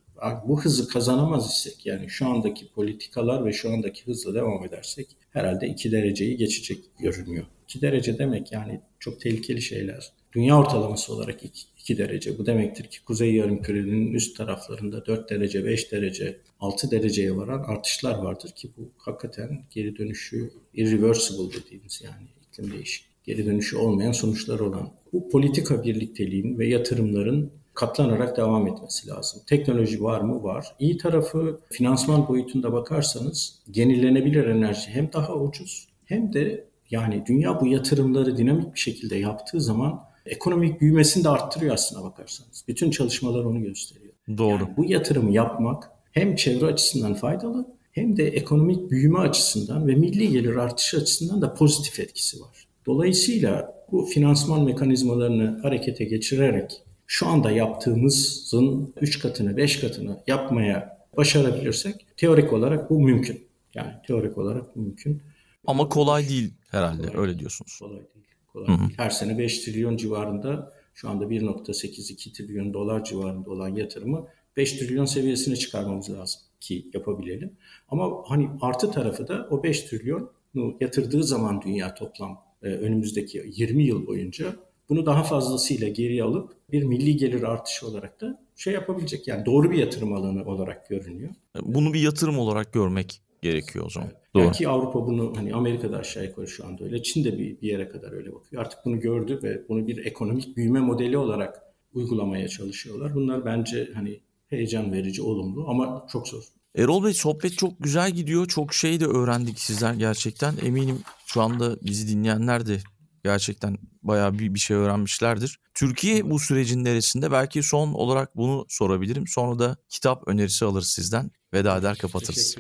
Bu 0.48 0.62
hızı 0.62 0.88
kazanamaz 0.88 1.52
isek 1.52 1.86
yani 1.86 2.10
şu 2.10 2.28
andaki 2.28 2.72
politikalar 2.72 3.46
ve 3.46 3.54
şu 3.54 3.74
andaki 3.74 4.06
hızla 4.06 4.34
devam 4.34 4.66
edersek 4.66 5.08
herhalde 5.30 5.68
iki 5.68 5.92
dereceyi 5.92 6.38
geçecek 6.38 6.84
görünüyor. 7.00 7.46
İki 7.64 7.82
derece 7.82 8.18
demek 8.18 8.52
yani 8.52 8.82
çok 9.00 9.22
tehlikeli 9.22 9.62
şeyler 9.62 10.12
dünya 10.34 10.58
ortalaması 10.58 11.14
olarak 11.14 11.46
2 11.88 11.98
derece. 11.98 12.38
Bu 12.38 12.46
demektir 12.46 12.84
ki 12.84 13.06
kuzey 13.06 13.34
yarımkürenin 13.34 14.14
üst 14.14 14.38
taraflarında 14.38 15.06
4 15.06 15.30
derece, 15.30 15.66
5 15.66 15.92
derece, 15.92 16.38
6 16.60 16.92
dereceye 16.92 17.38
varan 17.38 17.64
artışlar 17.64 18.18
vardır 18.18 18.52
ki 18.56 18.70
bu 18.78 18.92
hakikaten 18.98 19.64
geri 19.72 19.98
dönüşü 19.98 20.52
irreversible 20.74 21.62
dediğimiz 21.62 22.02
yani 22.06 22.28
iklim 22.48 22.72
değişikliği. 22.72 23.08
Geri 23.24 23.46
dönüşü 23.46 23.78
olmayan 23.78 24.12
sonuçlar 24.12 24.60
olan 24.60 24.90
bu 25.14 25.30
politika 25.30 25.84
birlikteliğin 25.84 26.60
ve 26.60 26.68
yatırımların 26.68 27.52
katlanarak 27.74 28.38
devam 28.38 28.68
etmesi 28.68 29.08
lazım. 29.08 29.42
Teknoloji 29.48 30.04
var 30.04 30.22
mı? 30.22 30.44
Var. 30.44 30.76
İyi 30.80 30.98
tarafı 30.98 31.60
finansman 31.72 32.28
boyutunda 32.28 32.74
bakarsanız 32.74 33.60
yenilenebilir 33.76 34.46
enerji 34.46 34.92
hem 34.92 35.14
daha 35.14 35.36
ucuz 35.36 35.88
hem 36.06 36.34
de 36.34 36.68
yani 36.92 37.24
dünya 37.28 37.62
bu 37.62 37.68
yatırımları 37.68 38.38
dinamik 38.38 38.74
bir 38.74 38.80
şekilde 38.80 39.16
yaptığı 39.16 39.62
zaman 39.62 40.07
ekonomik 40.30 40.82
büyümesini 40.82 41.24
de 41.24 41.30
arttırıyor 41.30 41.74
aslına 41.74 42.04
bakarsanız. 42.04 42.64
Bütün 42.68 42.92
çalışmalar 42.92 43.44
onu 43.44 43.64
gösteriyor. 43.64 44.14
Doğru. 44.38 44.64
Yani 44.64 44.78
bu 44.78 44.86
yatırımı 44.86 45.32
yapmak 45.32 45.92
hem 46.12 46.36
çevre 46.36 46.66
açısından 46.66 47.14
faydalı 47.14 47.68
hem 47.92 48.18
de 48.18 48.28
ekonomik 48.28 48.92
büyüme 48.92 49.20
açısından 49.20 49.88
ve 49.88 49.96
milli 49.96 50.30
gelir 50.30 50.56
artışı 50.56 50.98
açısından 50.98 51.42
da 51.42 51.54
pozitif 51.54 52.00
etkisi 52.00 52.42
var. 52.42 52.68
Dolayısıyla 52.86 53.84
bu 53.92 54.06
finansman 54.06 54.64
mekanizmalarını 54.64 55.60
harekete 55.62 56.06
geçirerek 56.06 56.84
şu 57.08 57.28
anda 57.28 57.52
yaptığımızın 57.52 58.94
3 59.02 59.20
katını 59.20 59.58
5 59.58 59.80
katını 59.80 60.24
yapmaya 60.28 60.98
başarabilirsek 61.18 62.06
teorik 62.18 62.54
olarak 62.54 62.90
bu 62.90 63.00
mümkün. 63.00 63.48
Yani 63.74 63.92
teorik 64.08 64.38
olarak 64.38 64.76
mümkün. 64.76 65.22
Ama 65.68 65.90
kolay 65.90 66.30
değil 66.30 66.54
herhalde 66.72 67.08
kolay, 67.08 67.22
öyle 67.22 67.40
diyorsunuz. 67.40 67.80
Kolay 67.80 67.98
değil. 67.98 68.28
Kolay 68.66 68.80
değil. 68.80 68.94
Her 68.98 69.10
sene 69.10 69.38
5 69.38 69.60
trilyon 69.60 69.98
civarında 69.98 70.74
şu 70.94 71.10
anda 71.10 71.26
1.82 71.26 72.34
trilyon 72.34 72.74
dolar 72.74 73.04
civarında 73.04 73.50
olan 73.50 73.76
yatırımı 73.76 74.28
5 74.58 74.74
trilyon 74.74 75.06
seviyesine 75.06 75.56
çıkarmamız 75.56 76.10
lazım 76.10 76.42
ki 76.60 76.90
yapabilelim. 76.94 77.52
Ama 77.90 78.24
hani 78.28 78.50
artı 78.62 78.92
tarafı 78.92 79.28
da 79.28 79.48
o 79.52 79.64
5 79.64 79.82
trilyonu 79.82 80.78
yatırdığı 80.82 81.24
zaman 81.24 81.62
dünya 81.62 81.96
toplam 81.96 82.42
e, 82.64 82.68
önümüzdeki 82.68 83.52
20 83.56 83.84
yıl 83.84 84.08
boyunca 84.08 84.56
bunu 84.90 85.06
daha 85.06 85.24
fazlasıyla 85.24 85.88
geriye 85.88 86.24
alıp 86.24 86.56
bir 86.72 86.84
milli 86.84 87.18
gelir 87.18 87.44
artışı 87.44 87.88
olarak 87.88 88.22
da 88.22 88.44
şey 88.56 88.74
yapabilecek. 88.74 89.28
Yani 89.28 89.46
doğru 89.46 89.72
bir 89.72 89.78
yatırım 89.78 90.14
alanı 90.14 90.46
olarak 90.46 90.90
görünüyor. 90.90 91.30
Bunu 91.62 91.94
bir 91.94 92.02
yatırım 92.02 92.40
olarak 92.40 92.74
görmek 92.74 93.22
gerekiyor 93.42 93.86
o 93.86 93.90
zaman. 93.90 94.10
Doğru. 94.36 94.44
Belki 94.44 94.68
Avrupa 94.68 95.08
bunu 95.08 95.34
hani 95.38 95.54
Amerika'da 95.54 95.98
aşağı 95.98 96.26
yukarı 96.26 96.48
şu 96.48 96.66
anda 96.66 96.84
öyle. 96.84 97.04
Çin 97.04 97.24
de 97.24 97.38
bir, 97.38 97.62
bir 97.62 97.68
yere 97.68 97.90
kadar 97.90 98.12
öyle 98.12 98.34
bakıyor. 98.34 98.62
Artık 98.62 98.80
bunu 98.86 99.00
gördü 99.00 99.40
ve 99.44 99.62
bunu 99.70 99.88
bir 99.88 100.06
ekonomik 100.06 100.58
büyüme 100.58 100.80
modeli 100.80 101.18
olarak 101.18 101.62
uygulamaya 101.94 102.48
çalışıyorlar. 102.48 103.16
Bunlar 103.16 103.46
bence 103.46 103.90
hani 103.94 104.20
heyecan 104.48 104.94
verici, 104.94 105.22
olumlu 105.22 105.70
ama 105.70 106.08
çok 106.12 106.28
zor. 106.28 106.44
Erol 106.76 107.04
Bey 107.04 107.14
sohbet 107.14 107.58
çok 107.58 107.74
güzel 107.80 108.12
gidiyor. 108.12 108.48
Çok 108.48 108.74
şey 108.74 109.00
de 109.00 109.06
öğrendik 109.06 109.60
sizden 109.60 110.00
gerçekten. 110.00 110.54
Eminim 110.66 111.00
şu 111.26 111.42
anda 111.42 111.78
bizi 111.82 112.08
dinleyenler 112.08 112.66
de 112.66 112.78
gerçekten 113.24 113.78
bayağı 114.04 114.40
bir, 114.40 114.54
bir 114.54 114.60
şey 114.60 114.78
öğrenmişlerdir. 114.78 115.60
Türkiye 115.74 116.30
bu 116.30 116.40
sürecin 116.40 116.84
neresinde? 116.84 117.32
Belki 117.32 117.64
son 117.64 117.94
olarak 117.94 118.38
bunu 118.38 118.66
sorabilirim. 118.70 119.28
Sonra 119.28 119.60
da 119.60 119.78
kitap 119.90 120.28
önerisi 120.28 120.66
alırız 120.66 120.90
sizden. 120.90 121.32
Veda 121.54 121.78
eder 121.78 121.98
kapatırız. 121.98 122.56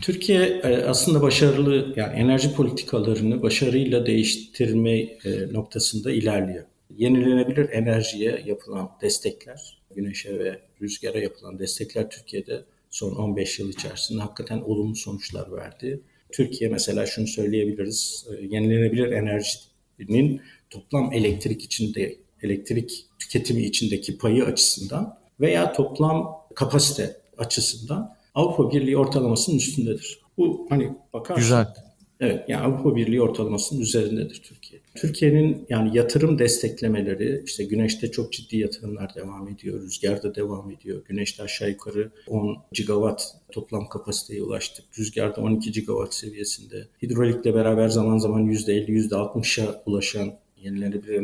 Türkiye 0.00 0.42
e, 0.42 0.84
aslında 0.84 1.22
başarılı 1.22 1.92
yani 1.96 2.18
enerji 2.18 2.54
politikalarını 2.54 3.42
başarıyla 3.42 4.06
değiştirme 4.06 4.98
e, 5.00 5.52
noktasında 5.52 6.12
ilerliyor. 6.12 6.64
Yenilenebilir 6.96 7.70
enerjiye 7.70 8.42
yapılan 8.46 8.90
destekler, 9.02 9.78
güneşe 9.94 10.38
ve 10.38 10.60
rüzgara 10.82 11.18
yapılan 11.18 11.58
destekler 11.58 12.10
Türkiye'de 12.10 12.64
son 12.90 13.14
15 13.14 13.58
yıl 13.58 13.70
içerisinde 13.70 14.20
hakikaten 14.22 14.60
olumlu 14.60 14.94
sonuçlar 14.94 15.52
verdi. 15.52 16.00
Türkiye 16.32 16.70
mesela 16.70 17.06
şunu 17.06 17.26
söyleyebiliriz, 17.26 18.26
e, 18.30 18.46
yenilenebilir 18.46 19.12
enerjinin 19.12 20.40
toplam 20.70 21.12
elektrik 21.12 21.62
içinde, 21.62 22.16
elektrik 22.42 23.06
tüketimi 23.18 23.62
içindeki 23.62 24.18
payı 24.18 24.44
açısından 24.44 25.18
veya 25.40 25.72
toplam 25.72 26.46
kapasite 26.54 27.21
açısından 27.46 28.16
Avrupa 28.34 28.72
Birliği 28.72 28.98
ortalamasının 28.98 29.56
üstündedir. 29.56 30.20
Bu 30.38 30.66
hani 30.70 30.92
bakarsak 31.12 31.36
Güzel. 31.36 31.92
Evet 32.22 32.44
yani 32.48 32.62
Avrupa 32.62 32.96
Birliği 32.96 33.22
ortalamasının 33.22 33.80
üzerindedir 33.80 34.42
Türkiye. 34.42 34.80
Türkiye'nin 34.94 35.66
yani 35.68 35.96
yatırım 35.96 36.38
desteklemeleri 36.38 37.42
işte 37.46 37.64
güneşte 37.64 38.10
çok 38.10 38.32
ciddi 38.32 38.56
yatırımlar 38.56 39.14
devam 39.14 39.48
ediyor. 39.48 39.82
Rüzgarda 39.82 40.34
devam 40.34 40.70
ediyor. 40.70 41.02
Güneşte 41.08 41.42
aşağı 41.42 41.68
yukarı 41.68 42.10
10 42.26 42.56
gigawatt 42.72 43.22
toplam 43.52 43.88
kapasiteye 43.88 44.42
ulaştık. 44.42 44.84
Rüzgarda 44.98 45.40
12 45.40 45.72
gigawatt 45.72 46.14
seviyesinde. 46.14 46.88
Hidrolikle 47.02 47.54
beraber 47.54 47.88
zaman 47.88 48.18
zaman 48.18 48.46
%50 48.46 49.08
%60'a 49.08 49.82
ulaşan 49.86 50.34
yenilenebilir 50.62 51.14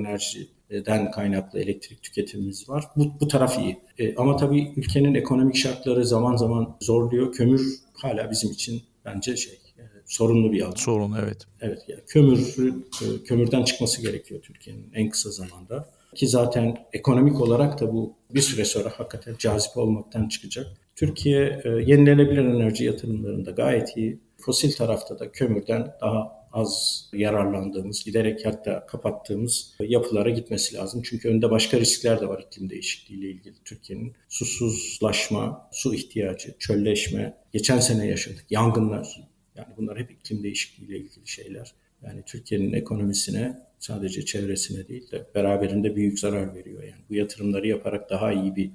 enerjiden 0.70 1.10
kaynaklı 1.10 1.60
elektrik 1.60 2.02
tüketimimiz 2.02 2.68
var. 2.68 2.84
Bu, 2.96 3.20
bu 3.20 3.28
taraf 3.28 3.58
iyi. 3.58 3.78
E, 3.98 4.14
ama 4.16 4.36
tabii 4.36 4.72
ülkenin 4.76 5.14
ekonomik 5.14 5.56
şartları 5.56 6.04
zaman 6.04 6.36
zaman 6.36 6.76
zorluyor. 6.80 7.32
Kömür 7.32 7.78
hala 7.92 8.30
bizim 8.30 8.50
için 8.50 8.82
bence 9.04 9.36
şey 9.36 9.58
e, 9.78 9.82
sorunlu 10.06 10.52
bir 10.52 10.62
alan. 10.62 10.74
Sorun 10.76 11.16
evet. 11.22 11.46
Evet 11.60 11.78
yani 11.88 12.00
kömür 12.06 12.56
e, 13.02 13.24
kömürden 13.24 13.64
çıkması 13.64 14.02
gerekiyor 14.02 14.40
Türkiye'nin 14.42 14.90
en 14.94 15.10
kısa 15.10 15.30
zamanda. 15.30 15.88
Ki 16.14 16.28
zaten 16.28 16.76
ekonomik 16.92 17.40
olarak 17.40 17.80
da 17.80 17.92
bu 17.92 18.14
bir 18.34 18.40
süre 18.40 18.64
sonra 18.64 18.90
hakikaten 18.96 19.34
cazip 19.38 19.76
olmaktan 19.76 20.28
çıkacak. 20.28 20.66
Türkiye 20.96 21.60
e, 21.64 21.68
yenilenebilir 21.68 22.44
enerji 22.44 22.84
yatırımlarında 22.84 23.50
gayet 23.50 23.96
iyi. 23.96 24.18
Fosil 24.40 24.72
tarafta 24.72 25.18
da 25.18 25.32
kömürden 25.32 25.94
daha 26.00 26.37
az 26.52 27.04
yararlandığımız, 27.12 28.04
giderek 28.04 28.46
hatta 28.46 28.86
kapattığımız 28.86 29.74
yapılara 29.80 30.30
gitmesi 30.30 30.76
lazım. 30.76 31.02
Çünkü 31.04 31.28
önünde 31.28 31.50
başka 31.50 31.80
riskler 31.80 32.20
de 32.20 32.28
var 32.28 32.44
iklim 32.46 32.70
değişikliği 32.70 33.14
ile 33.14 33.30
ilgili. 33.30 33.54
Türkiye'nin 33.64 34.12
susuzlaşma, 34.28 35.68
su 35.72 35.94
ihtiyacı, 35.94 36.54
çölleşme, 36.58 37.36
geçen 37.52 37.78
sene 37.78 38.06
yaşadık, 38.06 38.44
yangınlar. 38.50 39.28
Yani 39.56 39.68
bunlar 39.76 39.98
hep 39.98 40.10
iklim 40.10 40.42
değişikliği 40.42 40.84
ile 40.84 40.96
ilgili 40.96 41.28
şeyler. 41.28 41.74
Yani 42.02 42.22
Türkiye'nin 42.26 42.72
ekonomisine 42.72 43.58
sadece 43.78 44.24
çevresine 44.24 44.88
değil 44.88 45.10
de 45.10 45.26
beraberinde 45.34 45.96
büyük 45.96 46.18
zarar 46.18 46.54
veriyor. 46.54 46.82
Yani 46.82 47.02
bu 47.10 47.14
yatırımları 47.14 47.68
yaparak 47.68 48.10
daha 48.10 48.32
iyi 48.32 48.56
bir 48.56 48.70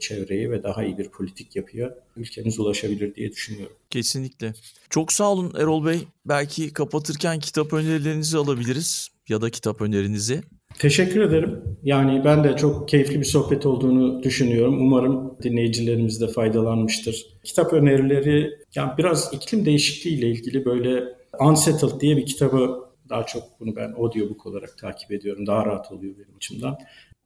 çevreye 0.00 0.50
ve 0.50 0.62
daha 0.62 0.84
iyi 0.84 0.98
bir 0.98 1.08
politik 1.08 1.56
yapıya 1.56 1.94
ülkemiz 2.16 2.60
ulaşabilir 2.60 3.14
diye 3.14 3.32
düşünüyorum. 3.32 3.76
Kesinlikle. 3.90 4.54
Çok 4.90 5.12
sağ 5.12 5.32
olun 5.32 5.52
Erol 5.58 5.86
Bey. 5.86 5.98
Belki 6.26 6.72
kapatırken 6.72 7.38
kitap 7.40 7.72
önerilerinizi 7.72 8.38
alabiliriz 8.38 9.08
ya 9.28 9.40
da 9.40 9.50
kitap 9.50 9.80
önerinizi. 9.80 10.40
Teşekkür 10.78 11.20
ederim. 11.20 11.62
Yani 11.82 12.24
ben 12.24 12.44
de 12.44 12.56
çok 12.56 12.88
keyifli 12.88 13.20
bir 13.20 13.24
sohbet 13.24 13.66
olduğunu 13.66 14.22
düşünüyorum. 14.22 14.80
Umarım 14.80 15.36
dinleyicilerimiz 15.42 16.20
de 16.20 16.28
faydalanmıştır. 16.28 17.26
Kitap 17.44 17.72
önerileri 17.72 18.50
yani 18.74 18.92
biraz 18.98 19.34
iklim 19.34 19.64
değişikliği 19.64 20.18
ile 20.18 20.30
ilgili 20.30 20.64
böyle 20.64 21.04
Unsettled 21.40 22.00
diye 22.00 22.16
bir 22.16 22.26
kitabı 22.26 22.90
daha 23.08 23.26
çok 23.26 23.42
bunu 23.60 23.76
ben 23.76 23.92
audiobook 23.92 24.46
olarak 24.46 24.78
takip 24.78 25.12
ediyorum. 25.12 25.46
Daha 25.46 25.66
rahat 25.66 25.92
oluyor 25.92 26.14
benim 26.14 26.36
açımdan 26.36 26.78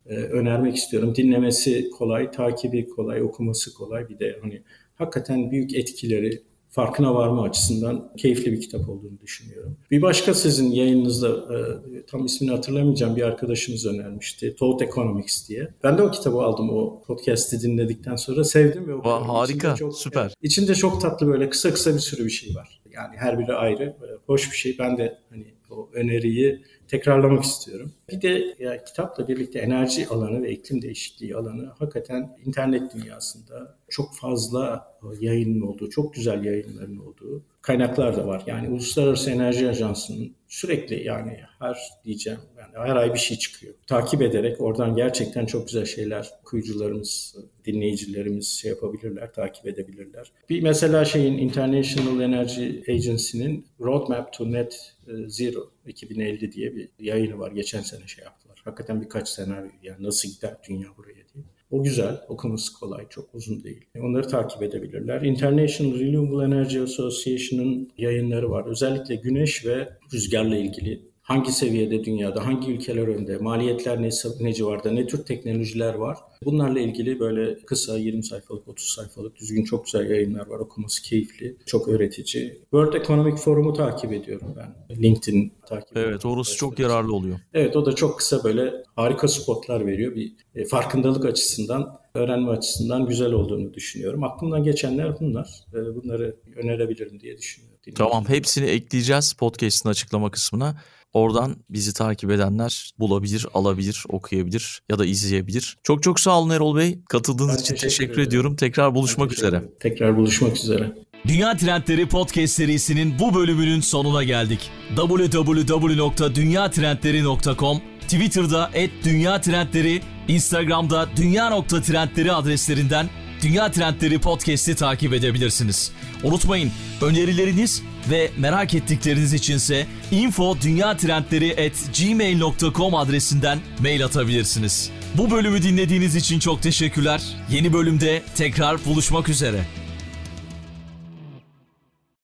e, 0.07 0.15
önermek 0.15 0.77
istiyorum. 0.77 1.15
Dinlemesi 1.17 1.91
kolay, 1.91 2.31
takibi 2.31 2.89
kolay, 2.89 3.23
okuması 3.23 3.75
kolay. 3.75 4.09
Bir 4.09 4.19
de 4.19 4.39
hani 4.43 4.63
hakikaten 4.95 5.51
büyük 5.51 5.75
etkileri 5.75 6.43
farkına 6.75 7.15
varma 7.15 7.43
açısından 7.43 8.13
keyifli 8.17 8.53
bir 8.53 8.61
kitap 8.61 8.89
olduğunu 8.89 9.21
düşünüyorum. 9.23 9.77
Bir 9.91 10.03
başka 10.03 10.35
sizin 10.35 10.71
yayınınızda 10.71 11.29
e, 11.29 11.59
tam 12.07 12.25
ismini 12.25 12.51
hatırlamayacağım 12.51 13.17
bir 13.17 13.23
arkadaşınız 13.23 13.87
önermişti. 13.87 14.57
Thought 14.57 14.83
Economics 14.83 15.49
diye. 15.49 15.69
Ben 15.85 15.99
de 15.99 16.03
o 16.03 16.11
kitabı 16.11 16.37
aldım 16.37 16.71
o 16.71 17.03
podcast'i 17.03 17.63
dinledikten 17.63 18.17
sonra 18.17 18.45
sevdim 18.45 18.89
ve 18.89 18.95
okudum. 18.95 19.29
Harika, 19.29 19.75
çok, 19.75 19.97
süper. 19.97 20.21
Yani, 20.21 20.33
içinde 20.43 20.75
çok 20.75 21.01
tatlı 21.01 21.27
böyle 21.27 21.51
kısa 21.51 21.73
kısa 21.73 21.95
bir 21.95 21.99
sürü 21.99 22.25
bir 22.25 22.31
şey 22.31 22.55
var. 22.55 22.81
Yani 22.93 23.17
her 23.17 23.39
biri 23.39 23.55
ayrı, 23.55 23.97
hoş 24.27 24.53
bir 24.53 24.57
şey. 24.57 24.77
Ben 24.79 24.99
de 24.99 25.19
hani 25.31 25.55
o 25.77 25.91
öneriyi 25.93 26.63
tekrarlamak 26.89 27.45
istiyorum. 27.45 27.93
Bir 28.13 28.23
de 28.23 28.55
ya, 28.59 28.85
kitapla 28.85 29.29
birlikte 29.29 29.59
enerji 29.59 30.09
alanı 30.09 30.43
ve 30.43 30.51
iklim 30.51 30.83
değişikliği 30.83 31.37
alanı 31.37 31.67
hakikaten 31.79 32.37
internet 32.45 32.95
dünyasında 32.95 33.77
çok 33.89 34.15
fazla 34.15 34.95
yayının 35.21 35.61
olduğu, 35.61 35.91
çok 35.91 36.15
güzel 36.15 36.45
yayınların 36.45 36.99
olduğu 36.99 37.45
kaynaklar 37.63 38.17
da 38.17 38.27
var. 38.27 38.43
Yani 38.47 38.69
Uluslararası 38.69 39.31
Enerji 39.31 39.69
Ajansı'nın 39.69 40.35
sürekli 40.49 41.07
yani 41.07 41.41
her 41.59 41.79
diyeceğim 42.05 42.41
her 42.75 42.97
ay 42.97 43.15
bir 43.15 43.19
şey 43.19 43.39
çıkıyor. 43.39 43.75
Takip 43.87 44.23
ederek 44.23 44.61
oradan 44.61 44.97
gerçekten 44.97 45.47
çok 45.47 45.67
güzel 45.67 45.85
şeyler 45.85 46.31
okuyucularımız, 46.43 47.37
dinleyicilerimiz 47.65 48.49
şey 48.49 48.71
yapabilirler, 48.71 49.33
takip 49.33 49.67
edebilirler. 49.67 50.33
Bir 50.51 50.63
mesela 50.63 51.05
şeyin 51.05 51.39
International 51.39 52.21
Energy 52.21 52.93
Agency'nin 52.93 53.67
Roadmap 53.81 54.33
to 54.33 54.53
Net 54.53 54.95
Zero 55.27 55.71
2050 55.87 56.53
diye 56.53 56.77
bir 56.77 56.89
yayını 56.99 57.39
var. 57.39 57.53
Geçen 57.53 57.81
sene 57.81 58.07
şey 58.07 58.25
yaptılar. 58.25 58.61
Hakikaten 58.65 59.01
birkaç 59.01 59.29
senaryo 59.29 59.71
yani 59.83 60.03
nasıl 60.03 60.29
gider 60.29 60.57
dünya 60.69 60.89
buraya 60.97 61.15
diye. 61.35 61.45
O 61.71 61.83
güzel, 61.83 62.21
okuması 62.29 62.81
kolay, 62.81 63.09
çok 63.09 63.35
uzun 63.35 63.65
değil. 63.65 63.85
Onları 64.01 64.29
takip 64.29 64.63
edebilirler. 64.63 65.23
International 65.23 66.01
Renewable 66.01 66.45
Energy 66.45 66.81
Association'ın 66.81 67.93
yayınları 67.99 68.51
var. 68.51 68.67
Özellikle 68.67 69.15
güneş 69.15 69.67
ve 69.67 69.89
rüzgarla 70.15 70.57
ilgili 70.57 71.14
hangi 71.25 71.53
seviyede 71.53 72.05
dünyada, 72.05 72.47
hangi 72.47 72.73
ülkeler 72.73 73.09
önde, 73.09 73.37
maliyetler 73.37 74.03
ne, 74.03 74.09
ne 74.41 74.55
civarda, 74.55 74.91
ne 74.91 75.07
tür 75.07 75.25
teknolojiler 75.25 75.95
var. 75.95 76.19
Bunlarla 76.45 76.81
ilgili 76.81 77.21
böyle 77.21 77.59
kısa 77.59 77.99
20 77.99 78.25
sayfalık, 78.25 78.69
30 78.69 78.87
sayfalık 78.87 79.37
düzgün 79.37 79.65
çok 79.65 79.85
güzel 79.85 80.11
yayınlar 80.11 80.47
var. 80.47 80.59
Okuması 80.59 81.03
keyifli, 81.03 81.57
çok 81.67 81.89
öğretici. 81.89 82.61
World 82.61 82.95
Economic 82.95 83.37
Forum'u 83.37 83.73
takip 83.73 84.13
ediyorum 84.13 84.55
ben. 84.57 85.03
LinkedIn 85.03 85.53
takip 85.69 85.93
ediyorum. 85.93 86.11
Evet 86.13 86.27
orası 86.27 86.57
çok 86.57 86.79
yararlı 86.79 87.15
oluyor. 87.15 87.39
Evet 87.55 87.77
o 87.77 87.87
da 87.87 87.95
çok 87.95 88.19
kısa 88.19 88.45
böyle 88.45 88.73
harika 88.97 89.29
spotlar 89.29 89.87
veriyor. 89.87 90.15
Bir 90.15 90.33
e, 90.55 90.65
farkındalık 90.65 91.25
açısından, 91.25 92.01
öğrenme 92.15 92.51
açısından 92.51 93.07
güzel 93.07 93.33
olduğunu 93.33 93.75
düşünüyorum. 93.75 94.25
Aklımdan 94.25 94.65
geçenler 94.65 95.21
bunlar. 95.21 95.65
E, 95.75 95.95
bunları 95.95 96.37
önerebilirim 96.57 97.21
diye 97.21 97.39
düşünüyorum. 97.39 97.75
Tamam 97.95 98.25
hepsini 98.29 98.67
ekleyeceğiz 98.67 99.33
podcast'ın 99.33 99.89
açıklama 99.89 100.31
kısmına. 100.31 100.77
Oradan 101.15 101.57
bizi 101.71 101.93
takip 101.95 102.31
edenler 102.31 102.91
bulabilir, 102.99 103.47
alabilir, 103.55 104.05
okuyabilir 104.09 104.83
ya 104.91 104.99
da 104.99 105.05
izleyebilir. 105.07 105.77
Çok 105.83 106.03
çok 106.03 106.21
sağ 106.21 106.41
olun 106.41 106.51
Erol 106.51 106.77
Bey. 106.77 106.99
Katıldığınız 107.09 107.57
Ben 107.57 107.63
için 107.63 107.75
teşekkür 107.75 107.89
teşekkür, 107.91 108.13
ederim. 108.13 108.29
ediyorum. 108.29 108.57
Tekrar 108.57 108.95
buluşmak 108.95 109.31
Teşekkür 109.31 109.47
üzere. 109.49 109.59
ederim. 109.59 109.75
Tekrar 109.81 110.17
buluşmak 110.17 110.57
üzere. 110.57 110.93
Dünya 111.27 111.57
Trendleri 111.57 112.09
Podcast 112.09 112.55
serisinin 112.55 113.19
bu 113.19 113.35
bölümünün 113.35 113.81
sonuna 113.81 114.25
geldik. 114.25 114.71
www.dünyatrendleri.com 114.97 117.81
Twitter'da 118.01 118.71
@dünyatrendleri, 119.05 120.01
Instagram'da 120.29 121.09
dünya.trendleri 121.17 122.33
adreslerinden 122.33 123.09
Dünya 123.43 123.71
Trendleri 123.71 124.19
Podcast'i 124.19 124.75
takip 124.75 125.13
edebilirsiniz. 125.15 125.93
Unutmayın 126.25 126.71
önerileriniz 127.03 127.83
ve 128.11 128.31
merak 128.39 128.75
ettikleriniz 128.75 129.33
içinse 129.33 129.87
info.dünyatrendleri@gmail.com 130.11 132.95
adresinden 132.95 133.59
mail 133.81 134.05
atabilirsiniz. 134.05 134.91
Bu 135.15 135.31
bölümü 135.31 135.63
dinlediğiniz 135.63 136.17
için 136.17 136.39
çok 136.39 136.63
teşekkürler. 136.63 137.23
Yeni 137.51 137.73
bölümde 137.73 138.23
tekrar 138.37 138.85
buluşmak 138.85 139.29
üzere. 139.29 139.65